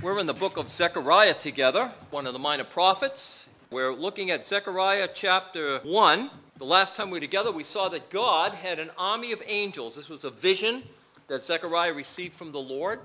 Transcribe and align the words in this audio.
We're 0.00 0.20
in 0.20 0.26
the 0.26 0.32
book 0.34 0.56
of 0.56 0.68
Zechariah 0.68 1.34
together, 1.34 1.90
one 2.10 2.28
of 2.28 2.32
the 2.32 2.38
minor 2.38 2.62
prophets. 2.62 3.46
We're 3.68 3.92
looking 3.92 4.30
at 4.30 4.44
Zechariah 4.44 5.08
chapter 5.12 5.80
1. 5.80 6.30
The 6.56 6.64
last 6.64 6.94
time 6.94 7.10
we 7.10 7.16
were 7.16 7.20
together, 7.20 7.50
we 7.50 7.64
saw 7.64 7.88
that 7.88 8.08
God 8.08 8.52
had 8.52 8.78
an 8.78 8.92
army 8.96 9.32
of 9.32 9.42
angels. 9.44 9.96
This 9.96 10.08
was 10.08 10.22
a 10.22 10.30
vision 10.30 10.84
that 11.26 11.42
Zechariah 11.42 11.92
received 11.92 12.34
from 12.34 12.52
the 12.52 12.60
Lord. 12.60 13.00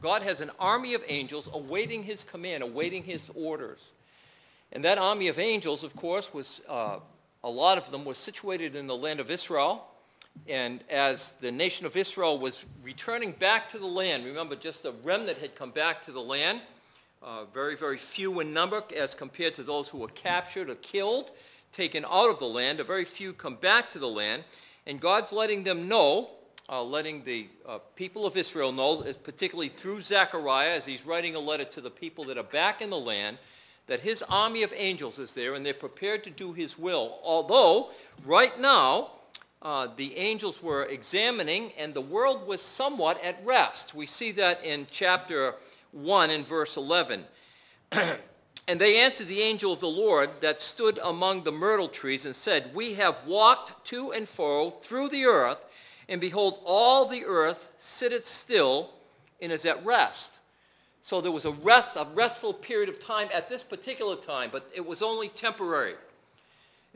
God 0.00 0.22
has 0.22 0.40
an 0.40 0.50
army 0.58 0.94
of 0.94 1.02
angels 1.06 1.50
awaiting 1.52 2.04
his 2.04 2.24
command, 2.24 2.62
awaiting 2.62 3.02
his 3.04 3.30
orders. 3.34 3.80
And 4.72 4.82
that 4.84 4.96
army 4.96 5.28
of 5.28 5.38
angels, 5.38 5.84
of 5.84 5.94
course, 5.96 6.32
was 6.32 6.62
uh, 6.66 7.00
a 7.44 7.50
lot 7.50 7.76
of 7.76 7.90
them 7.90 8.06
was 8.06 8.16
situated 8.16 8.74
in 8.74 8.86
the 8.86 8.96
land 8.96 9.20
of 9.20 9.30
Israel. 9.30 9.84
And 10.46 10.82
as 10.88 11.32
the 11.40 11.52
nation 11.52 11.86
of 11.86 11.96
Israel 11.96 12.38
was 12.38 12.64
returning 12.82 13.32
back 13.32 13.68
to 13.70 13.78
the 13.78 13.86
land, 13.86 14.24
remember, 14.24 14.56
just 14.56 14.84
a 14.84 14.92
remnant 15.02 15.38
had 15.38 15.54
come 15.54 15.70
back 15.70 16.02
to 16.02 16.12
the 16.12 16.20
land, 16.20 16.60
uh, 17.22 17.44
very, 17.46 17.76
very 17.76 17.98
few 17.98 18.40
in 18.40 18.52
number 18.52 18.82
as 18.96 19.14
compared 19.14 19.54
to 19.56 19.62
those 19.62 19.88
who 19.88 19.98
were 19.98 20.08
captured 20.08 20.70
or 20.70 20.76
killed, 20.76 21.32
taken 21.72 22.04
out 22.04 22.30
of 22.30 22.38
the 22.38 22.48
land. 22.48 22.80
A 22.80 22.84
very 22.84 23.04
few 23.04 23.32
come 23.32 23.56
back 23.56 23.88
to 23.90 23.98
the 23.98 24.08
land. 24.08 24.44
And 24.86 25.00
God's 25.00 25.32
letting 25.32 25.64
them 25.64 25.88
know, 25.88 26.30
uh, 26.70 26.82
letting 26.82 27.24
the 27.24 27.46
uh, 27.66 27.78
people 27.94 28.24
of 28.24 28.36
Israel 28.36 28.72
know, 28.72 29.04
particularly 29.22 29.68
through 29.68 30.00
Zechariah, 30.00 30.70
as 30.70 30.86
he's 30.86 31.04
writing 31.04 31.34
a 31.34 31.40
letter 31.40 31.64
to 31.64 31.80
the 31.80 31.90
people 31.90 32.24
that 32.24 32.38
are 32.38 32.42
back 32.42 32.80
in 32.80 32.88
the 32.88 32.98
land, 32.98 33.36
that 33.86 34.00
his 34.00 34.22
army 34.22 34.62
of 34.62 34.72
angels 34.76 35.18
is 35.18 35.34
there 35.34 35.54
and 35.54 35.64
they're 35.66 35.74
prepared 35.74 36.24
to 36.24 36.30
do 36.30 36.52
his 36.52 36.78
will. 36.78 37.18
Although, 37.22 37.90
right 38.24 38.58
now, 38.58 39.10
uh, 39.60 39.88
the 39.96 40.16
angels 40.16 40.62
were 40.62 40.84
examining, 40.84 41.72
and 41.76 41.92
the 41.92 42.00
world 42.00 42.46
was 42.46 42.62
somewhat 42.62 43.22
at 43.24 43.44
rest. 43.44 43.94
We 43.94 44.06
see 44.06 44.30
that 44.32 44.64
in 44.64 44.86
chapter 44.90 45.56
1 45.92 46.30
in 46.30 46.44
verse 46.44 46.76
11. 46.76 47.24
and 47.92 48.80
they 48.80 48.98
answered 48.98 49.26
the 49.26 49.40
angel 49.40 49.72
of 49.72 49.80
the 49.80 49.88
Lord 49.88 50.30
that 50.40 50.60
stood 50.60 50.98
among 51.02 51.42
the 51.42 51.50
myrtle 51.50 51.88
trees 51.88 52.24
and 52.24 52.36
said, 52.36 52.72
We 52.72 52.94
have 52.94 53.26
walked 53.26 53.84
to 53.88 54.12
and 54.12 54.28
fro 54.28 54.70
through 54.70 55.08
the 55.08 55.24
earth, 55.24 55.64
and 56.08 56.20
behold, 56.20 56.60
all 56.64 57.06
the 57.06 57.24
earth 57.24 57.72
sitteth 57.78 58.26
still 58.26 58.90
and 59.42 59.50
is 59.50 59.66
at 59.66 59.84
rest. 59.84 60.38
So 61.02 61.20
there 61.20 61.32
was 61.32 61.46
a 61.46 61.50
rest, 61.50 61.96
a 61.96 62.06
restful 62.14 62.52
period 62.52 62.88
of 62.88 63.00
time 63.00 63.28
at 63.32 63.48
this 63.48 63.62
particular 63.62 64.14
time, 64.14 64.50
but 64.52 64.70
it 64.74 64.84
was 64.86 65.02
only 65.02 65.28
temporary 65.30 65.94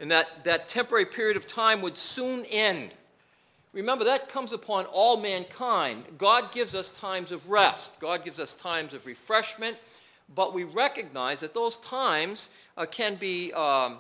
and 0.03 0.11
that, 0.11 0.43
that 0.43 0.67
temporary 0.67 1.07
period 1.07 1.37
of 1.37 1.47
time 1.47 1.81
would 1.81 1.97
soon 1.97 2.45
end. 2.47 2.91
Remember, 3.73 4.05
that 4.05 4.29
comes 4.29 4.53
upon 4.53 4.85
all 4.87 5.17
mankind. 5.17 6.05
God 6.19 6.53
gives 6.53 6.75
us 6.75 6.91
times 6.91 7.31
of 7.31 7.49
rest, 7.49 7.99
God 8.01 8.25
gives 8.25 8.41
us 8.41 8.57
times 8.57 8.95
of 8.95 9.07
refreshment, 9.07 9.79
but 10.35 10.53
we 10.53 10.65
recognize 10.65 11.39
that 11.41 11.55
those 11.55 11.79
times 11.79 12.49
uh, 12.77 12.85
can, 12.85 13.15
be, 13.15 13.53
um, 13.53 13.99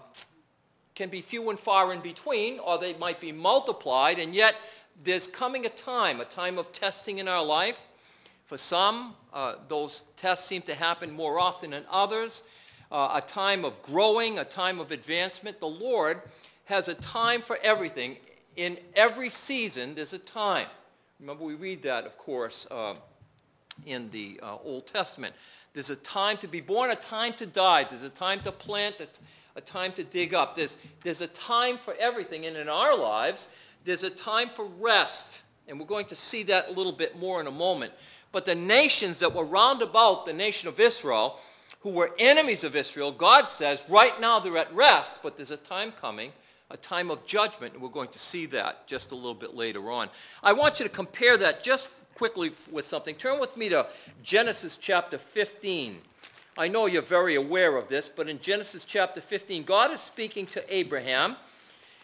can 0.96 1.08
be 1.08 1.20
few 1.20 1.48
and 1.50 1.58
far 1.58 1.92
in 1.92 2.00
between, 2.00 2.58
or 2.58 2.78
they 2.78 2.94
might 2.94 3.20
be 3.20 3.30
multiplied, 3.30 4.18
and 4.18 4.34
yet 4.34 4.56
there's 5.04 5.28
coming 5.28 5.66
a 5.66 5.70
time, 5.70 6.20
a 6.20 6.24
time 6.24 6.58
of 6.58 6.72
testing 6.72 7.18
in 7.18 7.28
our 7.28 7.44
life. 7.44 7.78
For 8.46 8.58
some, 8.58 9.14
uh, 9.32 9.54
those 9.68 10.02
tests 10.16 10.48
seem 10.48 10.62
to 10.62 10.74
happen 10.74 11.12
more 11.12 11.38
often 11.38 11.70
than 11.70 11.84
others 11.88 12.42
uh, 12.92 13.20
a 13.22 13.26
time 13.26 13.64
of 13.64 13.82
growing, 13.82 14.38
a 14.38 14.44
time 14.44 14.78
of 14.78 14.92
advancement. 14.92 15.58
The 15.58 15.66
Lord 15.66 16.20
has 16.66 16.88
a 16.88 16.94
time 16.94 17.40
for 17.40 17.58
everything. 17.62 18.18
In 18.54 18.78
every 18.94 19.30
season, 19.30 19.94
there's 19.94 20.12
a 20.12 20.18
time. 20.18 20.68
Remember, 21.18 21.42
we 21.42 21.54
read 21.54 21.82
that, 21.84 22.04
of 22.04 22.18
course, 22.18 22.66
uh, 22.70 22.94
in 23.86 24.10
the 24.10 24.38
uh, 24.42 24.56
Old 24.62 24.86
Testament. 24.86 25.34
There's 25.72 25.88
a 25.88 25.96
time 25.96 26.36
to 26.38 26.46
be 26.46 26.60
born, 26.60 26.90
a 26.90 26.96
time 26.96 27.32
to 27.34 27.46
die. 27.46 27.84
There's 27.84 28.02
a 28.02 28.10
time 28.10 28.40
to 28.42 28.52
plant, 28.52 28.96
a, 29.00 29.08
a 29.56 29.62
time 29.62 29.92
to 29.94 30.04
dig 30.04 30.34
up. 30.34 30.54
There's, 30.54 30.76
there's 31.02 31.22
a 31.22 31.28
time 31.28 31.78
for 31.78 31.94
everything. 31.98 32.44
And 32.44 32.58
in 32.58 32.68
our 32.68 32.94
lives, 32.94 33.48
there's 33.86 34.02
a 34.02 34.10
time 34.10 34.50
for 34.50 34.66
rest. 34.66 35.40
And 35.66 35.80
we're 35.80 35.86
going 35.86 36.06
to 36.06 36.16
see 36.16 36.42
that 36.44 36.68
a 36.68 36.72
little 36.72 36.92
bit 36.92 37.18
more 37.18 37.40
in 37.40 37.46
a 37.46 37.52
moment. 37.52 37.94
But 38.32 38.44
the 38.44 38.54
nations 38.54 39.18
that 39.20 39.34
were 39.34 39.44
round 39.44 39.80
about 39.80 40.26
the 40.26 40.32
nation 40.34 40.68
of 40.68 40.78
Israel, 40.78 41.38
who 41.82 41.90
were 41.90 42.12
enemies 42.18 42.64
of 42.64 42.76
Israel, 42.76 43.10
God 43.10 43.50
says 43.50 43.82
right 43.88 44.20
now 44.20 44.38
they're 44.38 44.58
at 44.58 44.72
rest, 44.74 45.12
but 45.22 45.36
there's 45.36 45.50
a 45.50 45.56
time 45.56 45.92
coming, 45.92 46.32
a 46.70 46.76
time 46.76 47.10
of 47.10 47.26
judgment, 47.26 47.74
and 47.74 47.82
we're 47.82 47.88
going 47.88 48.10
to 48.10 48.18
see 48.18 48.46
that 48.46 48.86
just 48.86 49.10
a 49.10 49.16
little 49.16 49.34
bit 49.34 49.54
later 49.54 49.90
on. 49.90 50.08
I 50.42 50.52
want 50.52 50.78
you 50.78 50.84
to 50.84 50.90
compare 50.90 51.36
that 51.38 51.64
just 51.64 51.90
quickly 52.14 52.52
with 52.70 52.86
something. 52.86 53.16
Turn 53.16 53.40
with 53.40 53.56
me 53.56 53.68
to 53.70 53.86
Genesis 54.22 54.76
chapter 54.76 55.18
15. 55.18 55.98
I 56.56 56.68
know 56.68 56.86
you're 56.86 57.02
very 57.02 57.34
aware 57.34 57.76
of 57.76 57.88
this, 57.88 58.08
but 58.08 58.28
in 58.28 58.40
Genesis 58.40 58.84
chapter 58.84 59.20
15, 59.20 59.64
God 59.64 59.90
is 59.90 60.00
speaking 60.00 60.46
to 60.46 60.74
Abraham. 60.74 61.36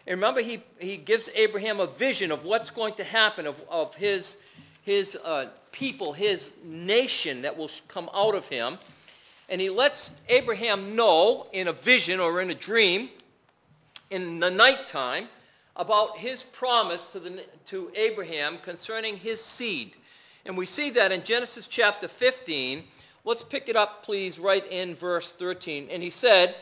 And 0.06 0.16
remember, 0.16 0.40
he, 0.40 0.64
he 0.78 0.96
gives 0.96 1.28
Abraham 1.34 1.78
a 1.78 1.86
vision 1.86 2.32
of 2.32 2.44
what's 2.44 2.70
going 2.70 2.94
to 2.94 3.04
happen, 3.04 3.46
of, 3.46 3.62
of 3.68 3.94
his, 3.94 4.38
his 4.82 5.16
uh, 5.22 5.50
people, 5.70 6.14
his 6.14 6.52
nation 6.64 7.42
that 7.42 7.56
will 7.56 7.70
come 7.86 8.10
out 8.12 8.34
of 8.34 8.46
him 8.46 8.78
and 9.48 9.60
he 9.60 9.70
lets 9.70 10.12
Abraham 10.28 10.94
know 10.94 11.46
in 11.52 11.68
a 11.68 11.72
vision 11.72 12.20
or 12.20 12.40
in 12.40 12.50
a 12.50 12.54
dream 12.54 13.08
in 14.10 14.40
the 14.40 14.50
nighttime 14.50 15.28
about 15.76 16.18
his 16.18 16.42
promise 16.42 17.04
to, 17.04 17.20
the, 17.20 17.44
to 17.66 17.90
Abraham 17.94 18.58
concerning 18.58 19.16
his 19.16 19.42
seed. 19.42 19.92
And 20.44 20.56
we 20.56 20.66
see 20.66 20.90
that 20.90 21.12
in 21.12 21.24
Genesis 21.24 21.66
chapter 21.66 22.08
15. 22.08 22.84
Let's 23.24 23.42
pick 23.42 23.68
it 23.68 23.76
up, 23.76 24.04
please, 24.04 24.38
right 24.38 24.66
in 24.70 24.94
verse 24.94 25.32
13. 25.32 25.88
And 25.90 26.02
he 26.02 26.10
said, 26.10 26.56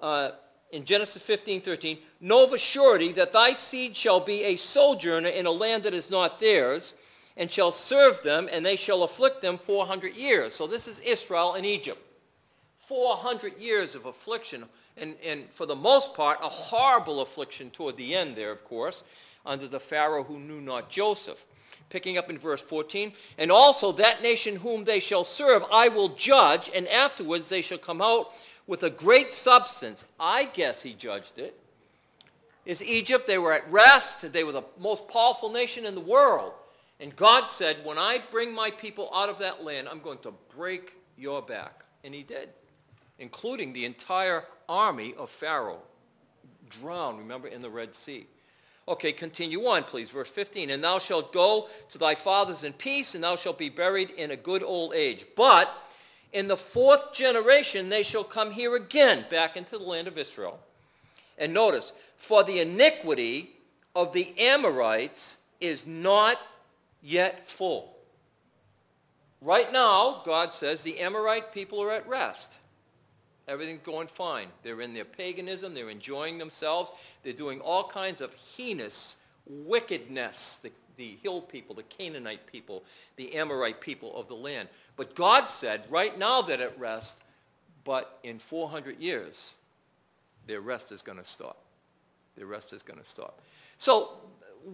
uh, 0.00 0.30
in 0.72 0.84
Genesis 0.84 1.22
15 1.22 1.60
13, 1.60 1.98
Know 2.20 2.44
of 2.44 2.52
a 2.52 2.58
surety 2.58 3.12
that 3.12 3.32
thy 3.32 3.54
seed 3.54 3.96
shall 3.96 4.20
be 4.20 4.42
a 4.42 4.56
sojourner 4.56 5.28
in 5.28 5.46
a 5.46 5.50
land 5.50 5.84
that 5.84 5.94
is 5.94 6.10
not 6.10 6.40
theirs, 6.40 6.94
and 7.36 7.52
shall 7.52 7.70
serve 7.70 8.22
them, 8.22 8.48
and 8.50 8.64
they 8.64 8.76
shall 8.76 9.02
afflict 9.02 9.42
them 9.42 9.58
400 9.58 10.14
years. 10.16 10.54
So 10.54 10.66
this 10.66 10.88
is 10.88 10.98
Israel 11.00 11.54
in 11.54 11.64
Egypt. 11.64 12.00
400 12.86 13.58
years 13.58 13.96
of 13.96 14.06
affliction, 14.06 14.64
and, 14.96 15.16
and 15.24 15.50
for 15.50 15.66
the 15.66 15.74
most 15.74 16.14
part, 16.14 16.38
a 16.40 16.48
horrible 16.48 17.20
affliction 17.20 17.70
toward 17.70 17.96
the 17.96 18.14
end 18.14 18.36
there, 18.36 18.52
of 18.52 18.64
course, 18.64 19.02
under 19.44 19.66
the 19.66 19.80
Pharaoh 19.80 20.22
who 20.22 20.38
knew 20.38 20.60
not 20.60 20.88
Joseph. 20.88 21.46
Picking 21.88 22.18
up 22.18 22.30
in 22.30 22.38
verse 22.38 22.60
14, 22.60 23.12
and 23.38 23.52
also 23.52 23.92
that 23.92 24.20
nation 24.20 24.56
whom 24.56 24.84
they 24.84 24.98
shall 24.98 25.22
serve 25.22 25.62
I 25.70 25.88
will 25.88 26.10
judge, 26.10 26.68
and 26.74 26.88
afterwards 26.88 27.48
they 27.48 27.62
shall 27.62 27.78
come 27.78 28.02
out 28.02 28.32
with 28.66 28.82
a 28.82 28.90
great 28.90 29.30
substance. 29.30 30.04
I 30.18 30.46
guess 30.46 30.82
he 30.82 30.94
judged 30.94 31.38
it. 31.38 31.56
Is 32.64 32.82
Egypt, 32.82 33.28
they 33.28 33.38
were 33.38 33.52
at 33.52 33.70
rest, 33.70 34.32
they 34.32 34.42
were 34.42 34.52
the 34.52 34.64
most 34.80 35.06
powerful 35.06 35.50
nation 35.50 35.86
in 35.86 35.94
the 35.94 36.00
world. 36.00 36.52
And 36.98 37.14
God 37.14 37.44
said, 37.44 37.84
When 37.84 37.98
I 37.98 38.18
bring 38.32 38.52
my 38.52 38.70
people 38.70 39.08
out 39.14 39.28
of 39.28 39.38
that 39.38 39.62
land, 39.62 39.88
I'm 39.88 40.00
going 40.00 40.18
to 40.18 40.34
break 40.56 40.94
your 41.16 41.40
back. 41.40 41.84
And 42.02 42.12
he 42.12 42.24
did 42.24 42.48
including 43.18 43.72
the 43.72 43.84
entire 43.84 44.44
army 44.68 45.14
of 45.16 45.30
Pharaoh, 45.30 45.80
drowned, 46.68 47.18
remember, 47.18 47.48
in 47.48 47.62
the 47.62 47.70
Red 47.70 47.94
Sea. 47.94 48.26
Okay, 48.88 49.12
continue 49.12 49.66
on, 49.66 49.82
please. 49.84 50.10
Verse 50.10 50.28
15. 50.28 50.70
And 50.70 50.82
thou 50.82 50.98
shalt 50.98 51.32
go 51.32 51.68
to 51.90 51.98
thy 51.98 52.14
fathers 52.14 52.62
in 52.62 52.72
peace, 52.72 53.14
and 53.14 53.24
thou 53.24 53.36
shalt 53.36 53.58
be 53.58 53.68
buried 53.68 54.10
in 54.10 54.30
a 54.30 54.36
good 54.36 54.62
old 54.62 54.94
age. 54.94 55.26
But 55.36 55.72
in 56.32 56.48
the 56.48 56.56
fourth 56.56 57.12
generation 57.12 57.88
they 57.88 58.02
shall 58.02 58.24
come 58.24 58.52
here 58.52 58.76
again, 58.76 59.24
back 59.30 59.56
into 59.56 59.78
the 59.78 59.84
land 59.84 60.06
of 60.06 60.18
Israel. 60.18 60.60
And 61.38 61.52
notice, 61.52 61.92
for 62.16 62.44
the 62.44 62.60
iniquity 62.60 63.50
of 63.94 64.12
the 64.12 64.38
Amorites 64.38 65.38
is 65.60 65.86
not 65.86 66.38
yet 67.02 67.50
full. 67.50 67.96
Right 69.40 69.72
now, 69.72 70.22
God 70.24 70.52
says 70.52 70.82
the 70.82 71.00
Amorite 71.00 71.52
people 71.52 71.82
are 71.82 71.92
at 71.92 72.08
rest. 72.08 72.58
Everything's 73.48 73.82
going 73.82 74.08
fine. 74.08 74.48
They're 74.62 74.80
in 74.80 74.92
their 74.92 75.04
paganism, 75.04 75.74
they're 75.74 75.90
enjoying 75.90 76.38
themselves, 76.38 76.90
they're 77.22 77.32
doing 77.32 77.60
all 77.60 77.86
kinds 77.86 78.20
of 78.20 78.34
heinous 78.56 79.16
wickedness, 79.46 80.58
the, 80.62 80.72
the 80.96 81.16
hill 81.22 81.40
people, 81.40 81.74
the 81.74 81.84
Canaanite 81.84 82.46
people, 82.46 82.82
the 83.16 83.36
Amorite 83.36 83.80
people 83.80 84.16
of 84.16 84.26
the 84.28 84.34
land. 84.34 84.68
But 84.96 85.14
God 85.14 85.48
said, 85.48 85.84
right 85.90 86.18
now 86.18 86.42
they're 86.42 86.60
at 86.60 86.78
rest, 86.78 87.16
but 87.84 88.18
in 88.24 88.40
400 88.40 88.98
years, 88.98 89.54
their 90.46 90.60
rest 90.60 90.90
is 90.90 91.02
going 91.02 91.18
to 91.18 91.24
stop. 91.24 91.58
Their 92.36 92.46
rest 92.46 92.72
is 92.72 92.82
going 92.82 92.98
to 92.98 93.06
stop. 93.06 93.40
So 93.78 94.14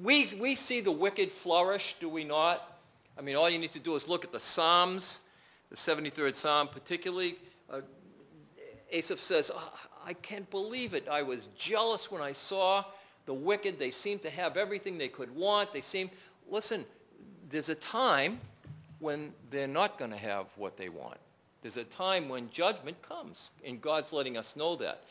we, 0.02 0.28
we 0.40 0.54
see 0.54 0.80
the 0.80 0.92
wicked 0.92 1.30
flourish, 1.30 1.96
do 2.00 2.08
we 2.08 2.24
not? 2.24 2.78
I 3.18 3.20
mean, 3.20 3.36
all 3.36 3.50
you 3.50 3.58
need 3.58 3.72
to 3.72 3.78
do 3.78 3.94
is 3.96 4.08
look 4.08 4.24
at 4.24 4.32
the 4.32 4.40
Psalms, 4.40 5.20
the 5.68 5.76
73rd 5.76 6.34
Psalm 6.34 6.68
particularly. 6.68 7.36
Uh, 7.70 7.80
Asaph 8.92 9.20
says, 9.20 9.50
oh, 9.52 9.72
I 10.04 10.12
can't 10.12 10.48
believe 10.50 10.94
it. 10.94 11.08
I 11.08 11.22
was 11.22 11.48
jealous 11.56 12.10
when 12.10 12.22
I 12.22 12.32
saw 12.32 12.84
the 13.26 13.34
wicked. 13.34 13.78
They 13.78 13.90
seemed 13.90 14.22
to 14.22 14.30
have 14.30 14.56
everything 14.56 14.98
they 14.98 15.08
could 15.08 15.34
want. 15.34 15.72
They 15.72 15.80
seemed, 15.80 16.10
listen, 16.50 16.84
there's 17.48 17.70
a 17.70 17.74
time 17.74 18.40
when 18.98 19.32
they're 19.50 19.66
not 19.66 19.98
going 19.98 20.10
to 20.10 20.16
have 20.16 20.46
what 20.56 20.76
they 20.76 20.88
want. 20.88 21.18
There's 21.62 21.76
a 21.76 21.84
time 21.84 22.28
when 22.28 22.50
judgment 22.50 23.00
comes, 23.02 23.50
and 23.64 23.80
God's 23.80 24.12
letting 24.12 24.36
us 24.36 24.56
know 24.56 24.74
that. 24.76 25.04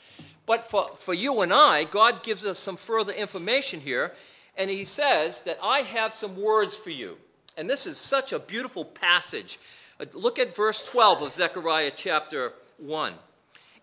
But 0.45 0.69
for, 0.69 0.91
for 0.97 1.13
you 1.13 1.41
and 1.41 1.53
I, 1.53 1.85
God 1.85 2.23
gives 2.23 2.45
us 2.45 2.59
some 2.59 2.75
further 2.75 3.13
information 3.13 3.79
here, 3.79 4.13
and 4.57 4.69
He 4.69 4.83
says 4.83 5.41
that 5.41 5.57
I 5.63 5.79
have 5.79 6.13
some 6.13 6.35
words 6.35 6.75
for 6.75 6.89
you. 6.89 7.17
And 7.57 7.69
this 7.69 7.87
is 7.87 7.97
such 7.97 8.33
a 8.33 8.39
beautiful 8.39 8.83
passage. 8.83 9.59
Uh, 9.99 10.05
look 10.13 10.39
at 10.39 10.55
verse 10.55 10.83
12 10.83 11.21
of 11.21 11.31
Zechariah 11.31 11.91
chapter 11.95 12.53
1. 12.77 13.13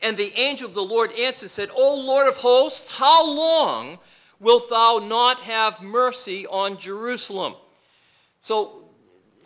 And 0.00 0.16
the 0.16 0.32
angel 0.38 0.68
of 0.68 0.74
the 0.74 0.82
Lord 0.82 1.12
answered 1.12 1.46
and 1.46 1.50
said, 1.50 1.70
O 1.74 1.94
Lord 1.96 2.28
of 2.28 2.36
hosts, 2.36 2.96
how 2.96 3.26
long 3.26 3.98
wilt 4.38 4.70
thou 4.70 4.98
not 4.98 5.40
have 5.40 5.82
mercy 5.82 6.46
on 6.46 6.78
Jerusalem? 6.78 7.54
So 8.40 8.84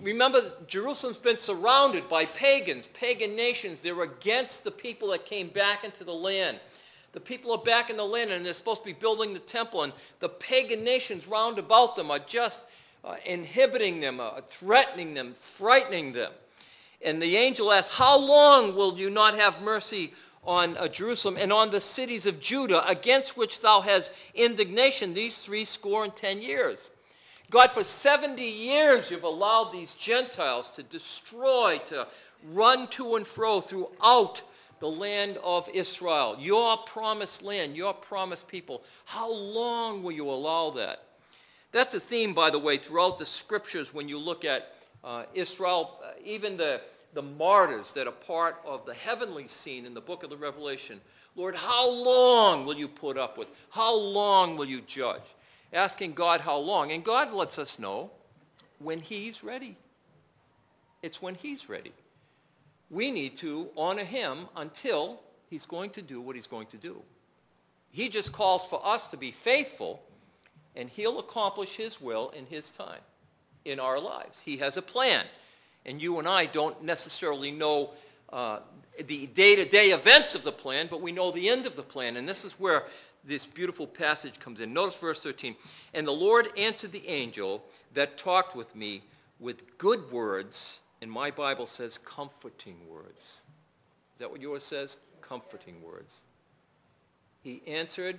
remember, 0.02 0.40
Jerusalem's 0.66 1.16
been 1.16 1.38
surrounded 1.38 2.08
by 2.08 2.26
pagans, 2.26 2.87
pagan 2.93 3.34
nations. 3.34 3.81
They're 3.81 4.02
against 4.02 4.64
the 4.64 4.70
people 4.70 5.10
that 5.10 5.25
came 5.25 5.49
back 5.49 5.84
into 5.84 6.04
the 6.04 6.12
land. 6.12 6.60
The 7.12 7.20
people 7.20 7.52
are 7.52 7.62
back 7.62 7.90
in 7.90 7.96
the 7.96 8.04
land 8.04 8.31
and 8.31 8.44
they're 8.44 8.52
supposed 8.52 8.81
to 8.81 8.87
be 8.87 8.93
building 8.94 9.34
the 9.34 9.38
temple, 9.38 9.82
and 9.82 9.93
the 10.20 10.31
pagan 10.31 10.82
nations 10.82 11.26
round 11.26 11.58
about 11.58 11.94
them 11.94 12.10
are 12.10 12.19
just 12.19 12.62
uh, 13.04 13.16
inhibiting 13.26 14.00
them, 14.00 14.19
uh, 14.20 14.40
threatening 14.49 15.14
them, 15.14 15.34
frightening 15.38 16.12
them. 16.12 16.32
And 17.04 17.20
the 17.20 17.37
angel 17.37 17.72
asks, 17.72 17.94
How 17.94 18.16
long 18.16 18.75
will 18.75 18.96
you 18.96 19.10
not 19.10 19.34
have 19.34 19.60
mercy 19.60 20.14
on 20.44 20.77
uh, 20.77 20.89
Jerusalem 20.89 21.37
and 21.39 21.53
on 21.53 21.71
the 21.71 21.81
cities 21.81 22.27
of 22.27 22.41
Judah, 22.41 22.87
against 22.89 23.37
which 23.37 23.61
thou 23.61 23.81
hast 23.81 24.11
indignation 24.35 25.15
these 25.15 25.39
three 25.39 25.65
score 25.65 26.05
and 26.05 26.15
ten 26.15 26.43
years? 26.43 26.91
God, 27.50 27.71
for 27.71 27.85
70 27.85 28.43
years 28.43 29.11
you've 29.11 29.25
allowed 29.25 29.73
these 29.73 29.93
Gentiles 29.93 30.71
to 30.73 30.83
destroy, 30.83 31.79
to 31.87 32.09
run 32.43 32.89
to 32.89 33.15
and 33.17 33.27
fro 33.27 33.61
throughout 33.61 34.43
the 34.81 34.91
land 34.91 35.39
of 35.44 35.69
Israel, 35.73 36.37
your 36.41 36.79
promised 36.79 37.43
land, 37.43 37.77
your 37.77 37.95
promised 37.95 38.49
people. 38.49 38.83
How 39.05 39.31
long 39.31 40.03
will 40.03 40.12
you 40.12 40.29
allow 40.29 40.71
that? 40.71 41.05
That's 41.73 41.95
a 41.95 42.00
theme, 42.00 42.35
by 42.35 42.50
the 42.50 42.59
way, 42.59 42.79
throughout 42.79 43.19
the 43.19 43.27
scriptures 43.27 43.95
when 43.95 44.09
you 44.09 44.19
look 44.19 44.45
at 44.45 44.75
uh, 45.05 45.25
Israel, 45.35 46.00
uh, 46.03 46.12
even 46.25 46.56
the, 46.56 46.81
the 47.12 47.23
martyrs 47.23 47.93
that 47.93 48.06
are 48.06 48.12
part 48.12 48.56
of 48.64 48.87
the 48.87 48.94
heavenly 48.94 49.49
scene 49.49 49.87
in 49.87 49.94
the 49.94 50.00
book 50.00 50.23
of 50.23 50.31
the 50.31 50.37
Revelation. 50.37 51.00
Lord, 51.37 51.55
how 51.55 51.91
long 51.91 52.67
will 52.67 52.76
you 52.76 52.88
put 52.88 53.19
up 53.19 53.38
with? 53.38 53.49
How 53.70 53.94
long 53.94 54.56
will 54.56 54.67
you 54.67 54.81
judge? 54.82 55.23
asking 55.73 56.12
God 56.12 56.41
how 56.41 56.56
long. 56.59 56.93
And 56.93 57.05
God 57.05 57.32
lets 57.32 57.59
us 57.59 57.79
know 57.79 58.11
when 58.79 59.00
He's 59.00 59.43
ready. 59.43 59.76
It's 61.03 61.23
when 61.23 61.35
He's 61.35 61.69
ready. 61.69 61.93
We 62.91 63.11
need 63.11 63.37
to 63.38 63.69
honor 63.76 64.05
Him 64.05 64.47
until 64.56 65.20
He's 65.49 65.67
going 65.67 65.91
to 65.91 66.03
do 66.03 66.20
what 66.20 66.37
He's 66.37 66.47
going 66.47 66.67
to 66.69 66.76
do. 66.76 67.03
He 67.91 68.09
just 68.09 68.32
calls 68.32 68.64
for 68.67 68.85
us 68.85 69.06
to 69.09 69.17
be 69.17 69.31
faithful, 69.31 70.03
and 70.76 70.88
He'll 70.88 71.19
accomplish 71.19 71.76
His 71.76 72.00
will 72.00 72.31
in 72.31 72.47
His 72.47 72.70
time 72.70 73.00
in 73.64 73.81
our 73.81 74.00
lives. 74.00 74.41
He 74.41 74.59
has 74.59 74.76
a 74.76 74.82
plan, 74.82 75.25
and 75.87 76.00
you 76.00 76.19
and 76.19 76.29
I 76.29 76.46
don't 76.46 76.82
necessarily 76.82 77.50
know 77.50 77.90
uh, 78.32 78.61
the 79.06 79.26
day 79.26 79.56
to 79.56 79.64
day 79.64 79.90
events 79.90 80.34
of 80.34 80.44
the 80.44 80.52
plan, 80.52 80.87
but 80.90 81.00
we 81.00 81.12
know 81.12 81.31
the 81.31 81.49
end 81.49 81.67
of 81.67 81.76
the 81.76 81.82
plan. 81.82 82.17
And 82.17 82.29
this 82.29 82.44
is 82.44 82.52
where 82.52 82.84
this 83.25 83.46
beautiful 83.46 83.87
passage 83.87 84.38
comes 84.38 84.61
in. 84.61 84.73
Notice 84.73 84.96
verse 84.96 85.23
13. 85.23 85.55
And 85.94 86.06
the 86.06 86.12
Lord 86.12 86.49
answered 86.56 86.93
the 86.93 87.06
angel 87.08 87.62
that 87.94 88.17
talked 88.17 88.56
with 88.56 88.75
me 88.75 89.02
with 89.38 89.79
good 89.79 90.11
words, 90.11 90.81
and 91.00 91.11
my 91.11 91.31
Bible 91.31 91.67
says 91.67 91.99
comforting 91.99 92.76
words. 92.88 93.40
Is 94.14 94.19
that 94.19 94.31
what 94.31 94.40
yours 94.40 94.64
says? 94.64 94.96
Comforting 95.20 95.82
words. 95.82 96.19
He 97.43 97.62
answered 97.67 98.19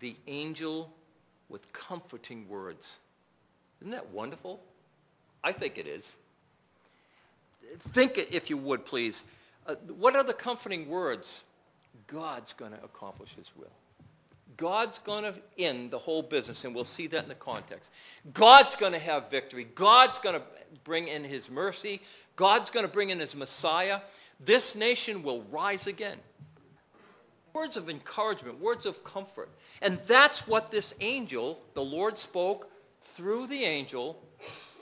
the 0.00 0.16
angel 0.26 0.90
with 1.48 1.72
comforting 1.72 2.48
words. 2.48 2.98
Isn't 3.80 3.92
that 3.92 4.10
wonderful? 4.10 4.60
I 5.42 5.52
think 5.52 5.78
it 5.78 5.86
is. 5.86 6.14
Think, 7.92 8.18
if 8.18 8.50
you 8.50 8.56
would, 8.56 8.84
please. 8.84 9.22
Uh, 9.66 9.74
what 9.96 10.14
are 10.14 10.24
the 10.24 10.34
comforting 10.34 10.88
words? 10.88 11.42
God's 12.06 12.52
going 12.52 12.72
to 12.72 12.82
accomplish 12.84 13.34
his 13.34 13.50
will. 13.56 13.72
God's 14.56 14.98
going 14.98 15.24
to 15.24 15.34
end 15.58 15.90
the 15.90 15.98
whole 15.98 16.22
business, 16.22 16.64
and 16.64 16.74
we'll 16.74 16.84
see 16.84 17.06
that 17.08 17.22
in 17.22 17.28
the 17.28 17.34
context. 17.34 17.90
God's 18.32 18.76
going 18.76 18.92
to 18.92 18.98
have 18.98 19.30
victory. 19.30 19.64
God's 19.74 20.18
going 20.18 20.36
to 20.36 20.42
bring 20.84 21.08
in 21.08 21.24
his 21.24 21.50
mercy. 21.50 22.02
God's 22.36 22.70
going 22.70 22.86
to 22.86 22.92
bring 22.92 23.10
in 23.10 23.18
his 23.18 23.34
Messiah. 23.34 24.00
This 24.38 24.74
nation 24.74 25.22
will 25.22 25.42
rise 25.50 25.86
again. 25.86 26.18
Words 27.52 27.76
of 27.76 27.88
encouragement, 27.88 28.60
words 28.60 28.86
of 28.86 29.02
comfort. 29.04 29.48
And 29.80 29.98
that's 30.06 30.46
what 30.46 30.70
this 30.70 30.94
angel, 31.00 31.60
the 31.74 31.82
Lord 31.82 32.18
spoke 32.18 32.68
through 33.00 33.46
the 33.46 33.64
angel 33.64 34.20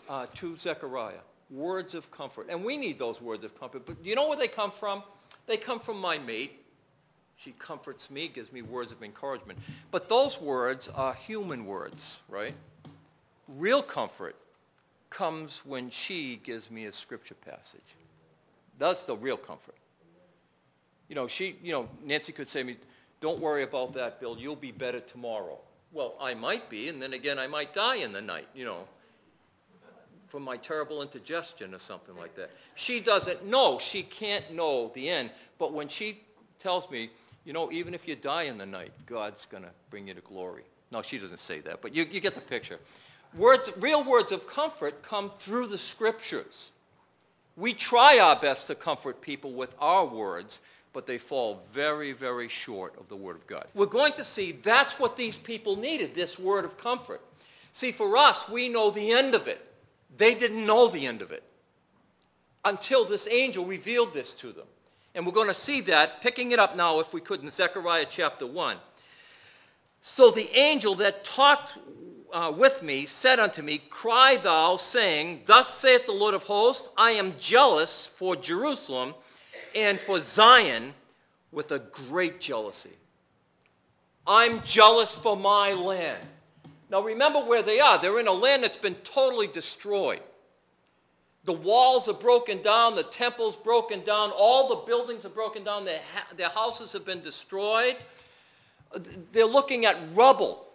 uh, 0.08 0.26
to 0.34 0.56
Zechariah. 0.56 1.20
Words 1.52 1.94
of 1.94 2.10
comfort. 2.10 2.46
And 2.48 2.64
we 2.64 2.76
need 2.76 2.98
those 2.98 3.20
words 3.20 3.44
of 3.44 3.58
comfort. 3.60 3.84
But 3.86 3.96
you 4.02 4.14
know 4.14 4.28
where 4.28 4.38
they 4.38 4.48
come 4.48 4.70
from? 4.70 5.02
They 5.46 5.56
come 5.56 5.80
from 5.80 5.98
my 5.98 6.18
mate, 6.18 6.62
she 7.36 7.52
comforts 7.58 8.10
me, 8.10 8.28
gives 8.28 8.52
me 8.52 8.62
words 8.62 8.92
of 8.92 9.02
encouragement. 9.02 9.58
But 9.90 10.08
those 10.08 10.40
words 10.40 10.88
are 10.88 11.14
human 11.14 11.66
words, 11.66 12.20
right? 12.28 12.54
Real 13.48 13.82
comfort 13.82 14.36
comes 15.10 15.62
when 15.64 15.90
she 15.90 16.40
gives 16.42 16.70
me 16.70 16.86
a 16.86 16.92
scripture 16.92 17.34
passage. 17.34 17.80
That's 18.78 19.02
the 19.02 19.16
real 19.16 19.36
comfort. 19.36 19.74
You 21.08 21.16
know, 21.16 21.26
she, 21.26 21.56
you 21.62 21.72
know, 21.72 21.88
Nancy 22.04 22.32
could 22.32 22.48
say 22.48 22.60
to 22.60 22.64
me, 22.64 22.76
don't 23.20 23.40
worry 23.40 23.64
about 23.64 23.92
that, 23.94 24.20
Bill, 24.20 24.38
you'll 24.38 24.56
be 24.56 24.72
better 24.72 25.00
tomorrow. 25.00 25.58
Well, 25.92 26.14
I 26.20 26.34
might 26.34 26.70
be, 26.70 26.88
and 26.88 27.02
then 27.02 27.12
again, 27.12 27.38
I 27.38 27.46
might 27.46 27.74
die 27.74 27.96
in 27.96 28.12
the 28.12 28.20
night, 28.20 28.48
you 28.54 28.64
know, 28.64 28.86
from 30.32 30.42
my 30.42 30.56
terrible 30.56 31.02
indigestion 31.02 31.74
or 31.74 31.78
something 31.78 32.16
like 32.16 32.34
that. 32.36 32.50
She 32.74 33.00
doesn't 33.00 33.44
know. 33.44 33.78
She 33.78 34.02
can't 34.02 34.50
know 34.50 34.90
the 34.94 35.10
end. 35.10 35.30
But 35.58 35.74
when 35.74 35.88
she 35.88 36.22
tells 36.58 36.90
me, 36.90 37.10
you 37.44 37.52
know, 37.52 37.70
even 37.70 37.92
if 37.92 38.08
you 38.08 38.16
die 38.16 38.44
in 38.44 38.56
the 38.56 38.64
night, 38.64 38.92
God's 39.04 39.44
going 39.44 39.64
to 39.64 39.68
bring 39.90 40.08
you 40.08 40.14
to 40.14 40.22
glory. 40.22 40.62
No, 40.90 41.02
she 41.02 41.18
doesn't 41.18 41.38
say 41.38 41.60
that, 41.60 41.82
but 41.82 41.94
you, 41.94 42.06
you 42.10 42.18
get 42.18 42.34
the 42.34 42.40
picture. 42.40 42.78
Words, 43.36 43.70
real 43.78 44.02
words 44.02 44.32
of 44.32 44.46
comfort 44.46 45.02
come 45.02 45.32
through 45.38 45.66
the 45.66 45.76
scriptures. 45.76 46.70
We 47.54 47.74
try 47.74 48.18
our 48.18 48.36
best 48.36 48.68
to 48.68 48.74
comfort 48.74 49.20
people 49.20 49.52
with 49.52 49.74
our 49.80 50.06
words, 50.06 50.60
but 50.94 51.06
they 51.06 51.18
fall 51.18 51.60
very, 51.74 52.12
very 52.12 52.48
short 52.48 52.98
of 52.98 53.06
the 53.10 53.16
Word 53.16 53.36
of 53.36 53.46
God. 53.46 53.66
We're 53.74 53.84
going 53.84 54.14
to 54.14 54.24
see 54.24 54.52
that's 54.52 54.98
what 54.98 55.18
these 55.18 55.36
people 55.36 55.76
needed 55.76 56.14
this 56.14 56.38
word 56.38 56.64
of 56.64 56.78
comfort. 56.78 57.20
See, 57.74 57.92
for 57.92 58.16
us, 58.16 58.48
we 58.48 58.70
know 58.70 58.90
the 58.90 59.10
end 59.10 59.34
of 59.34 59.46
it. 59.46 59.68
They 60.16 60.34
didn't 60.34 60.64
know 60.66 60.88
the 60.88 61.06
end 61.06 61.22
of 61.22 61.30
it 61.30 61.42
until 62.64 63.04
this 63.04 63.26
angel 63.28 63.64
revealed 63.64 64.14
this 64.14 64.32
to 64.34 64.52
them. 64.52 64.66
And 65.14 65.26
we're 65.26 65.32
going 65.32 65.48
to 65.48 65.54
see 65.54 65.80
that, 65.82 66.20
picking 66.20 66.52
it 66.52 66.58
up 66.58 66.76
now, 66.76 67.00
if 67.00 67.12
we 67.12 67.20
could, 67.20 67.42
in 67.42 67.50
Zechariah 67.50 68.06
chapter 68.08 68.46
1. 68.46 68.78
So 70.00 70.30
the 70.30 70.50
angel 70.56 70.94
that 70.96 71.22
talked 71.22 71.76
uh, 72.32 72.52
with 72.56 72.82
me 72.82 73.04
said 73.06 73.38
unto 73.38 73.62
me, 73.62 73.78
Cry 73.90 74.36
thou, 74.36 74.76
saying, 74.76 75.42
Thus 75.44 75.72
saith 75.72 76.06
the 76.06 76.12
Lord 76.12 76.34
of 76.34 76.44
hosts, 76.44 76.88
I 76.96 77.12
am 77.12 77.34
jealous 77.38 78.06
for 78.06 78.34
Jerusalem 78.36 79.14
and 79.74 80.00
for 80.00 80.20
Zion 80.20 80.94
with 81.50 81.70
a 81.72 81.78
great 81.78 82.40
jealousy. 82.40 82.96
I'm 84.26 84.62
jealous 84.62 85.14
for 85.14 85.36
my 85.36 85.72
land. 85.72 86.26
Now 86.92 87.00
remember 87.00 87.40
where 87.40 87.62
they 87.62 87.80
are. 87.80 87.98
They're 87.98 88.20
in 88.20 88.28
a 88.28 88.32
land 88.32 88.62
that's 88.62 88.76
been 88.76 88.96
totally 88.96 89.46
destroyed. 89.46 90.20
The 91.44 91.54
walls 91.54 92.06
are 92.06 92.14
broken 92.14 92.60
down, 92.60 92.94
the 92.94 93.02
temple's 93.02 93.56
broken 93.56 94.04
down, 94.04 94.30
all 94.30 94.68
the 94.68 94.86
buildings 94.86 95.24
are 95.24 95.30
broken 95.30 95.64
down, 95.64 95.86
their, 95.86 96.02
ha- 96.14 96.32
their 96.36 96.50
houses 96.50 96.92
have 96.92 97.04
been 97.04 97.22
destroyed. 97.22 97.96
They're 99.32 99.46
looking 99.46 99.86
at 99.86 99.96
rubble. 100.14 100.66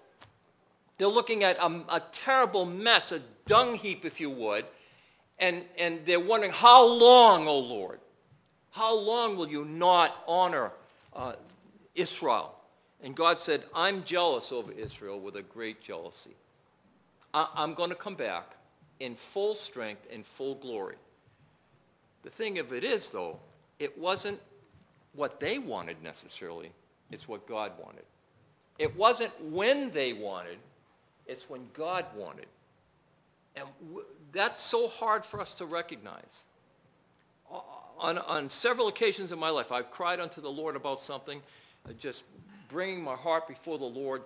They're 0.98 1.08
looking 1.08 1.44
at 1.44 1.58
a, 1.60 1.68
a 1.88 2.02
terrible 2.12 2.66
mess, 2.66 3.12
a 3.12 3.22
dung 3.46 3.76
heap, 3.76 4.04
if 4.04 4.20
you 4.20 4.32
would. 4.32 4.66
And, 5.38 5.64
and 5.78 6.00
they're 6.06 6.20
wondering, 6.20 6.52
How 6.52 6.84
long, 6.84 7.48
O 7.48 7.60
Lord? 7.60 8.00
How 8.72 8.98
long 8.98 9.38
will 9.38 9.48
you 9.48 9.64
not 9.64 10.24
honor 10.28 10.72
uh, 11.16 11.34
Israel? 11.94 12.57
And 13.04 13.16
God 13.16 13.40
said, 13.40 13.64
I'm 13.76 14.04
jealous 14.04 14.52
over 14.52 14.72
Israel 14.72 15.20
with 15.20 15.36
a 15.36 15.44
great 15.44 15.82
jealousy. 15.82 16.36
I, 17.34 17.48
I'm 17.56 17.74
going 17.74 17.90
to 17.90 17.96
come 17.96 18.16
back 18.16 18.56
in 19.00 19.16
full 19.16 19.56
strength 19.56 20.08
and 20.12 20.26
full 20.26 20.56
glory. 20.56 20.96
The 22.24 22.30
thing 22.30 22.60
of 22.60 22.74
it 22.74 22.84
is, 22.84 23.10
though, 23.10 23.40
it 23.80 23.98
wasn't 23.98 24.40
what 25.14 25.40
they 25.40 25.60
wanted 25.60 26.02
necessarily, 26.04 26.72
it's 27.12 27.28
what 27.28 27.48
God 27.48 27.72
wanted. 27.80 28.04
It 28.78 28.96
wasn't 28.96 29.32
when 29.44 29.92
they 29.92 30.14
wanted, 30.14 30.58
it's 31.26 31.50
when 31.50 31.68
God 31.74 32.06
wanted. 32.16 32.48
And 33.56 33.66
w- 33.88 34.06
that's 34.32 34.62
so 34.62 34.88
hard 34.88 35.26
for 35.26 35.40
us 35.40 35.54
to 35.54 35.66
recognize. 35.66 36.44
on, 37.50 38.18
on 38.20 38.50
several 38.50 38.88
occasions 38.88 39.32
in 39.32 39.40
my 39.40 39.50
life, 39.50 39.72
I've 39.72 39.90
cried 39.90 40.20
unto 40.20 40.42
the 40.42 40.52
Lord 40.52 40.76
about 40.76 41.02
something, 41.02 41.42
uh, 41.88 41.94
just 41.94 42.24
bringing 42.68 43.04
my 43.04 43.16
heart 43.16 43.48
before 43.48 43.78
the 43.78 43.86
Lord, 43.86 44.22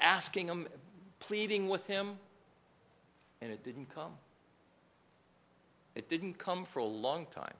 asking 0.00 0.48
Him, 0.48 0.68
pleading 1.20 1.68
with 1.68 1.86
Him, 1.86 2.16
and 3.40 3.52
it 3.52 3.64
didn't 3.64 3.94
come. 3.94 4.12
It 5.94 6.08
didn't 6.08 6.38
come 6.38 6.64
for 6.64 6.80
a 6.80 6.84
long 6.84 7.26
time, 7.26 7.54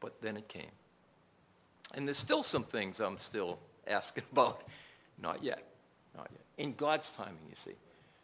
but 0.00 0.20
then 0.22 0.36
it 0.36 0.48
came. 0.48 0.70
And 1.94 2.06
there's 2.06 2.18
still 2.18 2.42
some 2.42 2.64
things 2.64 3.00
I'm 3.00 3.18
still 3.18 3.58
asking 3.86 4.24
about. 4.32 4.62
Not 5.20 5.44
yet. 5.44 5.64
Not 6.16 6.28
yet. 6.32 6.40
In 6.58 6.74
God's 6.74 7.10
timing, 7.10 7.38
you 7.48 7.56
see. 7.56 7.74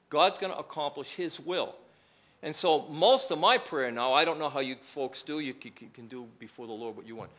God's 0.09 0.39
going 0.39 0.53
to 0.53 0.59
accomplish 0.59 1.13
His 1.13 1.39
will. 1.39 1.75
And 2.43 2.55
so, 2.55 2.87
most 2.89 3.31
of 3.31 3.39
my 3.39 3.59
prayer 3.59 3.91
now, 3.91 4.15
I 4.15 4.25
don't 4.25 4.39
know 4.39 4.49
how 4.49 4.61
you 4.61 4.77
folks 4.81 5.23
do, 5.23 5.41
you 5.41 5.55
can 5.55 6.09
do 6.09 6.27
before 6.39 6.67
the 6.67 6.73
Lord 6.73 6.97
what 6.97 7.07
you 7.07 7.15
want. 7.15 7.31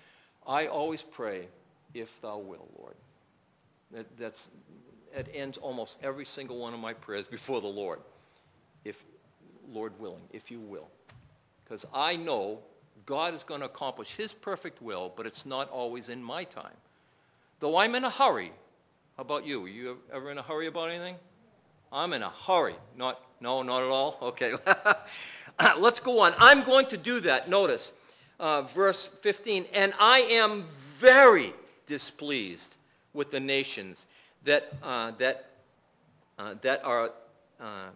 I 0.47 0.67
always 0.67 1.01
pray, 1.01 1.47
if 1.93 2.21
thou 2.21 2.37
will, 2.37 2.67
Lord. 2.77 2.95
That, 3.91 4.17
that's, 4.17 4.47
it 5.13 5.29
ends 5.33 5.57
almost 5.57 5.99
every 6.01 6.25
single 6.25 6.57
one 6.57 6.73
of 6.73 6.79
my 6.79 6.93
prayers 6.93 7.25
before 7.25 7.61
the 7.61 7.67
Lord. 7.67 7.99
If, 8.85 9.03
Lord 9.69 9.99
willing, 9.99 10.21
if 10.31 10.49
you 10.49 10.59
will. 10.59 10.87
Because 11.63 11.85
I 11.93 12.15
know 12.15 12.59
God 13.05 13.33
is 13.33 13.43
going 13.43 13.61
to 13.61 13.65
accomplish 13.65 14.15
His 14.15 14.33
perfect 14.33 14.81
will, 14.81 15.11
but 15.15 15.25
it's 15.25 15.45
not 15.45 15.69
always 15.69 16.09
in 16.09 16.23
my 16.23 16.43
time. 16.43 16.75
Though 17.59 17.77
I'm 17.77 17.95
in 17.95 18.03
a 18.03 18.09
hurry. 18.09 18.51
How 19.17 19.23
about 19.23 19.45
you? 19.45 19.63
Are 19.65 19.69
you 19.69 19.97
ever 20.13 20.31
in 20.31 20.37
a 20.37 20.41
hurry 20.41 20.67
about 20.67 20.89
anything? 20.89 21.15
I'm 21.91 22.13
in 22.13 22.23
a 22.23 22.29
hurry. 22.29 22.75
Not, 22.97 23.21
no, 23.39 23.61
not 23.61 23.83
at 23.83 23.89
all? 23.89 24.17
Okay. 24.21 24.53
Let's 25.77 25.99
go 25.99 26.19
on. 26.19 26.33
I'm 26.37 26.63
going 26.63 26.87
to 26.87 26.97
do 26.97 27.19
that. 27.21 27.49
Notice 27.49 27.91
uh, 28.39 28.63
verse 28.63 29.09
15. 29.21 29.65
And 29.73 29.93
I 29.99 30.21
am 30.21 30.65
very 30.97 31.53
displeased 31.91 32.77
with 33.13 33.31
the 33.31 33.39
nations 33.41 34.05
that, 34.45 34.71
uh, 34.81 35.11
that, 35.19 35.49
uh, 36.39 36.55
that 36.61 36.81
are, 36.85 37.11
uh, 37.59 37.89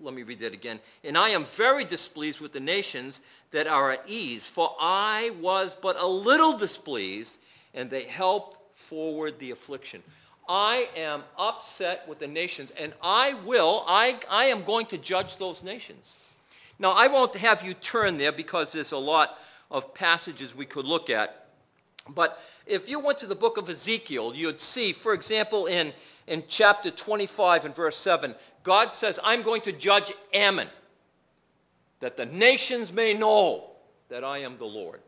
let 0.00 0.14
me 0.14 0.22
read 0.22 0.38
that 0.38 0.54
again. 0.54 0.78
And 1.02 1.18
I 1.18 1.30
am 1.30 1.44
very 1.44 1.84
displeased 1.84 2.40
with 2.40 2.52
the 2.52 2.60
nations 2.60 3.18
that 3.50 3.66
are 3.66 3.90
at 3.90 4.08
ease, 4.08 4.46
for 4.46 4.76
I 4.80 5.32
was 5.40 5.74
but 5.74 5.96
a 5.98 6.06
little 6.06 6.56
displeased, 6.56 7.36
and 7.74 7.90
they 7.90 8.04
helped 8.04 8.60
forward 8.78 9.40
the 9.40 9.50
affliction. 9.50 10.04
I 10.48 10.88
am 10.96 11.24
upset 11.36 12.06
with 12.08 12.20
the 12.20 12.28
nations, 12.28 12.70
and 12.78 12.92
I 13.02 13.34
will, 13.34 13.82
I, 13.88 14.20
I 14.30 14.44
am 14.46 14.62
going 14.62 14.86
to 14.86 14.98
judge 14.98 15.36
those 15.36 15.64
nations. 15.64 16.14
Now, 16.78 16.92
I 16.92 17.08
won't 17.08 17.34
have 17.34 17.64
you 17.64 17.74
turn 17.74 18.18
there 18.18 18.32
because 18.32 18.70
there's 18.70 18.92
a 18.92 18.98
lot 18.98 19.36
of 19.68 19.94
passages 19.94 20.54
we 20.54 20.64
could 20.64 20.84
look 20.84 21.10
at. 21.10 21.39
But 22.14 22.38
if 22.66 22.88
you 22.88 23.00
went 23.00 23.18
to 23.18 23.26
the 23.26 23.34
book 23.34 23.56
of 23.56 23.68
Ezekiel, 23.68 24.34
you'd 24.34 24.60
see, 24.60 24.92
for 24.92 25.12
example, 25.12 25.66
in, 25.66 25.92
in 26.26 26.44
chapter 26.48 26.90
25 26.90 27.64
and 27.64 27.74
verse 27.74 27.96
7, 27.96 28.34
God 28.62 28.92
says, 28.92 29.18
I'm 29.24 29.42
going 29.42 29.62
to 29.62 29.72
judge 29.72 30.12
Ammon, 30.32 30.68
that 32.00 32.16
the 32.16 32.26
nations 32.26 32.92
may 32.92 33.14
know 33.14 33.70
that 34.08 34.24
I 34.24 34.38
am 34.38 34.58
the 34.58 34.66
Lord. 34.66 35.00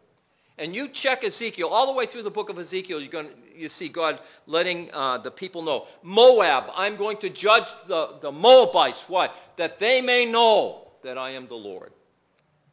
And 0.58 0.74
you 0.74 0.88
check 0.88 1.24
Ezekiel, 1.24 1.68
all 1.68 1.86
the 1.86 1.92
way 1.92 2.06
through 2.06 2.22
the 2.22 2.30
book 2.30 2.48
of 2.48 2.58
Ezekiel, 2.58 3.00
you're 3.00 3.10
going 3.10 3.28
to, 3.28 3.34
you 3.56 3.68
see 3.68 3.88
God 3.88 4.20
letting 4.46 4.90
uh, 4.92 5.18
the 5.18 5.30
people 5.30 5.62
know. 5.62 5.86
Moab, 6.02 6.64
I'm 6.74 6.96
going 6.96 7.16
to 7.18 7.30
judge 7.30 7.66
the, 7.86 8.16
the 8.20 8.30
Moabites. 8.30 9.04
Why? 9.08 9.30
That 9.56 9.78
they 9.78 10.00
may 10.00 10.26
know 10.26 10.92
that 11.02 11.18
I 11.18 11.30
am 11.30 11.48
the 11.48 11.54
Lord. 11.54 11.92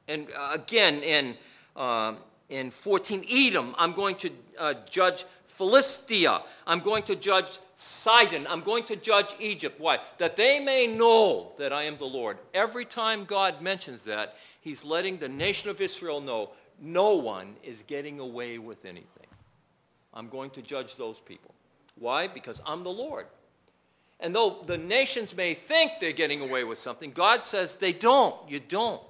And 0.07 0.27
uh, 0.37 0.51
again, 0.53 0.95
in, 0.99 1.35
uh, 1.75 2.15
in 2.49 2.71
14, 2.71 3.25
Edom, 3.29 3.75
I'm 3.77 3.93
going 3.93 4.15
to 4.17 4.31
uh, 4.57 4.73
judge 4.89 5.25
Philistia. 5.47 6.41
I'm 6.65 6.79
going 6.79 7.03
to 7.03 7.15
judge 7.15 7.59
Sidon. 7.75 8.47
I'm 8.47 8.61
going 8.61 8.85
to 8.85 8.95
judge 8.95 9.35
Egypt. 9.39 9.79
Why? 9.79 9.99
That 10.17 10.35
they 10.35 10.59
may 10.59 10.87
know 10.87 11.51
that 11.59 11.71
I 11.73 11.83
am 11.83 11.97
the 11.97 12.05
Lord. 12.05 12.37
Every 12.53 12.85
time 12.85 13.25
God 13.25 13.61
mentions 13.61 14.03
that, 14.05 14.35
He's 14.61 14.83
letting 14.83 15.17
the 15.17 15.29
nation 15.29 15.69
of 15.69 15.81
Israel 15.81 16.21
know 16.21 16.51
no 16.81 17.15
one 17.15 17.55
is 17.63 17.83
getting 17.87 18.19
away 18.19 18.57
with 18.57 18.85
anything. 18.85 19.27
I'm 20.13 20.29
going 20.29 20.49
to 20.51 20.61
judge 20.61 20.95
those 20.95 21.17
people. 21.25 21.53
Why? 21.95 22.27
Because 22.27 22.61
I'm 22.65 22.83
the 22.83 22.89
Lord. 22.89 23.27
And 24.19 24.33
though 24.33 24.63
the 24.65 24.77
nations 24.77 25.35
may 25.35 25.53
think 25.53 25.93
they're 25.99 26.11
getting 26.11 26.41
away 26.41 26.63
with 26.63 26.77
something, 26.77 27.11
God 27.11 27.43
says 27.43 27.75
they 27.75 27.93
don't. 27.93 28.35
You 28.47 28.59
don't. 28.59 29.01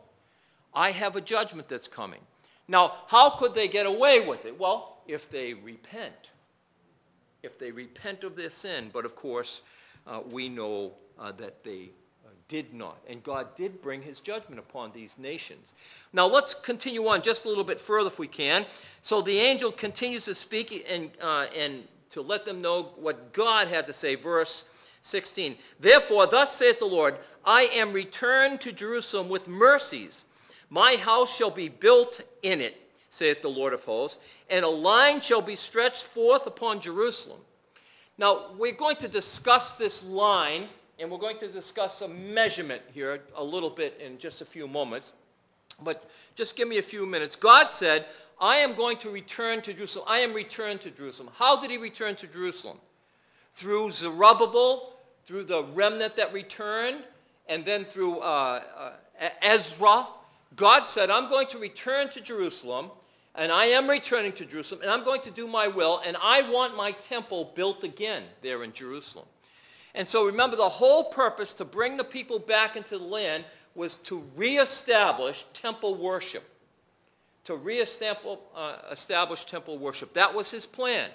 I 0.73 0.91
have 0.91 1.15
a 1.15 1.21
judgment 1.21 1.67
that's 1.67 1.87
coming. 1.87 2.21
Now, 2.69 2.93
how 3.07 3.31
could 3.31 3.53
they 3.53 3.67
get 3.67 3.85
away 3.85 4.25
with 4.25 4.45
it? 4.45 4.57
Well, 4.57 4.99
if 5.07 5.29
they 5.29 5.55
repent. 5.55 6.29
If 7.43 7.57
they 7.57 7.71
repent 7.71 8.23
of 8.23 8.35
their 8.35 8.51
sin. 8.51 8.91
But 8.93 9.05
of 9.05 9.15
course, 9.15 9.61
uh, 10.07 10.21
we 10.31 10.47
know 10.47 10.93
uh, 11.19 11.31
that 11.33 11.63
they 11.63 11.89
did 12.49 12.73
not. 12.73 12.97
And 13.07 13.23
God 13.23 13.55
did 13.55 13.81
bring 13.81 14.01
his 14.01 14.19
judgment 14.19 14.59
upon 14.59 14.91
these 14.91 15.17
nations. 15.17 15.73
Now 16.11 16.27
let's 16.27 16.53
continue 16.53 17.07
on 17.07 17.21
just 17.21 17.45
a 17.45 17.49
little 17.49 17.63
bit 17.63 17.79
further 17.79 18.07
if 18.07 18.19
we 18.19 18.27
can. 18.27 18.65
So 19.01 19.21
the 19.21 19.39
angel 19.39 19.71
continues 19.71 20.25
to 20.25 20.35
speak 20.35 20.85
and, 20.89 21.11
uh, 21.21 21.45
and 21.55 21.87
to 22.09 22.21
let 22.21 22.45
them 22.45 22.61
know 22.61 22.91
what 22.97 23.33
God 23.33 23.67
had 23.67 23.87
to 23.87 23.93
say. 23.93 24.15
Verse 24.15 24.63
16 25.03 25.57
Therefore, 25.79 26.27
thus 26.27 26.55
saith 26.55 26.79
the 26.79 26.85
Lord, 26.85 27.19
I 27.45 27.63
am 27.73 27.93
returned 27.93 28.59
to 28.61 28.71
Jerusalem 28.71 29.29
with 29.29 29.47
mercies. 29.47 30.25
My 30.69 30.95
house 30.95 31.35
shall 31.35 31.51
be 31.51 31.69
built 31.69 32.21
in 32.43 32.61
it, 32.61 32.77
saith 33.09 33.41
the 33.41 33.49
Lord 33.49 33.73
of 33.73 33.83
hosts, 33.83 34.19
and 34.49 34.63
a 34.63 34.69
line 34.69 35.21
shall 35.21 35.41
be 35.41 35.55
stretched 35.55 36.03
forth 36.03 36.45
upon 36.45 36.81
Jerusalem. 36.81 37.39
Now, 38.17 38.51
we're 38.57 38.73
going 38.73 38.97
to 38.97 39.07
discuss 39.07 39.73
this 39.73 40.03
line 40.03 40.67
and 40.99 41.09
we're 41.09 41.17
going 41.17 41.39
to 41.39 41.47
discuss 41.47 41.97
some 41.97 42.33
measurement 42.33 42.81
here 42.93 43.21
a 43.35 43.43
little 43.43 43.69
bit 43.69 43.99
in 44.05 44.17
just 44.17 44.41
a 44.41 44.45
few 44.45 44.67
moments. 44.67 45.13
But 45.81 46.09
just 46.35 46.57
give 46.57 46.67
me 46.67 46.77
a 46.77 46.83
few 46.83 47.05
minutes. 47.05 47.37
God 47.37 47.71
said, 47.71 48.05
I 48.39 48.57
am 48.57 48.75
going 48.75 48.97
to 48.97 49.09
return 49.09 49.61
to 49.61 49.73
Jerusalem. 49.73 50.05
I 50.09 50.19
am 50.19 50.33
returned 50.33 50.81
to 50.81 50.91
Jerusalem. 50.91 51.31
How 51.35 51.59
did 51.59 51.71
he 51.71 51.77
return 51.77 52.15
to 52.17 52.27
Jerusalem? 52.27 52.79
Through 53.55 53.91
Zerubbabel, 53.91 54.93
through 55.25 55.45
the 55.45 55.63
remnant 55.63 56.17
that 56.17 56.33
returned, 56.33 57.03
and 57.47 57.63
then 57.63 57.85
through 57.85 58.17
uh, 58.17 58.61
uh, 58.77 59.29
Ezra. 59.41 60.07
God 60.55 60.87
said, 60.87 61.09
I'm 61.09 61.29
going 61.29 61.47
to 61.47 61.59
return 61.59 62.09
to 62.09 62.21
Jerusalem, 62.21 62.91
and 63.35 63.51
I 63.51 63.65
am 63.65 63.89
returning 63.89 64.33
to 64.33 64.45
Jerusalem, 64.45 64.81
and 64.81 64.91
I'm 64.91 65.03
going 65.03 65.21
to 65.21 65.31
do 65.31 65.47
my 65.47 65.67
will, 65.67 66.01
and 66.05 66.17
I 66.21 66.49
want 66.49 66.75
my 66.75 66.91
temple 66.91 67.53
built 67.55 67.83
again 67.83 68.23
there 68.41 68.63
in 68.63 68.73
Jerusalem. 68.73 69.25
And 69.95 70.07
so 70.07 70.25
remember, 70.25 70.55
the 70.55 70.69
whole 70.69 71.05
purpose 71.05 71.53
to 71.53 71.65
bring 71.65 71.97
the 71.97 72.03
people 72.03 72.39
back 72.39 72.75
into 72.75 72.97
the 72.97 73.03
land 73.03 73.45
was 73.75 73.95
to 73.95 74.23
reestablish 74.35 75.45
temple 75.53 75.95
worship. 75.95 76.43
To 77.45 77.55
reestablish 77.55 78.39
uh, 78.55 79.47
temple 79.47 79.77
worship. 79.77 80.13
That 80.13 80.33
was 80.33 80.51
his 80.51 80.65
plan. 80.65 81.09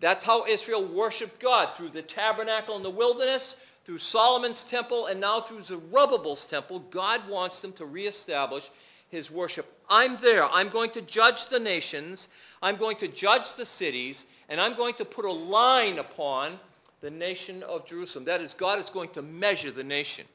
That's 0.00 0.22
how 0.22 0.46
Israel 0.46 0.84
worshiped 0.84 1.40
God 1.40 1.76
through 1.76 1.90
the 1.90 2.02
tabernacle 2.02 2.76
in 2.76 2.82
the 2.82 2.90
wilderness, 2.90 3.56
through 3.84 3.98
Solomon's 3.98 4.64
temple, 4.64 5.06
and 5.06 5.20
now 5.20 5.40
through 5.40 5.62
Zerubbabel's 5.62 6.44
temple. 6.44 6.80
God 6.90 7.28
wants 7.28 7.60
them 7.60 7.72
to 7.74 7.84
reestablish 7.84 8.70
his 9.08 9.30
worship. 9.30 9.66
I'm 9.88 10.18
there. 10.18 10.44
I'm 10.44 10.68
going 10.68 10.90
to 10.92 11.02
judge 11.02 11.48
the 11.48 11.60
nations, 11.60 12.28
I'm 12.62 12.76
going 12.76 12.96
to 12.98 13.08
judge 13.08 13.54
the 13.54 13.66
cities, 13.66 14.24
and 14.48 14.60
I'm 14.60 14.76
going 14.76 14.94
to 14.94 15.04
put 15.04 15.24
a 15.24 15.32
line 15.32 15.98
upon 15.98 16.58
the 17.00 17.10
nation 17.10 17.62
of 17.62 17.86
Jerusalem. 17.86 18.24
That 18.26 18.40
is, 18.40 18.54
God 18.54 18.78
is 18.78 18.90
going 18.90 19.10
to 19.10 19.22
measure 19.22 19.70
the 19.70 19.84
nation. 19.84 20.26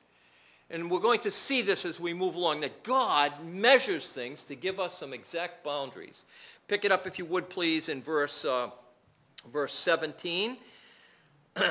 And 0.70 0.90
we're 0.90 1.00
going 1.00 1.20
to 1.22 1.32
see 1.32 1.62
this 1.62 1.86
as 1.86 2.00
we 2.00 2.14
move 2.14 2.36
along 2.36 2.62
that 2.62 2.84
God 2.84 3.46
measures 3.46 4.10
things 4.10 4.42
to 4.44 4.56
give 4.56 4.80
us 4.80 4.98
some 4.98 5.14
exact 5.14 5.64
boundaries. 5.64 6.24
Pick 6.68 6.84
it 6.84 6.92
up, 6.92 7.06
if 7.06 7.20
you 7.20 7.25
would, 7.25 7.50
please, 7.50 7.88
in 7.88 8.02
verse, 8.02 8.44
uh, 8.44 8.72
verse 9.52 9.74
17. 9.74 10.58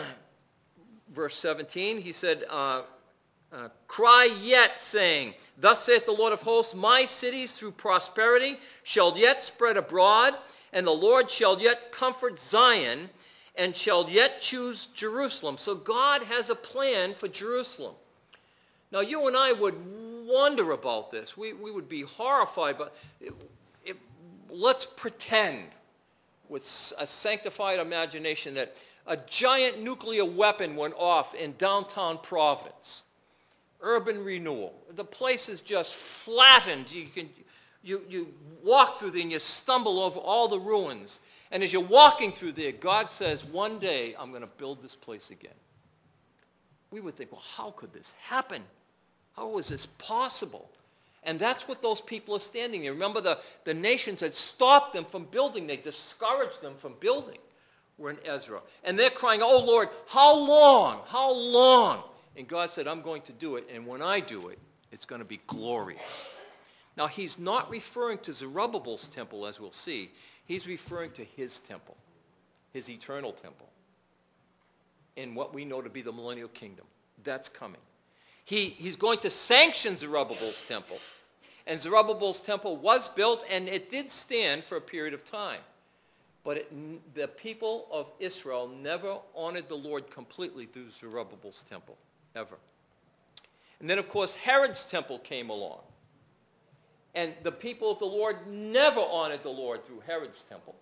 verse 1.12 1.36
17, 1.36 2.00
he 2.00 2.12
said, 2.12 2.44
uh, 2.50 2.82
uh, 3.52 3.68
Cry 3.86 4.28
yet, 4.42 4.80
saying, 4.80 5.34
Thus 5.58 5.84
saith 5.84 6.06
the 6.06 6.12
Lord 6.12 6.32
of 6.32 6.42
hosts, 6.42 6.74
My 6.74 7.04
cities 7.04 7.56
through 7.56 7.72
prosperity 7.72 8.58
shall 8.82 9.16
yet 9.16 9.42
spread 9.42 9.76
abroad, 9.76 10.34
and 10.72 10.86
the 10.86 10.92
Lord 10.92 11.30
shall 11.30 11.60
yet 11.60 11.92
comfort 11.92 12.38
Zion 12.38 13.10
and 13.56 13.76
shall 13.76 14.10
yet 14.10 14.40
choose 14.40 14.86
Jerusalem. 14.94 15.58
So 15.58 15.74
God 15.76 16.22
has 16.22 16.50
a 16.50 16.56
plan 16.56 17.14
for 17.14 17.28
Jerusalem. 17.28 17.94
Now, 18.90 19.00
you 19.00 19.26
and 19.28 19.36
I 19.36 19.52
would 19.52 19.74
wonder 20.26 20.72
about 20.72 21.10
this. 21.10 21.36
We, 21.36 21.52
we 21.52 21.70
would 21.70 21.88
be 21.88 22.02
horrified, 22.02 22.78
but 22.78 22.96
it, 23.20 23.32
it, 23.84 23.96
let's 24.48 24.84
pretend 24.84 25.64
with 26.48 26.92
a 26.98 27.06
sanctified 27.06 27.78
imagination 27.78 28.54
that 28.54 28.76
a 29.06 29.16
giant 29.16 29.82
nuclear 29.82 30.24
weapon 30.24 30.76
went 30.76 30.94
off 30.96 31.34
in 31.34 31.54
downtown 31.56 32.18
Providence. 32.22 33.02
Urban 33.80 34.24
renewal. 34.24 34.74
The 34.94 35.04
place 35.04 35.48
is 35.48 35.60
just 35.60 35.94
flattened. 35.94 36.90
You 36.90 37.06
can, 37.06 37.28
you, 37.82 38.02
you 38.08 38.28
walk 38.62 38.98
through 38.98 39.10
there 39.10 39.20
and 39.20 39.30
you 39.30 39.38
stumble 39.38 40.00
over 40.00 40.18
all 40.18 40.48
the 40.48 40.58
ruins. 40.58 41.20
And 41.50 41.62
as 41.62 41.72
you're 41.72 41.82
walking 41.82 42.32
through 42.32 42.52
there, 42.52 42.72
God 42.72 43.10
says, 43.10 43.44
One 43.44 43.78
day 43.78 44.14
I'm 44.18 44.30
going 44.30 44.40
to 44.40 44.46
build 44.46 44.82
this 44.82 44.94
place 44.94 45.30
again. 45.30 45.52
We 46.90 47.00
would 47.00 47.16
think, 47.16 47.32
well, 47.32 47.42
how 47.56 47.72
could 47.72 47.92
this 47.92 48.14
happen? 48.22 48.62
How 49.36 49.48
was 49.48 49.68
this 49.68 49.86
possible? 49.98 50.70
And 51.24 51.38
that's 51.38 51.66
what 51.66 51.82
those 51.82 52.00
people 52.00 52.36
are 52.36 52.40
standing 52.40 52.82
there. 52.82 52.92
Remember, 52.92 53.20
the, 53.20 53.38
the 53.64 53.74
nations 53.74 54.20
had 54.20 54.36
stopped 54.36 54.94
them 54.94 55.04
from 55.04 55.24
building, 55.24 55.66
they 55.66 55.76
discouraged 55.76 56.62
them 56.62 56.74
from 56.76 56.94
building. 57.00 57.38
We're 57.98 58.10
in 58.10 58.18
Ezra. 58.24 58.60
And 58.82 58.98
they're 58.98 59.10
crying, 59.10 59.40
Oh 59.42 59.64
Lord, 59.64 59.88
how 60.06 60.36
long? 60.36 61.00
How 61.06 61.32
long? 61.32 62.02
And 62.36 62.48
God 62.48 62.70
said, 62.70 62.88
I'm 62.88 63.02
going 63.02 63.22
to 63.22 63.32
do 63.32 63.56
it. 63.56 63.68
And 63.72 63.86
when 63.86 64.02
I 64.02 64.20
do 64.20 64.48
it, 64.48 64.58
it's 64.90 65.04
going 65.04 65.20
to 65.20 65.24
be 65.24 65.40
glorious. 65.46 66.28
Now, 66.96 67.06
he's 67.08 67.38
not 67.38 67.70
referring 67.70 68.18
to 68.18 68.32
Zerubbabel's 68.32 69.08
temple, 69.08 69.46
as 69.46 69.58
we'll 69.58 69.72
see. 69.72 70.10
He's 70.44 70.66
referring 70.66 71.10
to 71.12 71.24
his 71.24 71.58
temple, 71.58 71.96
his 72.72 72.88
eternal 72.88 73.32
temple, 73.32 73.68
in 75.16 75.34
what 75.34 75.52
we 75.52 75.64
know 75.64 75.82
to 75.82 75.90
be 75.90 76.02
the 76.02 76.12
millennial 76.12 76.48
kingdom. 76.48 76.84
That's 77.24 77.48
coming. 77.48 77.80
He, 78.44 78.70
he's 78.70 78.96
going 78.96 79.20
to 79.20 79.30
sanction 79.30 79.96
Zerubbabel's 79.96 80.62
temple. 80.68 80.98
And 81.66 81.80
Zerubbabel's 81.80 82.40
temple 82.40 82.76
was 82.76 83.08
built, 83.08 83.44
and 83.50 83.68
it 83.68 83.90
did 83.90 84.10
stand 84.10 84.64
for 84.64 84.76
a 84.76 84.82
period 84.82 85.14
of 85.14 85.24
time. 85.24 85.60
But 86.44 86.58
it, 86.58 87.14
the 87.14 87.28
people 87.28 87.86
of 87.90 88.12
Israel 88.20 88.68
never 88.68 89.18
honored 89.34 89.68
the 89.68 89.76
Lord 89.76 90.10
completely 90.10 90.66
through 90.66 90.90
Zerubbabel's 90.90 91.64
temple, 91.68 91.96
ever. 92.36 92.56
And 93.80 93.88
then, 93.88 93.98
of 93.98 94.08
course, 94.08 94.34
Herod's 94.34 94.84
temple 94.84 95.18
came 95.18 95.48
along. 95.50 95.80
And 97.14 97.32
the 97.42 97.52
people 97.52 97.90
of 97.90 97.98
the 97.98 98.04
Lord 98.04 98.46
never 98.46 99.00
honored 99.00 99.42
the 99.42 99.48
Lord 99.48 99.86
through 99.86 100.00
Herod's 100.06 100.42
temple 100.42 100.74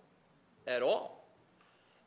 at 0.67 0.81
all. 0.81 1.23